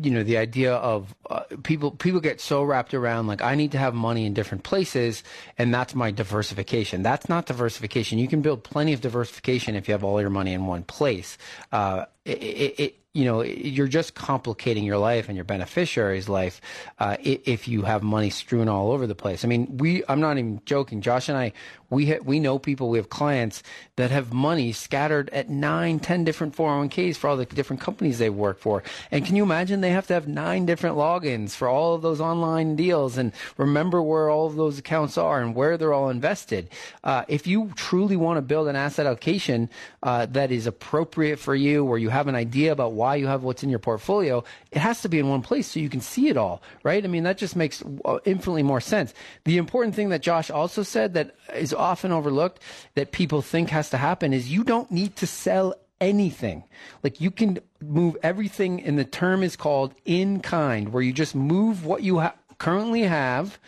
you 0.00 0.10
know 0.10 0.22
the 0.22 0.36
idea 0.36 0.74
of 0.74 1.14
uh, 1.30 1.42
people 1.62 1.90
people 1.90 2.20
get 2.20 2.40
so 2.40 2.62
wrapped 2.62 2.94
around 2.94 3.26
like 3.26 3.42
I 3.42 3.54
need 3.54 3.72
to 3.72 3.78
have 3.78 3.94
money 3.94 4.26
in 4.26 4.34
different 4.34 4.64
places 4.64 5.22
and 5.56 5.72
that's 5.74 5.94
my 5.94 6.10
diversification. 6.10 7.02
That's 7.02 7.28
not 7.28 7.46
diversification. 7.46 8.18
You 8.18 8.28
can 8.28 8.42
build 8.42 8.64
plenty 8.64 8.92
of 8.92 9.00
diversification 9.00 9.74
if 9.74 9.88
you 9.88 9.92
have 9.92 10.04
all 10.04 10.20
your 10.20 10.30
money 10.30 10.52
in 10.52 10.66
one 10.66 10.84
place. 10.84 11.38
Uh, 11.72 12.04
it, 12.24 12.38
it, 12.38 12.80
it, 12.80 12.94
you 13.14 13.24
know, 13.24 13.42
you're 13.42 13.88
just 13.88 14.14
complicating 14.14 14.84
your 14.84 14.98
life 14.98 15.28
and 15.28 15.34
your 15.34 15.44
beneficiary's 15.44 16.28
life 16.28 16.60
uh, 17.00 17.16
if 17.20 17.66
you 17.66 17.82
have 17.82 18.02
money 18.02 18.30
strewn 18.30 18.68
all 18.68 18.92
over 18.92 19.06
the 19.08 19.14
place. 19.14 19.44
I 19.44 19.48
mean, 19.48 19.78
we, 19.78 20.04
I'm 20.08 20.20
not 20.20 20.38
even 20.38 20.60
joking. 20.66 21.00
Josh 21.00 21.28
and 21.28 21.36
I, 21.36 21.52
we 21.90 22.06
ha- 22.06 22.22
we 22.24 22.40
know 22.40 22.58
people, 22.58 22.90
we 22.90 22.98
have 22.98 23.08
clients 23.08 23.62
that 23.96 24.10
have 24.10 24.32
money 24.32 24.72
scattered 24.72 25.30
at 25.30 25.48
nine, 25.48 25.98
ten 25.98 26.24
different 26.24 26.54
401ks 26.54 27.16
for 27.16 27.28
all 27.28 27.36
the 27.36 27.46
different 27.46 27.80
companies 27.80 28.18
they 28.18 28.30
work 28.30 28.58
for. 28.58 28.82
And 29.10 29.24
can 29.24 29.36
you 29.36 29.42
imagine 29.42 29.80
they 29.80 29.90
have 29.90 30.06
to 30.08 30.14
have 30.14 30.28
nine 30.28 30.66
different 30.66 30.96
logins 30.96 31.52
for 31.52 31.68
all 31.68 31.94
of 31.94 32.02
those 32.02 32.20
online 32.20 32.76
deals 32.76 33.16
and 33.16 33.32
remember 33.56 34.02
where 34.02 34.28
all 34.28 34.46
of 34.46 34.56
those 34.56 34.78
accounts 34.78 35.16
are 35.16 35.40
and 35.40 35.54
where 35.54 35.76
they're 35.76 35.94
all 35.94 36.10
invested. 36.10 36.68
Uh, 37.02 37.24
if 37.28 37.46
you 37.46 37.72
truly 37.74 38.16
want 38.16 38.36
to 38.36 38.42
build 38.42 38.68
an 38.68 38.76
asset 38.76 39.06
allocation 39.06 39.70
uh, 40.02 40.26
that 40.26 40.50
is 40.50 40.66
appropriate 40.66 41.38
for 41.38 41.54
you, 41.54 41.84
where 41.84 41.98
you 41.98 42.10
have 42.10 42.28
an 42.28 42.34
idea 42.34 42.72
about 42.72 42.92
why 42.92 43.16
you 43.16 43.26
have 43.26 43.42
what's 43.42 43.62
in 43.62 43.70
your 43.70 43.78
portfolio, 43.78 44.44
it 44.70 44.78
has 44.78 45.00
to 45.02 45.08
be 45.08 45.18
in 45.18 45.28
one 45.28 45.42
place 45.42 45.68
so 45.68 45.80
you 45.80 45.88
can 45.88 46.00
see 46.00 46.28
it 46.28 46.36
all, 46.36 46.62
right? 46.82 47.04
I 47.04 47.08
mean, 47.08 47.24
that 47.24 47.38
just 47.38 47.56
makes 47.56 47.82
uh, 48.04 48.18
infinitely 48.24 48.62
more 48.62 48.80
sense. 48.80 49.14
The 49.44 49.56
important 49.56 49.94
thing 49.94 50.10
that 50.10 50.22
Josh 50.22 50.50
also 50.50 50.82
said 50.82 51.14
that 51.14 51.34
is 51.54 51.72
often 51.78 52.12
overlooked 52.12 52.62
that 52.94 53.12
people 53.12 53.42
think 53.42 53.70
has 53.70 53.90
to 53.90 53.96
happen 53.96 54.32
is 54.32 54.50
you 54.50 54.64
don't 54.64 54.90
need 54.90 55.16
to 55.16 55.26
sell 55.26 55.74
anything. 56.00 56.64
Like 57.02 57.20
you 57.20 57.30
can 57.30 57.58
move 57.80 58.16
everything, 58.22 58.82
and 58.82 58.98
the 58.98 59.04
term 59.04 59.42
is 59.42 59.56
called 59.56 59.94
in 60.04 60.40
kind, 60.40 60.90
where 60.90 61.02
you 61.02 61.12
just 61.12 61.34
move 61.34 61.84
what 61.84 62.02
you 62.02 62.20
ha- 62.20 62.34
currently 62.58 63.02
have. 63.02 63.58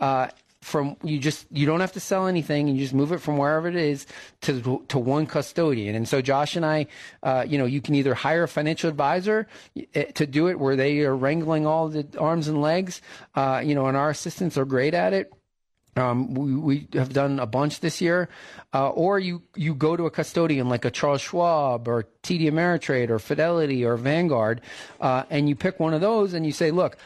Uh, 0.00 0.28
from 0.66 0.96
you 1.04 1.16
just 1.16 1.46
you 1.52 1.64
don't 1.64 1.78
have 1.78 1.92
to 1.92 2.00
sell 2.00 2.26
anything 2.26 2.68
and 2.68 2.76
you 2.76 2.82
just 2.82 2.92
move 2.92 3.12
it 3.12 3.18
from 3.18 3.38
wherever 3.38 3.68
it 3.68 3.76
is 3.76 4.04
to 4.40 4.84
to 4.88 4.98
one 4.98 5.24
custodian 5.24 5.94
and 5.94 6.08
so 6.08 6.20
josh 6.20 6.56
and 6.56 6.66
i 6.66 6.84
uh, 7.22 7.44
you 7.46 7.56
know 7.56 7.66
you 7.66 7.80
can 7.80 7.94
either 7.94 8.14
hire 8.14 8.42
a 8.42 8.48
financial 8.48 8.90
advisor 8.90 9.46
eh, 9.94 10.02
to 10.14 10.26
do 10.26 10.48
it 10.48 10.58
where 10.58 10.74
they 10.74 11.02
are 11.02 11.14
wrangling 11.14 11.66
all 11.66 11.88
the 11.88 12.04
arms 12.18 12.48
and 12.48 12.60
legs 12.60 13.00
uh, 13.36 13.62
you 13.64 13.76
know 13.76 13.86
and 13.86 13.96
our 13.96 14.10
assistants 14.10 14.58
are 14.58 14.64
great 14.64 14.92
at 14.92 15.12
it 15.12 15.32
um, 15.96 16.34
we, 16.34 16.54
we 16.54 16.88
have 16.92 17.12
done 17.12 17.38
a 17.38 17.46
bunch 17.46 17.80
this 17.80 18.00
year, 18.00 18.28
uh, 18.74 18.90
or 18.90 19.18
you 19.18 19.42
you 19.54 19.74
go 19.74 19.96
to 19.96 20.06
a 20.06 20.10
custodian 20.10 20.68
like 20.68 20.84
a 20.84 20.90
Charles 20.90 21.20
Schwab 21.20 21.88
or 21.88 22.06
TD 22.22 22.42
Ameritrade 22.42 23.10
or 23.10 23.18
Fidelity 23.18 23.84
or 23.84 23.96
Vanguard, 23.96 24.60
uh, 25.00 25.24
and 25.30 25.48
you 25.48 25.56
pick 25.56 25.80
one 25.80 25.94
of 25.94 26.00
those 26.00 26.34
and 26.34 26.44
you 26.44 26.52
say, 26.52 26.70
look, 26.70 26.96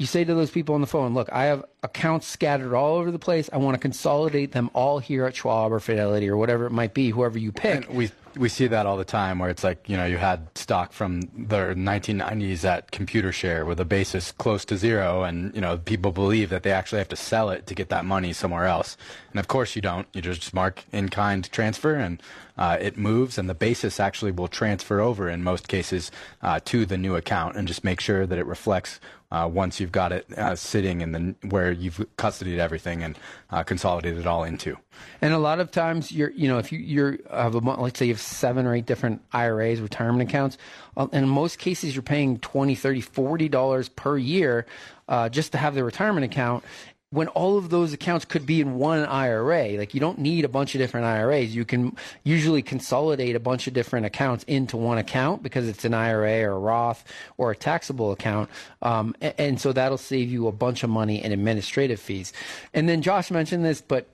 you 0.00 0.06
say 0.06 0.24
to 0.24 0.34
those 0.34 0.50
people 0.50 0.74
on 0.74 0.80
the 0.80 0.86
phone, 0.86 1.12
look, 1.12 1.30
I 1.30 1.44
have 1.44 1.62
accounts 1.82 2.26
scattered 2.26 2.74
all 2.74 2.96
over 2.96 3.10
the 3.10 3.18
place. 3.18 3.50
I 3.52 3.58
want 3.58 3.74
to 3.74 3.78
consolidate 3.78 4.52
them 4.52 4.70
all 4.72 4.98
here 4.98 5.26
at 5.26 5.36
Schwab 5.36 5.72
or 5.72 5.78
Fidelity 5.78 6.28
or 6.28 6.38
whatever 6.38 6.64
it 6.64 6.70
might 6.72 6.94
be, 6.94 7.10
whoever 7.10 7.38
you 7.38 7.52
pick. 7.52 7.86
And 7.86 7.96
we 7.96 8.10
we 8.36 8.48
see 8.48 8.66
that 8.66 8.86
all 8.86 8.96
the 8.96 9.04
time 9.04 9.38
where 9.38 9.50
it's 9.50 9.64
like, 9.64 9.88
you 9.88 9.96
know, 9.96 10.06
you 10.06 10.16
had 10.16 10.46
stock 10.56 10.92
from 10.92 11.20
the 11.20 11.74
1990s 11.74 12.64
at 12.64 12.90
ComputerShare 12.92 13.66
with 13.66 13.80
a 13.80 13.84
basis 13.84 14.32
close 14.32 14.64
to 14.66 14.76
zero 14.76 15.22
and, 15.22 15.54
you 15.54 15.60
know, 15.60 15.78
people 15.78 16.12
believe 16.12 16.50
that 16.50 16.62
they 16.62 16.72
actually 16.72 16.98
have 16.98 17.08
to 17.08 17.16
sell 17.16 17.50
it 17.50 17.66
to 17.66 17.74
get 17.74 17.88
that 17.88 18.04
money 18.04 18.32
somewhere 18.32 18.66
else. 18.66 18.96
And 19.32 19.40
of 19.40 19.48
course 19.48 19.74
you 19.74 19.82
don't. 19.82 20.06
You 20.12 20.22
just 20.22 20.54
mark 20.54 20.84
in 20.92 21.08
kind 21.08 21.50
transfer 21.50 21.94
and 21.94 22.22
uh, 22.56 22.76
it 22.80 22.96
moves 22.96 23.38
and 23.38 23.48
the 23.48 23.54
basis 23.54 23.98
actually 23.98 24.32
will 24.32 24.48
transfer 24.48 25.00
over 25.00 25.28
in 25.28 25.42
most 25.42 25.68
cases 25.68 26.10
uh, 26.42 26.60
to 26.66 26.86
the 26.86 26.98
new 26.98 27.16
account 27.16 27.56
and 27.56 27.66
just 27.66 27.84
make 27.84 28.00
sure 28.00 28.26
that 28.26 28.38
it 28.38 28.46
reflects 28.46 29.00
uh, 29.32 29.48
once 29.52 29.78
you've 29.78 29.92
got 29.92 30.12
it 30.12 30.26
uh, 30.36 30.56
sitting 30.56 31.00
in 31.00 31.12
the 31.12 31.48
where 31.48 31.70
you've 31.70 32.04
custodied 32.16 32.58
everything 32.58 33.02
and 33.02 33.18
uh, 33.50 33.62
consolidated 33.62 34.18
it 34.18 34.26
all 34.26 34.44
into. 34.44 34.76
And 35.20 35.32
a 35.32 35.38
lot 35.38 35.60
of 35.60 35.70
times, 35.70 36.10
you're 36.10 36.30
you 36.30 36.48
know 36.48 36.58
if 36.58 36.72
you 36.72 36.78
you're 36.78 37.18
have 37.30 37.54
a 37.54 37.58
let's 37.58 37.98
say 37.98 38.06
you 38.06 38.12
have 38.12 38.20
seven 38.20 38.66
or 38.66 38.74
eight 38.74 38.86
different 38.86 39.22
IRAs, 39.32 39.80
retirement 39.80 40.28
accounts, 40.28 40.58
uh, 40.96 41.06
in 41.12 41.28
most 41.28 41.58
cases 41.58 41.94
you're 41.94 42.02
paying 42.02 42.38
20 42.38 42.74
30 42.74 43.00
40 43.00 43.48
dollars 43.48 43.88
per 43.88 44.18
year 44.18 44.66
uh, 45.08 45.28
just 45.28 45.52
to 45.52 45.58
have 45.58 45.74
the 45.74 45.84
retirement 45.84 46.24
account 46.24 46.64
when 47.12 47.26
all 47.28 47.58
of 47.58 47.70
those 47.70 47.92
accounts 47.92 48.24
could 48.24 48.46
be 48.46 48.60
in 48.60 48.76
one 48.76 49.04
IRA. 49.04 49.70
Like 49.70 49.94
you 49.94 50.00
don't 50.00 50.18
need 50.18 50.44
a 50.44 50.48
bunch 50.48 50.76
of 50.76 50.78
different 50.78 51.06
IRAs. 51.06 51.54
You 51.54 51.64
can 51.64 51.96
usually 52.22 52.62
consolidate 52.62 53.34
a 53.34 53.40
bunch 53.40 53.66
of 53.66 53.74
different 53.74 54.06
accounts 54.06 54.44
into 54.44 54.76
one 54.76 54.96
account 54.96 55.42
because 55.42 55.66
it's 55.68 55.84
an 55.84 55.92
IRA 55.92 56.44
or 56.44 56.52
a 56.52 56.58
Roth 56.58 57.04
or 57.36 57.50
a 57.50 57.56
taxable 57.56 58.12
account. 58.12 58.48
Um, 58.80 59.16
and, 59.20 59.34
and 59.38 59.60
so 59.60 59.72
that'll 59.72 59.98
save 59.98 60.30
you 60.30 60.46
a 60.46 60.52
bunch 60.52 60.84
of 60.84 60.90
money 60.90 61.22
in 61.22 61.32
administrative 61.32 62.00
fees. 62.00 62.32
And 62.72 62.88
then 62.88 63.02
Josh 63.02 63.32
mentioned 63.32 63.64
this, 63.64 63.80
but 63.80 64.06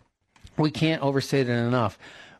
we 0.56 0.70
can't 0.70 1.02
overstate 1.02 1.50
it 1.50 1.52
enough. 1.52 1.98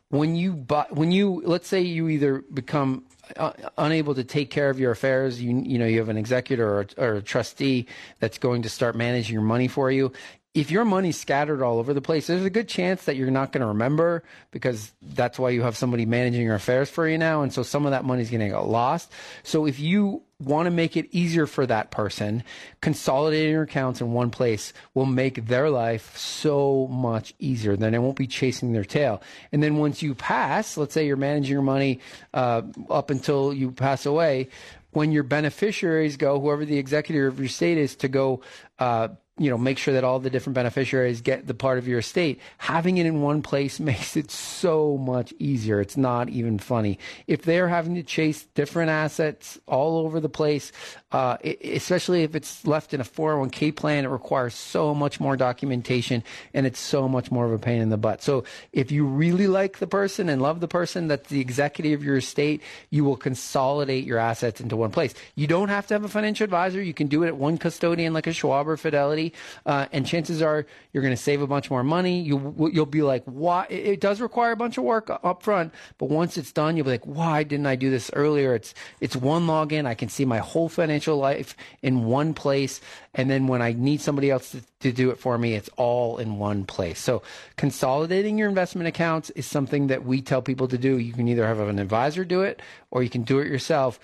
When 0.09 0.35
you 0.35 0.53
buy, 0.53 0.87
when 0.89 1.11
you 1.11 1.43
let's 1.45 1.67
say 1.67 1.81
you 1.81 2.07
either 2.07 2.39
become 2.53 3.03
uh, 3.35 3.51
unable 3.77 4.15
to 4.15 4.23
take 4.23 4.49
care 4.49 4.69
of 4.69 4.79
your 4.79 4.91
affairs, 4.91 5.41
you 5.41 5.61
you 5.65 5.77
know 5.77 5.85
you 5.85 5.99
have 5.99 6.07
an 6.07 6.15
executor 6.15 6.65
or, 6.65 6.87
or 6.97 7.15
a 7.15 7.21
trustee 7.21 7.85
that's 8.19 8.37
going 8.37 8.61
to 8.61 8.69
start 8.69 8.95
managing 8.95 9.33
your 9.33 9.43
money 9.43 9.67
for 9.67 9.91
you 9.91 10.13
if 10.57 10.71
your 10.71 10.85
money's 10.85 11.19
scattered 11.19 11.61
all 11.61 11.77
over 11.77 11.93
the 11.93 12.01
place, 12.01 12.25
there's 12.25 12.43
a 12.43 12.49
good 12.49 12.67
chance 12.67 13.05
that 13.05 13.15
you're 13.15 13.29
not 13.29 13.51
going 13.51 13.61
to 13.61 13.67
remember 13.67 14.23
because 14.49 14.91
that's 15.03 15.37
why 15.37 15.51
you 15.51 15.61
have 15.61 15.77
somebody 15.77 16.03
managing 16.03 16.41
your 16.41 16.55
affairs 16.55 16.89
for 16.89 17.07
you 17.07 17.15
now. 17.15 17.43
And 17.43 17.53
so 17.53 17.61
some 17.61 17.85
of 17.85 17.91
that 17.91 18.05
money's 18.05 18.31
going 18.31 18.41
to 18.41 18.49
get 18.49 18.65
lost. 18.65 19.11
So 19.43 19.67
if 19.67 19.79
you 19.79 20.23
want 20.39 20.65
to 20.65 20.71
make 20.71 20.97
it 20.97 21.09
easier 21.11 21.45
for 21.45 21.67
that 21.67 21.91
person, 21.91 22.43
consolidating 22.81 23.51
your 23.51 23.63
accounts 23.63 24.01
in 24.01 24.13
one 24.13 24.31
place 24.31 24.73
will 24.95 25.05
make 25.05 25.45
their 25.45 25.69
life 25.69 26.17
so 26.17 26.87
much 26.87 27.35
easier. 27.37 27.75
Then 27.75 27.91
they 27.91 27.99
won't 27.99 28.17
be 28.17 28.25
chasing 28.25 28.73
their 28.73 28.83
tail. 28.83 29.21
And 29.51 29.61
then 29.61 29.77
once 29.77 30.01
you 30.01 30.15
pass, 30.15 30.75
let's 30.75 30.95
say 30.95 31.05
you're 31.05 31.17
managing 31.17 31.53
your 31.53 31.61
money 31.61 31.99
uh, 32.33 32.63
up 32.89 33.11
until 33.11 33.53
you 33.53 33.71
pass 33.71 34.07
away, 34.07 34.49
when 34.89 35.11
your 35.11 35.23
beneficiaries 35.23 36.17
go, 36.17 36.39
whoever 36.39 36.65
the 36.65 36.79
executor 36.79 37.27
of 37.27 37.37
your 37.37 37.47
state 37.47 37.77
is, 37.77 37.95
to 37.97 38.07
go 38.07 38.41
uh, 38.79 39.09
you 39.37 39.49
know, 39.49 39.57
make 39.57 39.77
sure 39.77 39.93
that 39.93 40.03
all 40.03 40.19
the 40.19 40.29
different 40.29 40.55
beneficiaries 40.55 41.21
get 41.21 41.47
the 41.47 41.53
part 41.53 41.77
of 41.77 41.87
your 41.87 41.99
estate. 41.99 42.39
Having 42.57 42.97
it 42.97 43.05
in 43.05 43.21
one 43.21 43.41
place 43.41 43.79
makes 43.79 44.17
it 44.17 44.31
so 44.31 44.97
much 44.97 45.33
easier. 45.39 45.79
It's 45.79 45.97
not 45.97 46.29
even 46.29 46.59
funny. 46.59 46.99
If 47.27 47.43
they're 47.43 47.67
having 47.67 47.95
to 47.95 48.03
chase 48.03 48.43
different 48.55 48.89
assets 48.89 49.59
all 49.67 49.99
over 49.99 50.19
the 50.19 50.29
place, 50.29 50.71
uh, 51.11 51.37
especially 51.63 52.23
if 52.23 52.35
it's 52.35 52.65
left 52.67 52.93
in 52.93 53.01
a 53.01 53.03
401k 53.03 53.75
plan, 53.75 54.05
it 54.05 54.09
requires 54.09 54.53
so 54.53 54.93
much 54.93 55.19
more 55.19 55.37
documentation 55.37 56.23
and 56.53 56.65
it's 56.65 56.79
so 56.79 57.07
much 57.07 57.31
more 57.31 57.45
of 57.45 57.51
a 57.51 57.59
pain 57.59 57.81
in 57.81 57.89
the 57.89 57.97
butt. 57.97 58.21
So 58.21 58.43
if 58.73 58.91
you 58.91 59.05
really 59.05 59.47
like 59.47 59.79
the 59.79 59.87
person 59.87 60.27
and 60.27 60.41
love 60.41 60.59
the 60.59 60.67
person 60.67 61.07
that's 61.07 61.29
the 61.29 61.39
executive 61.39 61.99
of 61.99 62.03
your 62.03 62.17
estate, 62.17 62.61
you 62.89 63.05
will 63.05 63.15
consolidate 63.15 64.03
your 64.03 64.17
assets 64.17 64.59
into 64.59 64.75
one 64.75 64.91
place. 64.91 65.13
You 65.35 65.47
don't 65.47 65.69
have 65.69 65.87
to 65.87 65.93
have 65.93 66.03
a 66.03 66.09
financial 66.09 66.43
advisor. 66.43 66.81
You 66.81 66.93
can 66.93 67.07
do 67.07 67.23
it 67.23 67.27
at 67.27 67.37
one 67.37 67.57
custodian 67.57 68.13
like 68.13 68.27
a 68.27 68.33
Schwab 68.33 68.67
or 68.67 68.75
Fidelity 68.75 69.33
uh, 69.65 69.85
and 69.91 70.05
chances 70.05 70.41
are 70.41 70.65
you're 70.91 71.03
going 71.03 71.15
to 71.15 71.21
save 71.21 71.41
a 71.41 71.47
bunch 71.47 71.69
more 71.69 71.83
money. 71.83 72.21
You 72.21 72.69
you'll 72.73 72.85
be 72.85 73.01
like, 73.01 73.23
why? 73.25 73.65
It 73.69 74.01
does 74.01 74.19
require 74.19 74.51
a 74.51 74.55
bunch 74.55 74.77
of 74.77 74.83
work 74.83 75.09
up 75.09 75.43
front, 75.43 75.73
but 75.97 76.09
once 76.09 76.37
it's 76.37 76.51
done, 76.51 76.75
you'll 76.75 76.85
be 76.85 76.91
like, 76.91 77.05
why 77.05 77.43
didn't 77.43 77.65
I 77.65 77.75
do 77.75 77.89
this 77.89 78.11
earlier? 78.13 78.55
It's 78.55 78.73
it's 78.99 79.15
one 79.15 79.47
login. 79.47 79.85
I 79.85 79.95
can 79.95 80.09
see 80.09 80.25
my 80.25 80.39
whole 80.39 80.69
financial 80.69 80.96
life 81.05 81.55
in 81.81 82.05
one 82.05 82.33
place, 82.33 82.81
and 83.13 83.29
then 83.29 83.47
when 83.47 83.61
I 83.61 83.73
need 83.73 84.01
somebody 84.01 84.31
else 84.31 84.51
to, 84.51 84.61
to 84.79 84.91
do 84.91 85.11
it 85.11 85.19
for 85.19 85.37
me, 85.37 85.53
it's 85.53 85.69
all 85.77 86.17
in 86.17 86.39
one 86.39 86.65
place. 86.65 86.99
So 86.99 87.21
consolidating 87.55 88.37
your 88.37 88.49
investment 88.49 88.87
accounts 88.87 89.29
is 89.31 89.45
something 89.45 89.87
that 89.87 90.05
we 90.05 90.21
tell 90.21 90.41
people 90.41 90.67
to 90.69 90.77
do. 90.77 90.97
You 90.97 91.13
can 91.13 91.27
either 91.27 91.45
have 91.45 91.59
an 91.59 91.79
advisor 91.79 92.25
do 92.25 92.41
it, 92.41 92.61
or 92.91 93.03
you 93.03 93.09
can 93.09 93.23
do 93.23 93.39
it 93.39 93.47
yourself. 93.47 93.99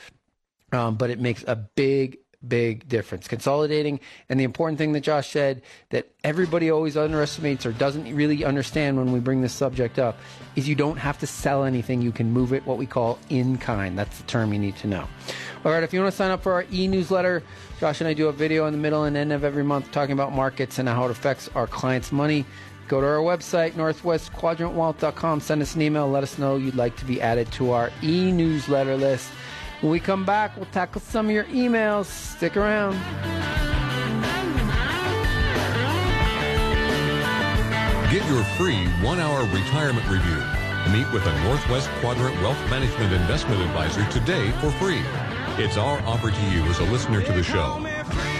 Um, 0.71 0.95
but 0.95 1.09
it 1.09 1.19
makes 1.19 1.43
a 1.47 1.55
big 1.55 2.17
big 2.47 2.87
difference. 2.87 3.27
Consolidating, 3.27 3.99
and 4.29 4.39
the 4.39 4.43
important 4.43 4.77
thing 4.77 4.93
that 4.93 5.01
Josh 5.01 5.29
said 5.29 5.61
that 5.89 6.09
everybody 6.23 6.69
always 6.69 6.97
underestimates 6.97 7.65
or 7.65 7.71
doesn't 7.71 8.13
really 8.13 8.43
understand 8.43 8.97
when 8.97 9.11
we 9.11 9.19
bring 9.19 9.41
this 9.41 9.53
subject 9.53 9.99
up 9.99 10.17
is 10.55 10.67
you 10.67 10.75
don't 10.75 10.97
have 10.97 11.19
to 11.19 11.27
sell 11.27 11.63
anything. 11.63 12.01
You 12.01 12.11
can 12.11 12.31
move 12.31 12.53
it 12.53 12.65
what 12.65 12.77
we 12.77 12.85
call 12.85 13.19
in 13.29 13.57
kind. 13.57 13.97
That's 13.97 14.17
the 14.17 14.27
term 14.27 14.53
you 14.53 14.59
need 14.59 14.75
to 14.77 14.87
know. 14.87 15.07
All 15.65 15.71
right, 15.71 15.83
if 15.83 15.93
you 15.93 16.01
want 16.01 16.11
to 16.11 16.17
sign 16.17 16.31
up 16.31 16.43
for 16.43 16.53
our 16.53 16.65
e 16.71 16.87
newsletter, 16.87 17.43
Josh 17.79 18.01
and 18.01 18.07
I 18.07 18.13
do 18.13 18.27
a 18.27 18.33
video 18.33 18.65
in 18.67 18.73
the 18.73 18.79
middle 18.79 19.03
and 19.05 19.15
end 19.15 19.31
of 19.31 19.43
every 19.43 19.63
month 19.63 19.91
talking 19.91 20.13
about 20.13 20.33
markets 20.33 20.79
and 20.79 20.89
how 20.89 21.05
it 21.05 21.11
affects 21.11 21.49
our 21.55 21.67
clients' 21.67 22.11
money. 22.11 22.45
Go 22.87 22.99
to 22.99 23.07
our 23.07 23.17
website, 23.17 23.71
northwestquadrantwealth.com. 23.71 25.39
Send 25.39 25.61
us 25.61 25.75
an 25.75 25.81
email. 25.81 26.09
Let 26.09 26.23
us 26.23 26.37
know 26.37 26.57
you'd 26.57 26.75
like 26.75 26.97
to 26.97 27.05
be 27.05 27.21
added 27.21 27.51
to 27.53 27.71
our 27.71 27.91
e 28.03 28.31
newsletter 28.31 28.97
list. 28.97 29.31
When 29.83 29.91
we 29.91 29.99
come 29.99 30.23
back, 30.23 30.55
we'll 30.55 30.65
tackle 30.67 31.01
some 31.01 31.25
of 31.25 31.33
your 31.33 31.43
emails. 31.43 32.05
Stick 32.05 32.55
around. 32.55 32.93
Get 38.09 38.25
your 38.29 38.43
free 38.55 38.85
one 39.03 39.19
hour 39.19 39.43
retirement 39.47 40.07
review. 40.07 40.39
Meet 40.93 41.11
with 41.11 41.25
a 41.27 41.43
Northwest 41.43 41.89
Quadrant 41.99 42.33
Wealth 42.41 42.57
Management 42.69 43.11
Investment 43.11 43.59
Advisor 43.59 44.09
today 44.09 44.51
for 44.61 44.71
free. 44.71 45.01
It's 45.61 45.75
our 45.75 45.99
offer 46.03 46.31
to 46.31 46.45
you 46.45 46.63
as 46.63 46.79
a 46.79 46.85
listener 46.85 47.21
to 47.21 47.33
the 47.33 47.43
show. 47.43 47.85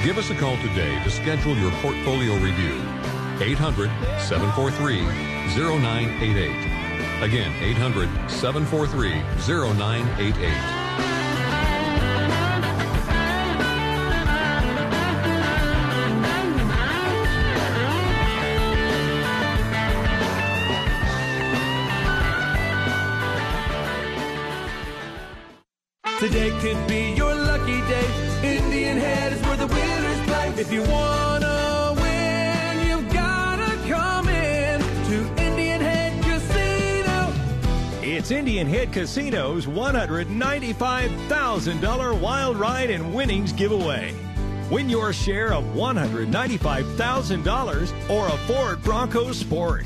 Give 0.01 0.17
us 0.17 0.29
a 0.29 0.35
call 0.35 0.55
today 0.61 1.03
to 1.03 1.11
schedule 1.11 1.57
your 1.57 1.71
portfolio 1.81 2.35
review. 2.35 2.81
800 3.41 3.89
743 4.21 5.01
0988. 5.61 7.21
Again, 7.21 7.51
800 7.61 8.07
743 8.29 9.11
0988. 9.45 10.82
Today 26.23 26.55
could 26.61 26.79
be 26.87 27.11
your 27.17 27.35
lucky 27.35 27.81
day. 27.81 28.57
Indian 28.57 28.97
Head 28.97 29.33
is 29.33 29.41
where 29.41 29.57
the 29.57 29.67
winners 29.67 30.19
play. 30.25 30.53
If 30.55 30.71
you 30.71 30.81
wanna 30.83 31.93
win, 31.99 32.87
you've 32.87 33.11
gotta 33.11 33.75
come 33.89 34.29
in 34.29 34.79
to 34.79 35.43
Indian 35.43 35.81
Head 35.81 36.23
Casino. 36.23 37.33
It's 38.01 38.31
Indian 38.31 38.67
Head 38.67 38.93
Casino's 38.93 39.65
$195,000 39.65 42.21
Wild 42.21 42.55
Ride 42.55 42.89
and 42.89 43.13
Winnings 43.13 43.51
giveaway. 43.51 44.13
Win 44.71 44.89
your 44.89 45.11
share 45.11 45.51
of 45.51 45.65
$195,000 45.75 47.91
or 48.09 48.27
a 48.27 48.37
Ford 48.47 48.81
Bronco 48.81 49.33
Sport. 49.33 49.83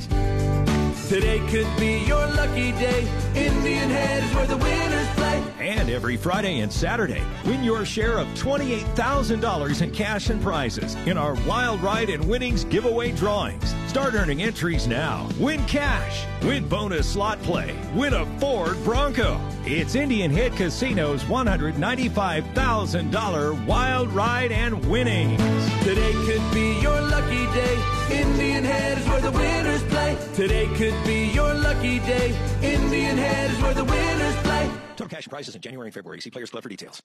Today 1.09 1.39
could 1.49 1.65
be 1.79 2.03
your 2.05 2.27
lucky 2.27 2.73
day. 2.73 3.07
Indian 3.33 3.89
Head 3.89 4.23
is 4.23 4.31
where 4.35 4.45
the 4.45 4.57
winners 4.57 4.96
play. 5.41 5.67
And 5.67 5.89
every 5.89 6.17
Friday 6.17 6.59
and 6.59 6.71
Saturday, 6.71 7.23
win 7.45 7.63
your 7.63 7.85
share 7.85 8.17
of 8.17 8.27
$28,000 8.29 9.81
in 9.81 9.91
cash 9.91 10.29
and 10.29 10.41
prizes 10.41 10.95
in 11.07 11.17
our 11.17 11.35
Wild 11.47 11.81
Ride 11.81 12.09
and 12.09 12.27
Winnings 12.27 12.63
giveaway 12.65 13.11
drawings. 13.11 13.73
Start 13.87 14.13
earning 14.13 14.43
entries 14.43 14.87
now. 14.87 15.27
Win 15.39 15.65
cash, 15.65 16.25
win 16.43 16.67
bonus 16.67 17.09
slot 17.09 17.41
play, 17.41 17.75
win 17.93 18.13
a 18.13 18.25
Ford 18.39 18.77
Bronco. 18.83 19.39
It's 19.65 19.95
Indian 19.95 20.29
Head 20.31 20.51
Casino's 20.53 21.23
$195,000 21.23 23.65
Wild 23.65 24.11
Ride 24.11 24.51
and 24.51 24.85
Winnings. 24.85 25.41
Today 25.83 26.13
could 26.13 26.53
be 26.53 26.79
your 26.81 27.01
lucky 27.01 27.47
day. 27.47 27.79
Indian 28.11 28.63
Head 28.63 28.99
is 28.99 29.07
where 29.07 29.21
the 29.21 29.31
winners 29.31 29.81
play. 29.83 30.15
Today 30.35 30.67
could 30.75 30.93
be 31.05 31.31
your 31.31 31.53
lucky 31.53 31.99
day. 31.99 32.35
Indian 32.61 33.17
Head 33.17 33.51
is 33.51 33.61
where 33.61 33.73
the 33.73 33.83
winners 33.83 34.35
play. 34.43 34.86
Total 34.97 35.15
cash 35.15 35.27
prizes 35.27 35.53
in 35.53 35.61
January 35.61 35.87
and 35.87 35.93
February. 35.93 36.19
See 36.21 36.31
Players 36.31 36.49
Club 36.49 36.63
for 36.63 36.69
details. 36.69 37.03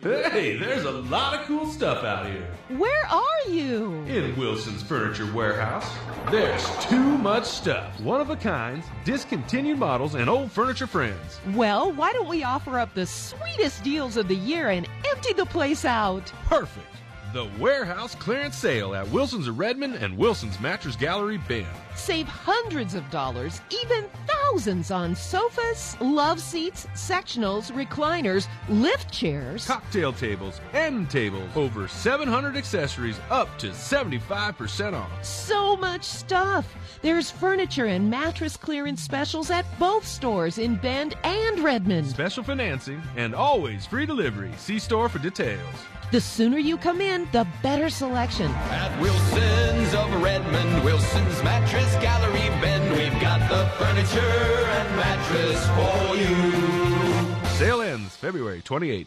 Hey, 0.00 0.56
there's 0.56 0.84
a 0.84 0.90
lot 0.92 1.34
of 1.34 1.44
cool 1.46 1.66
stuff 1.66 2.04
out 2.04 2.26
here. 2.26 2.46
Where 2.78 3.06
are 3.06 3.50
you? 3.50 3.94
In 4.04 4.36
Wilson's 4.36 4.82
Furniture 4.82 5.32
Warehouse, 5.32 5.88
there's 6.30 6.64
too 6.84 7.18
much 7.18 7.44
stuff. 7.44 8.00
One 8.00 8.20
of 8.20 8.30
a 8.30 8.36
kinds, 8.36 8.84
discontinued 9.04 9.78
models, 9.78 10.14
and 10.14 10.30
old 10.30 10.52
furniture 10.52 10.86
friends. 10.86 11.40
Well, 11.54 11.92
why 11.92 12.12
don't 12.12 12.28
we 12.28 12.44
offer 12.44 12.78
up 12.78 12.94
the 12.94 13.06
sweetest 13.06 13.82
deals 13.82 14.16
of 14.16 14.28
the 14.28 14.36
year 14.36 14.70
and 14.70 14.88
empty 15.08 15.32
the 15.32 15.46
place 15.46 15.84
out? 15.84 16.32
Perfect. 16.44 16.86
The 17.32 17.48
warehouse 17.58 18.14
clearance 18.14 18.56
sale 18.56 18.94
at 18.94 19.08
Wilson's 19.08 19.48
of 19.48 19.58
Redmond 19.58 19.94
and 19.94 20.18
Wilson's 20.18 20.60
Mattress 20.60 20.96
Gallery 20.96 21.38
Bend. 21.48 21.66
Save 21.94 22.28
hundreds 22.28 22.94
of 22.94 23.08
dollars, 23.08 23.62
even 23.70 24.04
thousands 24.26 24.90
on 24.90 25.16
sofas, 25.16 25.98
love 26.02 26.38
seats, 26.38 26.86
sectionals, 26.94 27.72
recliners, 27.72 28.48
lift 28.68 29.10
chairs, 29.10 29.66
cocktail 29.66 30.12
tables, 30.12 30.60
end 30.74 31.08
tables, 31.08 31.48
over 31.56 31.88
700 31.88 32.54
accessories, 32.54 33.18
up 33.30 33.48
to 33.58 33.68
75% 33.68 34.92
off. 34.92 35.24
So 35.24 35.74
much 35.78 36.04
stuff. 36.04 36.74
There's 37.00 37.30
furniture 37.30 37.86
and 37.86 38.10
mattress 38.10 38.58
clearance 38.58 39.02
specials 39.02 39.50
at 39.50 39.64
both 39.78 40.06
stores 40.06 40.58
in 40.58 40.76
Bend 40.76 41.16
and 41.24 41.60
Redmond. 41.60 42.08
Special 42.08 42.44
financing 42.44 43.00
and 43.16 43.34
always 43.34 43.86
free 43.86 44.04
delivery. 44.04 44.52
See 44.58 44.78
store 44.78 45.08
for 45.08 45.18
details. 45.18 45.74
The 46.12 46.20
sooner 46.20 46.58
you 46.58 46.76
come 46.76 47.00
in, 47.00 47.21
the 47.30 47.46
better 47.62 47.88
selection. 47.88 48.50
At 48.50 49.00
Wilson's 49.00 49.94
of 49.94 50.22
Redmond, 50.22 50.84
Wilson's 50.84 51.42
Mattress 51.42 51.94
Gallery 51.96 52.48
Bend, 52.60 52.90
we've 52.92 53.20
got 53.20 53.40
the 53.48 53.66
furniture 53.78 54.18
and 54.20 54.96
mattress 54.96 55.66
for 55.76 56.16
you. 56.16 57.50
Sale 57.56 57.82
ends 57.82 58.16
February 58.16 58.62
28th. 58.62 59.06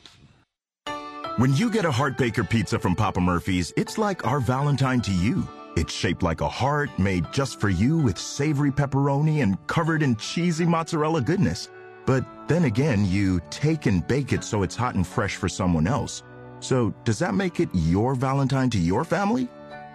When 1.38 1.54
you 1.56 1.70
get 1.70 1.84
a 1.84 1.92
Heart 1.92 2.18
Baker 2.18 2.46
pizza 2.46 2.80
from 2.80 2.96
Papa 2.96 3.20
Murphy's, 3.20 3.74
it's 3.76 3.98
like 3.98 4.26
our 4.26 4.40
Valentine 4.40 5.02
to 5.02 5.12
you. 5.12 5.46
It's 5.76 5.94
shaped 5.94 6.24
like 6.24 6.40
a 6.40 6.48
heart 6.48 6.90
made 6.98 7.30
just 7.34 7.60
for 7.60 7.68
you 7.68 7.98
with 7.98 8.18
savory 8.18 8.72
pepperoni 8.72 9.44
and 9.44 9.58
covered 9.68 10.02
in 10.02 10.16
cheesy 10.16 10.66
mozzarella 10.66 11.20
goodness. 11.20 11.70
But 12.06 12.26
then 12.48 12.64
again, 12.64 13.04
you 13.04 13.42
take 13.50 13.86
and 13.86 14.08
bake 14.08 14.32
it 14.32 14.46
so 14.46 14.64
it's 14.64 14.78
hot 14.78 14.96
and 14.96 15.06
fresh 15.06 15.36
for 15.36 15.50
someone 15.50 15.88
else. 15.88 16.24
So, 16.60 16.94
does 17.04 17.20
that 17.20 17.36
make 17.36 17.60
it 17.60 17.70
your 17.74 18.16
Valentine 18.16 18.70
to 18.72 18.78
your 18.78 19.04
family? 19.04 19.50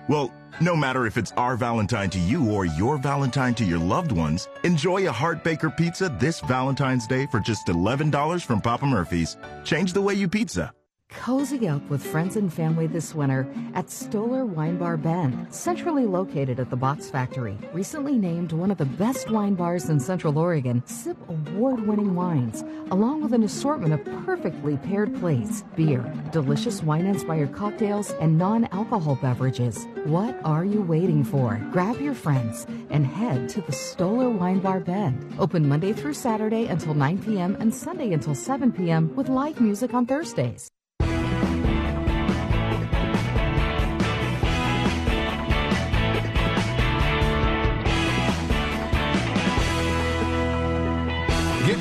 Well, 0.08 0.32
no 0.60 0.76
matter 0.76 1.06
if 1.06 1.16
it's 1.16 1.32
our 1.32 1.56
Valentine 1.56 2.10
to 2.10 2.18
you 2.18 2.50
or 2.50 2.64
your 2.64 2.98
Valentine 2.98 3.54
to 3.54 3.64
your 3.64 3.78
loved 3.78 4.12
ones, 4.12 4.48
enjoy 4.64 5.08
a 5.08 5.12
Heart 5.12 5.44
Baker 5.44 5.70
pizza 5.70 6.14
this 6.18 6.40
Valentine's 6.40 7.06
Day 7.06 7.26
for 7.26 7.40
just 7.40 7.68
$11 7.68 8.44
from 8.44 8.60
Papa 8.60 8.86
Murphy's. 8.86 9.36
Change 9.64 9.92
the 9.92 10.02
way 10.02 10.14
you 10.14 10.28
pizza. 10.28 10.72
Cozy 11.12 11.68
up 11.68 11.82
with 11.90 12.02
friends 12.02 12.36
and 12.36 12.52
family 12.52 12.86
this 12.86 13.14
winter 13.14 13.46
at 13.74 13.90
Stoller 13.90 14.46
Wine 14.46 14.78
Bar 14.78 14.96
Bend, 14.96 15.52
centrally 15.52 16.06
located 16.06 16.60
at 16.60 16.70
the 16.70 16.76
Box 16.76 17.10
Factory. 17.10 17.58
Recently 17.72 18.16
named 18.16 18.52
one 18.52 18.70
of 18.70 18.78
the 18.78 18.86
best 18.86 19.28
wine 19.28 19.54
bars 19.54 19.90
in 19.90 19.98
Central 19.98 20.38
Oregon, 20.38 20.82
sip 20.86 21.18
award 21.28 21.86
winning 21.86 22.14
wines, 22.14 22.62
along 22.90 23.22
with 23.22 23.34
an 23.34 23.42
assortment 23.42 23.92
of 23.92 24.24
perfectly 24.24 24.76
paired 24.76 25.14
plates, 25.18 25.64
beer, 25.76 26.00
delicious 26.30 26.82
wine 26.82 27.06
inspired 27.06 27.52
cocktails, 27.52 28.12
and 28.12 28.38
non 28.38 28.66
alcohol 28.72 29.18
beverages. 29.20 29.86
What 30.04 30.40
are 30.44 30.64
you 30.64 30.80
waiting 30.80 31.24
for? 31.24 31.60
Grab 31.72 32.00
your 32.00 32.14
friends 32.14 32.66
and 32.88 33.04
head 33.04 33.48
to 33.50 33.60
the 33.62 33.72
Stoller 33.72 34.30
Wine 34.30 34.60
Bar 34.60 34.80
Bend. 34.80 35.34
Open 35.38 35.68
Monday 35.68 35.92
through 35.92 36.14
Saturday 36.14 36.66
until 36.66 36.94
9 36.94 37.22
p.m. 37.22 37.56
and 37.60 37.74
Sunday 37.74 38.12
until 38.12 38.34
7 38.34 38.72
p.m. 38.72 39.14
with 39.16 39.28
live 39.28 39.60
music 39.60 39.92
on 39.92 40.06
Thursdays. 40.06 40.69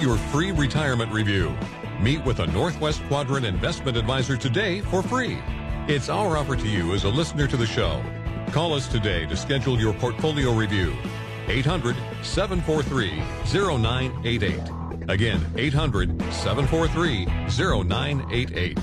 Your 0.02 0.16
free 0.16 0.52
retirement 0.54 1.12
review. 1.12 1.54
Meet 2.00 2.24
with 2.24 2.39
a 2.39 2.47
Northwest 2.47 3.04
Quadrant 3.10 3.45
investment 3.45 3.97
advisor 3.97 4.38
today 4.38 4.80
for 4.80 5.04
free. 5.04 5.39
It's 5.89 6.08
our 6.08 6.38
offer 6.38 6.56
to 6.56 6.68
you 6.70 6.93
as 6.93 7.04
a 7.04 7.10
listener 7.10 7.47
to 7.47 7.58
the 7.58 7.66
show. 7.66 8.02
Call 8.54 8.74
us 8.74 8.88
today 8.88 9.26
to 9.26 9.36
schedule 9.36 9.78
your 9.78 9.93
portfolio 9.93 10.54
review. 10.54 10.95
800 11.50 11.97
743 12.22 13.22
0988. 13.52 15.10
Again, 15.10 15.45
800 15.58 16.10
743 16.32 17.26
0988. 17.76 18.80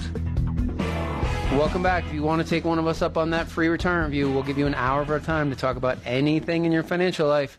Welcome 1.52 1.82
back. 1.82 2.04
If 2.04 2.12
you 2.12 2.24
want 2.24 2.42
to 2.42 2.48
take 2.48 2.66
one 2.66 2.78
of 2.78 2.86
us 2.86 3.00
up 3.00 3.16
on 3.16 3.30
that 3.30 3.48
free 3.48 3.68
retirement 3.68 4.10
review, 4.10 4.30
we'll 4.30 4.42
give 4.42 4.58
you 4.58 4.66
an 4.66 4.74
hour 4.74 5.00
of 5.00 5.08
our 5.08 5.20
time 5.20 5.48
to 5.48 5.56
talk 5.56 5.76
about 5.76 5.96
anything 6.04 6.66
in 6.66 6.72
your 6.72 6.82
financial 6.82 7.26
life. 7.26 7.58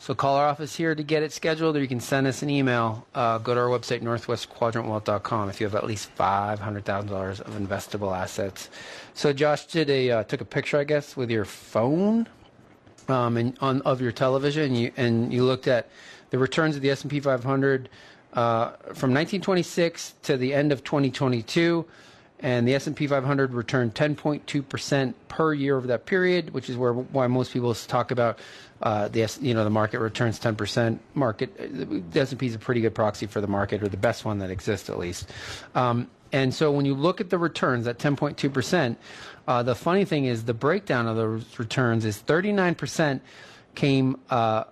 So 0.00 0.14
call 0.14 0.36
our 0.36 0.46
office 0.46 0.74
here 0.74 0.94
to 0.94 1.02
get 1.02 1.22
it 1.22 1.30
scheduled, 1.30 1.76
or 1.76 1.80
you 1.82 1.86
can 1.86 2.00
send 2.00 2.26
us 2.26 2.40
an 2.40 2.48
email. 2.48 3.06
Uh, 3.14 3.36
go 3.36 3.52
to 3.52 3.60
our 3.60 3.66
website, 3.66 4.00
northwestquadrantwealth.com, 4.00 5.50
if 5.50 5.60
you 5.60 5.66
have 5.66 5.74
at 5.74 5.84
least 5.84 6.16
$500,000 6.16 7.40
of 7.40 7.54
investable 7.54 8.16
assets. 8.16 8.70
So 9.12 9.34
Josh 9.34 9.66
did 9.66 9.90
a, 9.90 10.10
uh, 10.10 10.24
took 10.24 10.40
a 10.40 10.46
picture, 10.46 10.78
I 10.78 10.84
guess, 10.84 11.18
with 11.18 11.30
your 11.30 11.44
phone 11.44 12.26
um, 13.08 13.36
and 13.36 13.54
on, 13.60 13.82
of 13.82 14.00
your 14.00 14.10
television, 14.10 14.62
and 14.62 14.78
you, 14.78 14.90
and 14.96 15.34
you 15.34 15.44
looked 15.44 15.68
at 15.68 15.90
the 16.30 16.38
returns 16.38 16.76
of 16.76 16.82
the 16.82 16.88
S&P 16.88 17.20
500 17.20 17.90
uh, 18.32 18.70
from 18.94 19.12
1926 19.12 20.14
to 20.22 20.38
the 20.38 20.54
end 20.54 20.72
of 20.72 20.82
2022 20.82 21.84
and 22.40 22.66
the 22.66 22.74
S&P 22.74 23.06
500 23.06 23.52
returned 23.52 23.94
10.2% 23.94 25.14
per 25.28 25.54
year 25.54 25.76
over 25.76 25.86
that 25.88 26.06
period, 26.06 26.52
which 26.52 26.68
is 26.68 26.76
where 26.76 26.92
why 26.92 27.26
most 27.26 27.52
people 27.52 27.74
talk 27.74 28.10
about 28.10 28.38
uh, 28.82 29.08
the 29.08 29.30
you 29.40 29.54
know 29.54 29.64
the 29.64 29.70
market 29.70 30.00
returns 30.00 30.40
10%. 30.40 30.98
Market 31.14 32.12
the 32.12 32.20
S&P 32.20 32.46
is 32.46 32.54
a 32.54 32.58
pretty 32.58 32.80
good 32.80 32.94
proxy 32.94 33.26
for 33.26 33.40
the 33.40 33.46
market, 33.46 33.82
or 33.82 33.88
the 33.88 33.96
best 33.96 34.24
one 34.24 34.38
that 34.38 34.50
exists 34.50 34.88
at 34.88 34.98
least. 34.98 35.30
Um, 35.74 36.08
and 36.32 36.54
so 36.54 36.70
when 36.70 36.86
you 36.86 36.94
look 36.94 37.20
at 37.20 37.30
the 37.30 37.38
returns 37.38 37.86
at 37.86 37.98
10.2%, 37.98 38.96
uh, 39.48 39.62
the 39.62 39.74
funny 39.74 40.04
thing 40.04 40.26
is 40.26 40.44
the 40.44 40.54
breakdown 40.54 41.06
of 41.06 41.16
those 41.16 41.58
returns 41.58 42.04
is 42.04 42.22
39% 42.24 43.20
came. 43.74 44.16
Uh, 44.30 44.64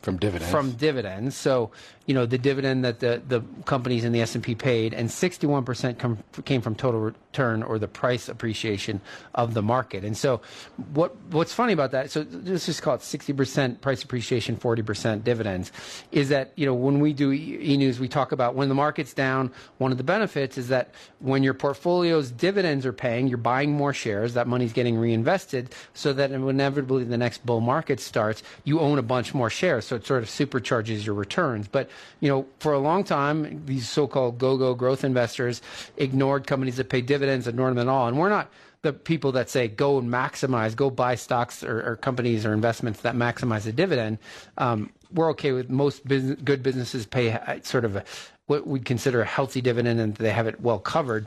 from 0.00 0.18
dividends. 0.18 0.50
From 0.50 0.72
dividends. 0.72 1.34
So, 1.34 1.70
you 2.06 2.14
know, 2.14 2.26
the 2.26 2.38
dividend 2.38 2.84
that 2.84 3.00
the, 3.00 3.22
the 3.26 3.40
companies 3.64 4.04
in 4.04 4.12
the 4.12 4.20
S&P 4.20 4.54
paid, 4.54 4.92
and 4.92 5.08
61% 5.08 5.98
come, 5.98 6.18
came 6.44 6.60
from 6.60 6.74
total 6.74 7.00
return 7.00 7.62
or 7.62 7.78
the 7.78 7.88
price 7.88 8.28
appreciation 8.28 9.00
of 9.34 9.54
the 9.54 9.62
market. 9.62 10.04
And 10.04 10.16
so 10.16 10.42
what 10.92 11.16
what's 11.30 11.52
funny 11.52 11.72
about 11.72 11.92
that, 11.92 12.10
so 12.10 12.26
let's 12.30 12.66
just 12.66 12.82
call 12.82 12.94
it 12.94 13.00
60% 13.00 13.80
price 13.80 14.02
appreciation, 14.02 14.56
40% 14.56 15.24
dividends, 15.24 15.72
is 16.12 16.28
that, 16.28 16.52
you 16.56 16.66
know, 16.66 16.74
when 16.74 17.00
we 17.00 17.12
do 17.12 17.32
e-news, 17.32 17.98
we 17.98 18.08
talk 18.08 18.32
about 18.32 18.54
when 18.54 18.68
the 18.68 18.74
market's 18.74 19.14
down, 19.14 19.50
one 19.78 19.90
of 19.90 19.98
the 19.98 20.04
benefits 20.04 20.58
is 20.58 20.68
that 20.68 20.94
when 21.20 21.42
your 21.42 21.54
portfolio's 21.54 22.30
dividends 22.30 22.84
are 22.84 22.92
paying, 22.92 23.28
you're 23.28 23.38
buying 23.38 23.72
more 23.72 23.94
shares, 23.94 24.34
that 24.34 24.46
money's 24.46 24.72
getting 24.72 24.98
reinvested, 24.98 25.74
so 25.94 26.12
that 26.12 26.30
inevitably 26.30 27.04
the 27.04 27.16
next 27.16 27.44
bull 27.46 27.60
market 27.60 27.98
starts, 27.98 28.42
you 28.64 28.80
own 28.80 28.98
a 28.98 29.02
bunch 29.02 29.32
more 29.32 29.48
shares. 29.48 29.86
So 29.86 29.96
it 29.96 30.06
sort 30.06 30.22
of 30.22 30.28
supercharges 30.28 31.06
your 31.06 31.14
returns. 31.14 31.66
But 31.68 31.88
you 32.20 32.28
know, 32.28 32.46
for 32.58 32.72
a 32.72 32.78
long 32.78 33.04
time, 33.04 33.62
these 33.66 33.88
so-called 33.88 34.38
go-go 34.38 34.74
growth 34.74 35.04
investors 35.04 35.62
ignored 35.96 36.46
companies 36.46 36.76
that 36.76 36.88
pay 36.88 37.00
dividends, 37.00 37.46
ignored 37.46 37.72
them 37.72 37.78
at 37.78 37.88
all. 37.88 38.08
And 38.08 38.18
we're 38.18 38.28
not 38.28 38.50
the 38.82 38.92
people 38.92 39.32
that 39.32 39.50
say 39.50 39.66
go 39.66 39.98
and 39.98 40.08
maximize, 40.08 40.76
go 40.76 40.90
buy 40.90 41.14
stocks 41.14 41.64
or, 41.64 41.82
or 41.86 41.96
companies 41.96 42.44
or 42.46 42.52
investments 42.52 43.00
that 43.00 43.14
maximize 43.14 43.62
the 43.62 43.72
dividend. 43.72 44.18
Um, 44.58 44.90
we're 45.12 45.30
okay 45.30 45.52
with 45.52 45.70
most 45.70 46.06
business, 46.06 46.38
good 46.42 46.62
businesses 46.62 47.06
pay 47.06 47.32
uh, 47.32 47.60
sort 47.62 47.84
of 47.84 47.96
a, 47.96 48.04
what 48.46 48.66
we'd 48.66 48.84
consider 48.84 49.22
a 49.22 49.26
healthy 49.26 49.60
dividend 49.60 50.00
and 50.00 50.14
they 50.16 50.30
have 50.30 50.46
it 50.46 50.60
well 50.60 50.78
covered. 50.78 51.26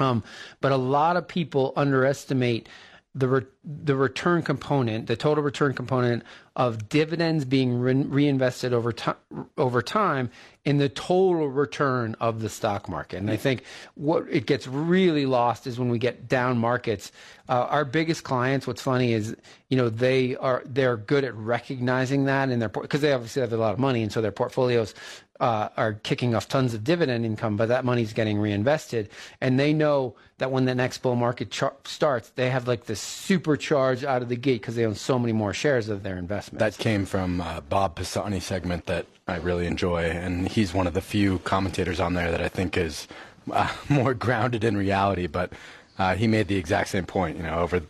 Um, 0.00 0.24
but 0.60 0.72
a 0.72 0.76
lot 0.76 1.16
of 1.16 1.28
people 1.28 1.72
underestimate 1.76 2.68
the 3.14 3.26
re- 3.26 3.46
the 3.64 3.96
return 3.96 4.42
component, 4.42 5.08
the 5.08 5.16
total 5.16 5.42
return 5.42 5.74
component 5.74 6.22
of 6.54 6.88
dividends 6.88 7.44
being 7.44 7.80
re- 7.80 7.94
reinvested 7.94 8.72
over 8.72 8.92
time 8.92 9.16
over 9.58 9.82
time 9.82 10.30
in 10.64 10.78
the 10.78 10.88
total 10.88 11.48
return 11.48 12.14
of 12.20 12.40
the 12.40 12.48
stock 12.48 12.88
market. 12.88 13.16
And 13.16 13.30
I 13.30 13.36
think 13.36 13.64
what 13.94 14.26
it 14.30 14.46
gets 14.46 14.68
really 14.68 15.26
lost 15.26 15.66
is 15.66 15.78
when 15.78 15.88
we 15.88 15.98
get 15.98 16.28
down 16.28 16.58
markets. 16.58 17.10
Uh, 17.48 17.66
our 17.68 17.84
biggest 17.84 18.22
clients, 18.22 18.66
what's 18.66 18.82
funny 18.82 19.12
is 19.12 19.34
you 19.68 19.76
know 19.76 19.88
they 19.88 20.36
are 20.36 20.62
they're 20.64 20.96
good 20.96 21.24
at 21.24 21.34
recognizing 21.34 22.26
that 22.26 22.48
in 22.50 22.60
their 22.60 22.68
because 22.68 23.00
they 23.00 23.12
obviously 23.12 23.40
have 23.40 23.52
a 23.52 23.56
lot 23.56 23.72
of 23.72 23.80
money, 23.80 24.02
and 24.02 24.12
so 24.12 24.20
their 24.20 24.30
portfolios 24.30 24.94
uh, 25.40 25.70
are 25.76 25.94
kicking 25.94 26.34
off 26.34 26.48
tons 26.48 26.74
of 26.74 26.84
dividend 26.84 27.24
income, 27.24 27.56
but 27.56 27.68
that 27.68 27.84
money's 27.84 28.12
getting 28.12 28.38
reinvested. 28.38 29.08
And 29.40 29.58
they 29.58 29.72
know 29.72 30.14
that 30.38 30.52
when 30.52 30.66
the 30.66 30.74
next 30.74 30.98
bull 30.98 31.16
market 31.16 31.50
char- 31.50 31.74
starts, 31.84 32.28
they 32.30 32.50
have 32.50 32.68
like 32.68 32.84
this 32.84 33.02
supercharge 33.02 34.04
out 34.04 34.20
of 34.20 34.28
the 34.28 34.36
gate 34.36 34.60
because 34.60 34.76
they 34.76 34.84
own 34.84 34.94
so 34.94 35.18
many 35.18 35.32
more 35.32 35.54
shares 35.54 35.88
of 35.88 36.02
their 36.02 36.18
investment. 36.18 36.60
That 36.60 36.76
came 36.76 37.06
from 37.06 37.40
uh, 37.40 37.62
Bob 37.62 37.96
Pisani 37.96 38.40
segment 38.40 38.86
that 38.86 39.06
I 39.26 39.36
really 39.36 39.66
enjoy, 39.66 40.04
and 40.04 40.46
he's 40.46 40.74
one 40.74 40.86
of 40.86 40.92
the 40.92 41.00
few 41.00 41.38
commentators 41.40 42.00
on 42.00 42.14
there 42.14 42.30
that 42.30 42.42
I 42.42 42.48
think 42.48 42.76
is 42.76 43.08
uh, 43.50 43.72
more 43.88 44.12
grounded 44.12 44.62
in 44.62 44.76
reality. 44.76 45.26
But 45.26 45.52
uh, 45.98 46.16
he 46.16 46.26
made 46.26 46.48
the 46.48 46.56
exact 46.56 46.90
same 46.90 47.06
point. 47.06 47.38
You 47.38 47.44
know, 47.44 47.60
over 47.60 47.82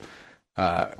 uh, 0.56 0.90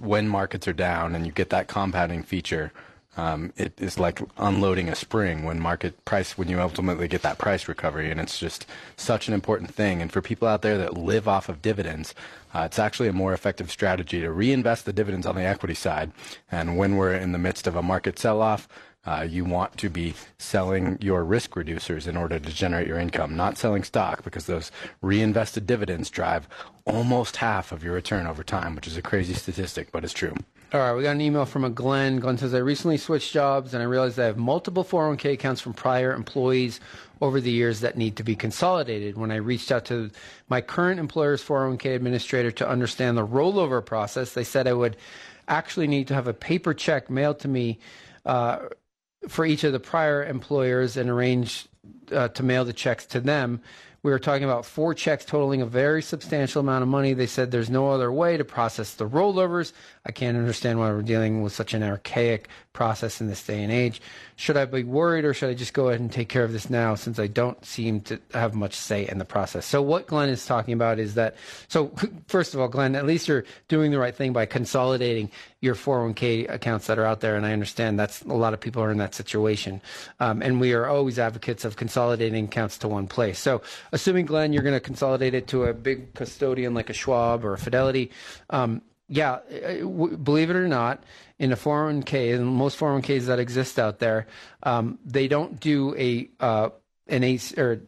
when 0.00 0.26
markets 0.26 0.66
are 0.66 0.72
down 0.72 1.14
and 1.14 1.26
you 1.26 1.32
get 1.32 1.50
that 1.50 1.68
compounding 1.68 2.22
feature 2.22 2.72
um, 3.18 3.52
it 3.56 3.74
is 3.78 3.98
like 3.98 4.22
unloading 4.38 4.88
a 4.88 4.94
spring 4.94 5.44
when 5.44 5.60
market 5.60 6.04
price 6.04 6.38
when 6.38 6.48
you 6.48 6.60
ultimately 6.60 7.08
get 7.08 7.22
that 7.22 7.36
price 7.36 7.68
recovery. 7.68 8.10
And 8.10 8.20
it's 8.20 8.38
just 8.38 8.64
such 8.96 9.28
an 9.28 9.34
important 9.34 9.74
thing. 9.74 10.00
And 10.00 10.10
for 10.10 10.22
people 10.22 10.48
out 10.48 10.62
there 10.62 10.78
that 10.78 10.96
live 10.96 11.28
off 11.28 11.48
of 11.48 11.60
dividends 11.60 12.14
uh, 12.54 12.60
it's 12.60 12.78
actually 12.78 13.08
a 13.08 13.12
more 13.12 13.34
effective 13.34 13.70
strategy 13.70 14.20
to 14.20 14.32
reinvest 14.32 14.86
the 14.86 14.92
dividends 14.92 15.26
on 15.26 15.34
the 15.34 15.42
equity 15.42 15.74
side. 15.74 16.12
And 16.50 16.78
when 16.78 16.96
we're 16.96 17.12
in 17.12 17.32
the 17.32 17.38
midst 17.38 17.66
of 17.66 17.76
a 17.76 17.82
market 17.82 18.18
sell-off 18.18 18.68
uh, 19.04 19.22
you 19.22 19.44
want 19.44 19.76
to 19.78 19.88
be 19.88 20.12
selling 20.38 20.98
your 21.00 21.24
risk 21.24 21.52
reducers 21.52 22.06
in 22.06 22.16
order 22.16 22.38
to 22.38 22.52
generate 22.52 22.86
your 22.86 22.98
income, 22.98 23.36
not 23.36 23.56
selling 23.56 23.82
stock 23.82 24.22
because 24.22 24.46
those 24.46 24.70
reinvested 25.00 25.66
dividends 25.66 26.10
drive 26.10 26.46
almost 26.88 27.36
half 27.36 27.72
of 27.72 27.84
your 27.84 27.94
return 27.94 28.26
over 28.26 28.42
time, 28.42 28.74
which 28.74 28.86
is 28.86 28.96
a 28.96 29.02
crazy 29.02 29.34
statistic, 29.34 29.92
but 29.92 30.04
it's 30.04 30.12
true. 30.12 30.34
All 30.72 30.80
right, 30.80 30.94
we 30.94 31.02
got 31.02 31.12
an 31.12 31.20
email 31.20 31.46
from 31.46 31.64
a 31.64 31.70
Glenn. 31.70 32.20
Glenn 32.20 32.36
says, 32.36 32.52
I 32.52 32.58
recently 32.58 32.98
switched 32.98 33.32
jobs 33.32 33.72
and 33.72 33.82
I 33.82 33.86
realized 33.86 34.18
I 34.18 34.26
have 34.26 34.36
multiple 34.36 34.84
401k 34.84 35.32
accounts 35.32 35.62
from 35.62 35.72
prior 35.72 36.12
employees 36.12 36.80
over 37.22 37.40
the 37.40 37.50
years 37.50 37.80
that 37.80 37.96
need 37.96 38.16
to 38.16 38.22
be 38.22 38.36
consolidated. 38.36 39.16
When 39.16 39.30
I 39.30 39.36
reached 39.36 39.72
out 39.72 39.86
to 39.86 40.10
my 40.48 40.60
current 40.60 41.00
employer's 41.00 41.42
401k 41.42 41.94
administrator 41.94 42.50
to 42.52 42.68
understand 42.68 43.16
the 43.16 43.26
rollover 43.26 43.84
process, 43.84 44.34
they 44.34 44.44
said 44.44 44.66
I 44.66 44.74
would 44.74 44.96
actually 45.48 45.86
need 45.86 46.08
to 46.08 46.14
have 46.14 46.28
a 46.28 46.34
paper 46.34 46.74
check 46.74 47.08
mailed 47.08 47.40
to 47.40 47.48
me 47.48 47.78
uh, 48.26 48.58
for 49.26 49.46
each 49.46 49.64
of 49.64 49.72
the 49.72 49.80
prior 49.80 50.22
employers 50.22 50.98
and 50.98 51.08
arrange 51.08 51.66
uh, 52.12 52.28
to 52.28 52.42
mail 52.42 52.64
the 52.64 52.72
checks 52.72 53.06
to 53.06 53.20
them. 53.20 53.62
We 54.02 54.12
were 54.12 54.18
talking 54.20 54.44
about 54.44 54.64
four 54.64 54.94
checks 54.94 55.24
totaling 55.24 55.60
a 55.60 55.66
very 55.66 56.02
substantial 56.02 56.60
amount 56.60 56.82
of 56.82 56.88
money. 56.88 57.14
They 57.14 57.26
said 57.26 57.50
there's 57.50 57.68
no 57.68 57.90
other 57.90 58.12
way 58.12 58.36
to 58.36 58.44
process 58.44 58.94
the 58.94 59.08
rollovers. 59.08 59.72
I 60.08 60.12
can't 60.12 60.38
understand 60.38 60.78
why 60.78 60.90
we're 60.90 61.02
dealing 61.02 61.42
with 61.42 61.52
such 61.52 61.74
an 61.74 61.82
archaic 61.82 62.48
process 62.72 63.20
in 63.20 63.26
this 63.26 63.44
day 63.44 63.62
and 63.62 63.70
age. 63.70 64.00
Should 64.36 64.56
I 64.56 64.64
be 64.64 64.82
worried 64.82 65.26
or 65.26 65.34
should 65.34 65.50
I 65.50 65.54
just 65.54 65.74
go 65.74 65.88
ahead 65.88 66.00
and 66.00 66.10
take 66.10 66.30
care 66.30 66.44
of 66.44 66.52
this 66.52 66.70
now 66.70 66.94
since 66.94 67.18
I 67.18 67.26
don't 67.26 67.62
seem 67.62 68.00
to 68.02 68.18
have 68.32 68.54
much 68.54 68.72
say 68.74 69.06
in 69.06 69.18
the 69.18 69.26
process? 69.26 69.66
So, 69.66 69.82
what 69.82 70.06
Glenn 70.06 70.30
is 70.30 70.46
talking 70.46 70.72
about 70.72 70.98
is 70.98 71.14
that, 71.14 71.36
so 71.68 71.92
first 72.26 72.54
of 72.54 72.60
all, 72.60 72.68
Glenn, 72.68 72.96
at 72.96 73.04
least 73.04 73.28
you're 73.28 73.44
doing 73.68 73.90
the 73.90 73.98
right 73.98 74.14
thing 74.14 74.32
by 74.32 74.46
consolidating 74.46 75.30
your 75.60 75.74
401k 75.74 76.50
accounts 76.50 76.86
that 76.86 76.98
are 76.98 77.04
out 77.04 77.20
there. 77.20 77.36
And 77.36 77.44
I 77.44 77.52
understand 77.52 77.98
that's 77.98 78.22
a 78.22 78.28
lot 78.28 78.54
of 78.54 78.60
people 78.60 78.82
are 78.82 78.90
in 78.90 78.98
that 78.98 79.14
situation. 79.14 79.82
Um, 80.20 80.40
and 80.40 80.58
we 80.58 80.72
are 80.72 80.86
always 80.86 81.18
advocates 81.18 81.66
of 81.66 81.76
consolidating 81.76 82.46
accounts 82.46 82.78
to 82.78 82.88
one 82.88 83.08
place. 83.08 83.38
So, 83.38 83.60
assuming, 83.92 84.24
Glenn, 84.24 84.54
you're 84.54 84.62
going 84.62 84.72
to 84.72 84.80
consolidate 84.80 85.34
it 85.34 85.48
to 85.48 85.64
a 85.64 85.74
big 85.74 86.14
custodian 86.14 86.72
like 86.72 86.88
a 86.88 86.94
Schwab 86.94 87.44
or 87.44 87.52
a 87.52 87.58
Fidelity, 87.58 88.10
um, 88.48 88.80
yeah, 89.08 89.32
uh, 89.32 89.84
believe 90.16 90.50
it 90.50 90.56
or 90.56 90.68
not, 90.68 91.02
in 91.38 91.52
a 91.52 91.56
401k, 91.56 92.34
and 92.34 92.46
most 92.46 92.78
401ks 92.78 93.26
that 93.26 93.38
exist 93.38 93.78
out 93.78 93.98
there, 93.98 94.26
um, 94.64 94.98
they 95.04 95.28
don't 95.28 95.58
do 95.60 95.94
a 95.96 96.28
uh, 96.40 96.70
an 97.08 97.24
ace 97.24 97.56
or 97.56 97.80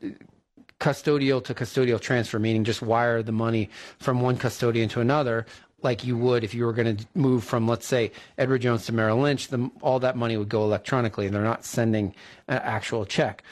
custodial 0.81 1.45
to 1.45 1.55
custodial 1.55 2.01
transfer, 2.01 2.39
meaning 2.39 2.65
just 2.65 2.81
wire 2.81 3.23
the 3.23 3.33
money 3.33 3.69
from 3.99 4.21
one 4.21 4.37
custodian 4.37 4.89
to 4.89 5.01
another, 5.01 5.45
like 5.83 6.05
you 6.05 6.17
would 6.17 6.43
if 6.43 6.55
you 6.55 6.65
were 6.65 6.73
going 6.73 6.97
to 6.97 7.07
move 7.15 7.45
from, 7.45 7.69
let's 7.69 7.87
say, 7.87 8.13
Edward 8.39 8.63
Jones 8.63 8.87
to 8.87 8.93
Merrill 8.93 9.19
Lynch. 9.19 9.49
The, 9.49 9.71
all 9.83 10.01
that 10.01 10.17
money 10.17 10.37
would 10.37 10.49
go 10.49 10.63
electronically, 10.63 11.27
and 11.27 11.35
they're 11.35 11.43
not 11.43 11.65
sending 11.65 12.15
an 12.49 12.59
actual 12.59 13.05
check. 13.05 13.43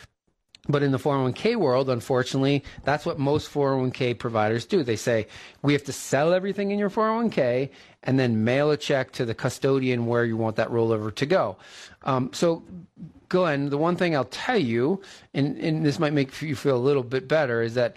But 0.68 0.82
in 0.82 0.92
the 0.92 0.98
401k 0.98 1.56
world, 1.56 1.88
unfortunately, 1.88 2.62
that's 2.84 3.06
what 3.06 3.18
most 3.18 3.50
401k 3.50 4.18
providers 4.18 4.66
do. 4.66 4.82
They 4.82 4.96
say, 4.96 5.26
we 5.62 5.72
have 5.72 5.84
to 5.84 5.92
sell 5.92 6.34
everything 6.34 6.70
in 6.70 6.78
your 6.78 6.90
401k 6.90 7.70
and 8.02 8.18
then 8.18 8.44
mail 8.44 8.70
a 8.70 8.76
check 8.76 9.12
to 9.12 9.24
the 9.24 9.34
custodian 9.34 10.06
where 10.06 10.24
you 10.24 10.36
want 10.36 10.56
that 10.56 10.68
rollover 10.68 11.14
to 11.14 11.26
go. 11.26 11.56
Um, 12.02 12.30
so, 12.32 12.62
Glenn, 13.28 13.70
the 13.70 13.78
one 13.78 13.96
thing 13.96 14.14
I'll 14.14 14.24
tell 14.24 14.58
you, 14.58 15.02
and, 15.34 15.56
and 15.58 15.84
this 15.84 15.98
might 15.98 16.12
make 16.12 16.40
you 16.40 16.56
feel 16.56 16.76
a 16.76 16.78
little 16.78 17.02
bit 17.02 17.28
better, 17.28 17.62
is 17.62 17.74
that, 17.74 17.96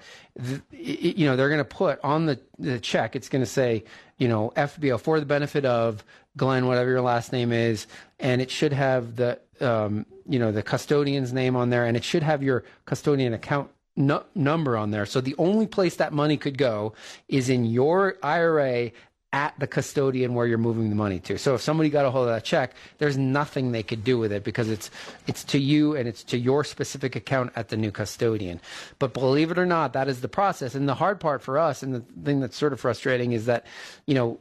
you 0.72 1.26
know, 1.26 1.36
they're 1.36 1.50
going 1.50 1.60
to 1.60 1.66
put 1.66 2.00
on 2.04 2.26
the, 2.26 2.40
the 2.58 2.80
check, 2.80 3.16
it's 3.16 3.30
going 3.30 3.42
to 3.42 3.50
say, 3.50 3.84
you 4.18 4.28
know, 4.28 4.52
FBO 4.56 5.00
for 5.00 5.20
the 5.20 5.26
benefit 5.26 5.66
of 5.66 6.04
Glenn, 6.38 6.68
whatever 6.68 6.90
your 6.90 7.02
last 7.02 7.32
name 7.32 7.52
is, 7.52 7.88
and 8.20 8.42
it 8.42 8.52
should 8.52 8.74
have 8.74 9.16
the 9.16 9.40
um, 9.62 10.06
you 10.28 10.40
know 10.40 10.52
the 10.52 10.64
custodian's 10.64 11.34
name 11.34 11.56
on 11.56 11.70
there, 11.70 11.86
and 11.86 11.96
it 11.96 12.04
should 12.04 12.24
have 12.24 12.44
your 12.44 12.64
custodian 12.86 13.34
account 13.34 13.70
number 13.96 14.78
on 14.78 14.92
there. 14.92 15.06
So 15.06 15.22
the 15.22 15.36
only 15.38 15.68
place 15.68 15.98
that 15.98 16.14
money 16.14 16.38
could 16.38 16.58
go 16.58 16.94
is 17.28 17.50
in 17.50 17.66
your 17.66 18.16
IRA 18.24 18.92
at 19.34 19.58
the 19.60 19.68
custodian 19.68 20.34
where 20.34 20.46
you're 20.46 20.58
moving 20.58 20.90
the 20.90 20.96
money 20.96 21.20
to. 21.20 21.38
So 21.38 21.56
if 21.56 21.62
somebody 21.62 21.90
got 21.90 22.06
a 22.06 22.12
hold 22.12 22.28
of 22.28 22.34
that 22.34 22.44
check, 22.44 22.74
there's 22.98 23.18
nothing 23.18 23.72
they 23.72 23.84
could 23.84 24.04
do 24.04 24.18
with 24.18 24.32
it 24.32 24.44
because 24.44 24.70
it's 24.70 24.92
it's 25.26 25.44
to 25.46 25.60
you 25.60 25.96
and 25.96 26.08
it's 26.08 26.24
to 26.26 26.38
your 26.38 26.64
specific 26.64 27.16
account 27.16 27.54
at 27.56 27.70
the 27.70 27.78
new 27.78 27.92
custodian. 27.92 28.60
But 29.00 29.14
believe 29.14 29.52
it 29.52 29.58
or 29.58 29.66
not, 29.66 29.94
that 29.94 30.10
is 30.10 30.20
the 30.20 30.28
process. 30.28 30.76
And 30.76 30.88
the 30.88 30.96
hard 30.96 31.20
part 31.20 31.42
for 31.42 31.58
us 31.58 31.82
and 31.82 31.96
the 31.96 32.04
thing 32.24 32.42
that's 32.42 32.58
sort 32.58 32.74
of 32.74 32.80
frustrating 32.80 33.32
is 33.32 33.46
that, 33.46 33.66
you 34.06 34.16
know, 34.16 34.40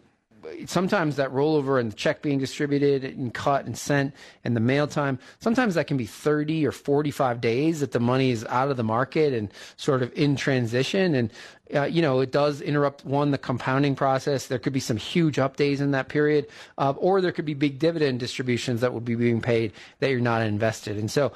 sometimes 0.67 1.17
that 1.17 1.31
rollover 1.31 1.81
and 1.81 1.93
the 1.93 1.97
check 1.97 2.23
being 2.23 2.39
distributed 2.39 3.05
and 3.05 3.33
cut 3.33 3.67
and 3.67 3.77
sent 3.77 4.15
and 4.45 4.57
the 4.57 4.61
mail 4.61 4.87
time, 4.87 5.19
sometimes 5.39 5.75
that 5.75 5.87
can 5.87 5.97
be 5.97 6.07
30 6.07 6.67
or 6.67 6.73
45 6.73 7.41
days 7.41 7.81
that 7.81 7.93
the 7.93 8.01
money 8.01 8.31
is 8.31 8.45
out 8.47 8.71
of 8.71 8.77
the 8.77 8.85
market 8.85 9.33
and 9.33 9.53
sort 9.77 10.03
of 10.03 10.13
in 10.15 10.37
transition. 10.37 11.15
And, 11.15 11.33
uh, 11.75 11.85
you 11.85 12.03
know, 12.03 12.21
it 12.21 12.33
does 12.33 12.61
interrupt 12.61 13.05
one, 13.05 13.31
the 13.31 13.39
compounding 13.39 13.95
process. 13.95 14.47
There 14.47 14.59
could 14.59 14.73
be 14.73 14.81
some 14.81 14.97
huge 14.97 15.37
updates 15.37 15.81
in 15.81 15.93
that 15.93 16.09
period, 16.09 16.47
uh, 16.79 16.95
or 16.97 17.21
there 17.21 17.33
could 17.33 17.45
be 17.45 17.55
big 17.55 17.79
dividend 17.79 18.21
distributions 18.21 18.81
that 18.81 18.93
would 18.93 19.05
be 19.05 19.15
being 19.15 19.41
paid 19.41 19.73
that 20.01 20.11
you're 20.11 20.21
not 20.21 20.43
invested. 20.43 20.97
And 20.97 21.11
so 21.11 21.33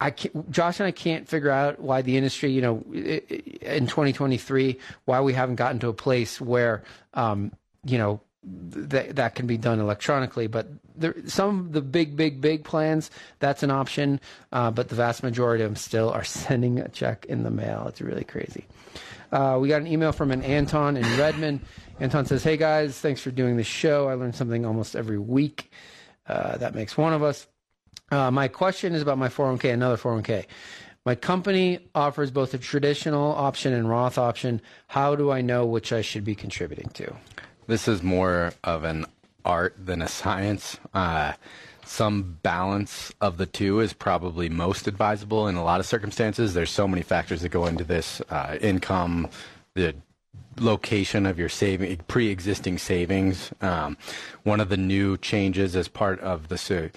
I 0.00 0.10
Josh 0.50 0.80
and 0.80 0.86
I 0.86 0.90
can't 0.90 1.28
figure 1.28 1.50
out 1.50 1.80
why 1.80 2.02
the 2.02 2.16
industry, 2.16 2.50
you 2.50 2.60
know, 2.60 2.82
in 2.92 3.86
2023, 3.86 4.78
why 5.04 5.20
we 5.20 5.32
haven't 5.32 5.56
gotten 5.56 5.78
to 5.80 5.88
a 5.88 5.94
place 5.94 6.40
where, 6.40 6.82
um, 7.14 7.52
you 7.84 7.98
know, 7.98 8.20
that 8.44 9.16
that 9.16 9.34
can 9.34 9.46
be 9.46 9.56
done 9.56 9.80
electronically. 9.80 10.46
But 10.46 10.68
there, 10.96 11.14
some 11.26 11.60
of 11.60 11.72
the 11.72 11.80
big, 11.80 12.16
big, 12.16 12.40
big 12.40 12.64
plans 12.64 13.10
that's 13.38 13.62
an 13.62 13.70
option. 13.70 14.20
Uh, 14.52 14.70
but 14.70 14.88
the 14.88 14.94
vast 14.94 15.22
majority 15.22 15.64
of 15.64 15.70
them 15.70 15.76
still 15.76 16.10
are 16.10 16.24
sending 16.24 16.78
a 16.78 16.88
check 16.88 17.26
in 17.28 17.42
the 17.42 17.50
mail. 17.50 17.86
It's 17.88 18.00
really 18.00 18.24
crazy. 18.24 18.66
Uh, 19.32 19.58
we 19.60 19.68
got 19.68 19.80
an 19.80 19.86
email 19.86 20.12
from 20.12 20.30
an 20.30 20.42
Anton 20.42 20.96
in 20.96 21.18
Redmond. 21.18 21.60
Anton 22.00 22.26
says, 22.26 22.42
"Hey 22.44 22.56
guys, 22.56 22.98
thanks 22.98 23.20
for 23.20 23.30
doing 23.30 23.56
the 23.56 23.64
show. 23.64 24.08
I 24.08 24.14
learn 24.14 24.32
something 24.32 24.64
almost 24.64 24.94
every 24.94 25.18
week. 25.18 25.72
Uh, 26.26 26.56
that 26.58 26.74
makes 26.74 26.96
one 26.96 27.12
of 27.12 27.22
us." 27.22 27.46
Uh, 28.10 28.30
my 28.30 28.48
question 28.48 28.94
is 28.94 29.02
about 29.02 29.18
my 29.18 29.28
401k, 29.28 29.72
another 29.72 29.96
401k. 29.96 30.46
My 31.04 31.14
company 31.14 31.80
offers 31.94 32.30
both 32.30 32.54
a 32.54 32.58
traditional 32.58 33.32
option 33.32 33.74
and 33.74 33.88
Roth 33.88 34.16
option. 34.16 34.62
How 34.86 35.16
do 35.16 35.30
I 35.30 35.42
know 35.42 35.66
which 35.66 35.92
I 35.92 36.00
should 36.00 36.24
be 36.24 36.34
contributing 36.34 36.88
to? 36.94 37.14
This 37.66 37.88
is 37.88 38.02
more 38.02 38.52
of 38.62 38.84
an 38.84 39.06
art 39.44 39.74
than 39.78 40.02
a 40.02 40.08
science. 40.08 40.78
Uh, 40.92 41.32
some 41.84 42.38
balance 42.42 43.12
of 43.20 43.36
the 43.36 43.46
two 43.46 43.80
is 43.80 43.92
probably 43.92 44.48
most 44.48 44.86
advisable 44.86 45.48
in 45.48 45.56
a 45.56 45.64
lot 45.64 45.80
of 45.80 45.86
circumstances. 45.86 46.54
There's 46.54 46.70
so 46.70 46.88
many 46.88 47.02
factors 47.02 47.42
that 47.42 47.50
go 47.50 47.66
into 47.66 47.84
this 47.84 48.20
uh, 48.30 48.56
income, 48.60 49.28
the 49.74 49.94
location 50.58 51.26
of 51.26 51.38
your 51.38 51.48
saving, 51.48 51.96
pre-existing 52.08 52.78
savings. 52.78 53.50
Um, 53.60 53.96
one 54.42 54.60
of 54.60 54.68
the 54.68 54.76
new 54.76 55.16
changes 55.16 55.76
as 55.76 55.88
part 55.88 56.20
of 56.20 56.48
the 56.48 56.90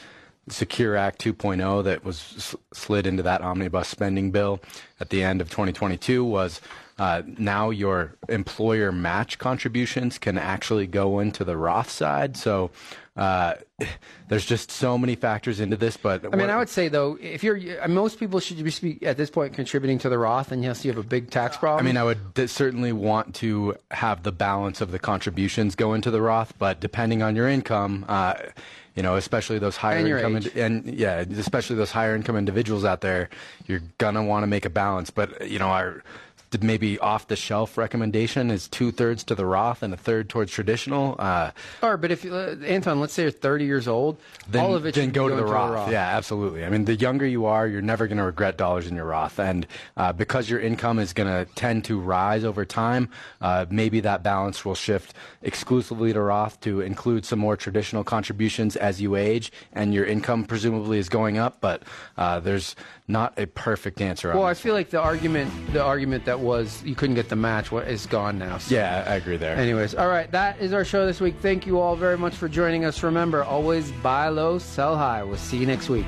Secure 0.50 0.96
Act 0.96 1.24
2.0 1.24 1.84
that 1.84 2.04
was 2.04 2.56
slid 2.74 3.08
into 3.08 3.24
that 3.24 3.42
omnibus 3.42 3.88
spending 3.88 4.32
bill 4.32 4.62
at 5.00 5.10
the 5.10 5.24
end 5.24 5.42
of 5.42 5.50
2022 5.50 6.24
was 6.24 6.62
uh, 7.00 7.22
now 7.38 7.70
your 7.70 8.16
employer 8.28 8.92
match 8.92 9.38
contributions 9.38 10.18
can 10.18 10.38
actually 10.38 10.88
go 10.88 11.20
into 11.20 11.44
the 11.44 11.56
Roth 11.56 11.90
side. 11.90 12.36
So 12.36 12.72
uh, 13.16 13.56
there's 14.28 14.46
just 14.46 14.72
so 14.72 14.98
many 14.98 15.16
factors 15.16 15.60
into 15.60 15.76
this. 15.76 15.98
But 15.98 16.26
I 16.26 16.36
mean, 16.36 16.50
I 16.50 16.58
would 16.58 16.70
say 16.70 16.88
though, 16.88 17.18
if 17.22 17.44
you're 17.44 17.60
uh, 17.82 17.88
most 17.88 18.20
people 18.20 18.40
should 18.40 18.64
be 18.82 19.00
at 19.06 19.18
this 19.18 19.30
point 19.30 19.54
contributing 19.54 20.00
to 20.00 20.10
the 20.10 20.18
Roth, 20.18 20.52
and 20.52 20.64
yes, 20.64 20.86
you 20.86 20.92
have 20.92 21.04
a 21.04 21.08
big 21.08 21.30
tax 21.30 21.58
problem. 21.58 21.86
I 21.86 21.88
mean, 21.88 21.98
I 21.98 22.04
would 22.04 22.50
certainly 22.50 22.94
want 22.94 23.36
to 23.36 23.76
have 23.92 24.24
the 24.24 24.32
balance 24.32 24.82
of 24.82 24.92
the 24.92 25.00
contributions 25.00 25.76
go 25.76 25.94
into 25.94 26.12
the 26.12 26.22
Roth, 26.22 26.54
but 26.58 26.80
depending 26.80 27.22
on 27.22 27.36
your 27.36 27.48
income, 27.48 28.06
uh, 28.08 28.36
you 28.96 29.04
know, 29.04 29.16
especially 29.16 29.60
those 29.60 29.78
higher 29.78 30.18
And 30.18 30.46
income, 30.46 30.52
and 30.56 30.96
yeah, 30.96 31.20
especially 31.20 31.76
those 31.76 31.92
higher 31.92 32.16
income 32.16 32.36
individuals 32.36 32.86
out 32.86 33.02
there, 33.02 33.30
you're 33.68 33.84
gonna 34.00 34.24
want 34.24 34.44
to 34.44 34.48
make 34.48 34.66
a 34.66 34.72
balance. 34.72 35.12
But 35.12 35.50
you 35.50 35.60
know, 35.60 35.68
our 35.68 36.04
maybe 36.62 36.98
off 37.00 37.28
the 37.28 37.36
shelf 37.36 37.78
recommendation 37.78 38.50
is 38.52 38.68
two 38.68 38.92
thirds 38.92 39.24
to 39.26 39.36
the 39.36 39.46
Roth 39.46 39.84
and 39.84 39.94
a 39.94 39.98
third 39.98 40.30
towards 40.30 40.52
traditional. 40.52 41.16
Uh, 41.20 41.52
Or, 41.84 41.98
but 41.98 42.12
if 42.12 42.26
uh, 42.26 42.56
Anton, 42.66 43.00
let's 43.00 43.14
say 43.14 43.24
you're 43.24 43.32
30 43.32 43.66
years 43.66 43.88
old, 43.88 44.18
then, 44.48 44.64
all 44.64 44.76
of 44.76 44.86
it 44.86 44.96
then 44.96 45.12
go 45.12 45.28
to 45.28 45.36
the 45.36 45.42
going 45.42 45.72
Roth. 45.72 45.92
Yeah, 45.92 46.08
absolutely. 46.16 46.64
I 46.66 46.70
mean, 46.70 46.86
the 46.86 46.96
younger 46.96 47.26
you 47.28 47.46
are, 47.46 47.68
you're 47.68 47.82
never 47.82 48.08
going 48.08 48.18
to 48.18 48.24
regret 48.24 48.58
dollars 48.58 48.88
in 48.88 48.96
your 48.96 49.06
Roth, 49.06 49.40
and 49.40 49.68
uh, 49.98 50.14
because 50.14 50.50
your 50.50 50.60
income 50.60 51.00
is 51.00 51.14
going 51.14 51.28
to 51.28 51.52
tend 51.54 51.84
to 51.86 52.00
rise 52.00 52.44
over 52.44 52.66
time, 52.66 53.10
uh, 53.42 53.66
maybe 53.70 54.00
that 54.02 54.24
balance 54.24 54.64
will 54.64 54.76
shift 54.76 55.14
exclusively 55.42 56.14
to 56.14 56.22
Roth 56.22 56.60
to 56.62 56.82
include 56.82 57.26
some 57.26 57.40
more 57.40 57.58
traditional 57.58 58.04
contributions 58.04 58.76
as 58.76 59.02
you 59.02 59.16
age, 59.16 59.52
and 59.74 59.94
your 59.94 60.06
income 60.06 60.46
presumably 60.46 60.98
is 60.98 61.10
going 61.10 61.38
up. 61.38 61.60
But 61.62 61.84
uh, 62.18 62.40
there's 62.40 62.76
not 63.08 63.38
a 63.38 63.48
perfect 63.48 64.02
answer. 64.02 64.34
Well, 64.34 64.44
I 64.44 64.54
feel 64.54 64.74
like 64.74 64.90
the 64.90 65.00
argument, 65.00 65.52
the 65.74 65.84
argument 65.84 66.26
that 66.26 66.37
was 66.40 66.84
you 66.84 66.96
couldn't 66.96 67.16
get 67.16 67.30
the 67.30 67.36
match, 67.36 67.72
what 67.72 67.88
is 67.88 68.06
gone 68.06 68.38
now. 68.38 68.58
So. 68.58 68.76
yeah, 68.76 69.04
I 69.08 69.16
agree 69.16 69.38
there. 69.38 69.56
Anyways, 69.56 69.96
all 69.96 70.08
right, 70.08 70.30
that 70.32 70.60
is 70.60 70.74
our 70.74 70.86
show 70.86 71.06
this 71.06 71.20
week. 71.20 71.36
Thank 71.42 71.66
you 71.66 71.80
all 71.80 71.96
very 71.96 72.18
much 72.18 72.36
for 72.36 72.48
joining 72.48 72.86
us. 72.86 73.04
Remember, 73.04 73.44
always 73.44 73.92
buy 74.04 74.30
low, 74.30 74.58
sell 74.58 74.98
high. 74.98 75.24
We'll 75.24 75.38
see 75.38 75.58
you 75.58 75.66
next 75.66 75.90
week. 75.90 76.08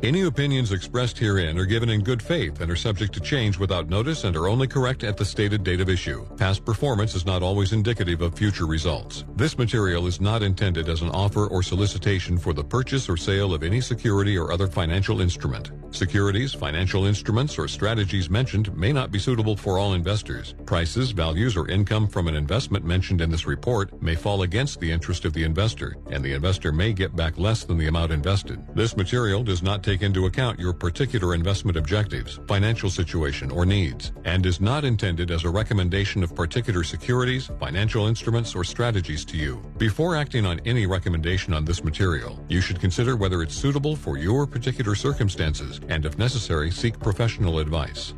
Any 0.00 0.22
opinions 0.22 0.70
expressed 0.70 1.18
herein 1.18 1.58
are 1.58 1.64
given 1.64 1.88
in 1.88 2.02
good 2.02 2.22
faith 2.22 2.60
and 2.60 2.70
are 2.70 2.76
subject 2.76 3.12
to 3.14 3.20
change 3.20 3.58
without 3.58 3.88
notice 3.88 4.22
and 4.22 4.36
are 4.36 4.46
only 4.46 4.68
correct 4.68 5.02
at 5.02 5.16
the 5.16 5.24
stated 5.24 5.64
date 5.64 5.80
of 5.80 5.88
issue. 5.88 6.24
Past 6.36 6.64
performance 6.64 7.16
is 7.16 7.26
not 7.26 7.42
always 7.42 7.72
indicative 7.72 8.22
of 8.22 8.38
future 8.38 8.66
results. 8.66 9.24
This 9.34 9.58
material 9.58 10.06
is 10.06 10.20
not 10.20 10.44
intended 10.44 10.88
as 10.88 11.02
an 11.02 11.08
offer 11.08 11.48
or 11.48 11.64
solicitation 11.64 12.38
for 12.38 12.52
the 12.52 12.62
purchase 12.62 13.08
or 13.08 13.16
sale 13.16 13.52
of 13.52 13.64
any 13.64 13.80
security 13.80 14.38
or 14.38 14.52
other 14.52 14.68
financial 14.68 15.20
instrument. 15.20 15.72
Securities, 15.90 16.54
financial 16.54 17.06
instruments, 17.06 17.58
or 17.58 17.66
strategies 17.66 18.30
mentioned 18.30 18.72
may 18.76 18.92
not 18.92 19.10
be 19.10 19.18
suitable 19.18 19.56
for 19.56 19.78
all 19.78 19.94
investors. 19.94 20.54
Prices, 20.64 21.10
values, 21.10 21.56
or 21.56 21.66
income 21.68 22.06
from 22.06 22.28
an 22.28 22.36
investment 22.36 22.84
mentioned 22.84 23.20
in 23.20 23.30
this 23.30 23.46
report 23.46 24.00
may 24.00 24.14
fall 24.14 24.42
against 24.42 24.78
the 24.78 24.92
interest 24.92 25.24
of 25.24 25.32
the 25.32 25.42
investor, 25.42 25.96
and 26.10 26.22
the 26.22 26.34
investor 26.34 26.70
may 26.70 26.92
get 26.92 27.16
back 27.16 27.36
less 27.38 27.64
than 27.64 27.78
the 27.78 27.88
amount 27.88 28.12
invested. 28.12 28.62
This 28.76 28.96
material 28.96 29.42
does 29.42 29.62
not 29.62 29.82
take 29.88 30.02
into 30.02 30.26
account 30.26 30.60
your 30.60 30.74
particular 30.74 31.34
investment 31.34 31.78
objectives, 31.78 32.40
financial 32.46 32.90
situation, 32.90 33.50
or 33.50 33.64
needs, 33.64 34.12
and 34.26 34.44
is 34.44 34.60
not 34.60 34.84
intended 34.84 35.30
as 35.30 35.44
a 35.44 35.48
recommendation 35.48 36.22
of 36.22 36.34
particular 36.34 36.84
securities, 36.84 37.50
financial 37.58 38.06
instruments, 38.06 38.54
or 38.54 38.64
strategies 38.64 39.24
to 39.24 39.38
you. 39.38 39.56
Before 39.78 40.14
acting 40.14 40.44
on 40.44 40.60
any 40.66 40.84
recommendation 40.84 41.54
on 41.54 41.64
this 41.64 41.82
material, 41.82 42.38
you 42.48 42.60
should 42.60 42.82
consider 42.82 43.16
whether 43.16 43.42
it's 43.42 43.54
suitable 43.54 43.96
for 43.96 44.18
your 44.18 44.46
particular 44.46 44.94
circumstances 44.94 45.80
and, 45.88 46.04
if 46.04 46.18
necessary, 46.18 46.70
seek 46.70 47.00
professional 47.00 47.58
advice. 47.58 48.12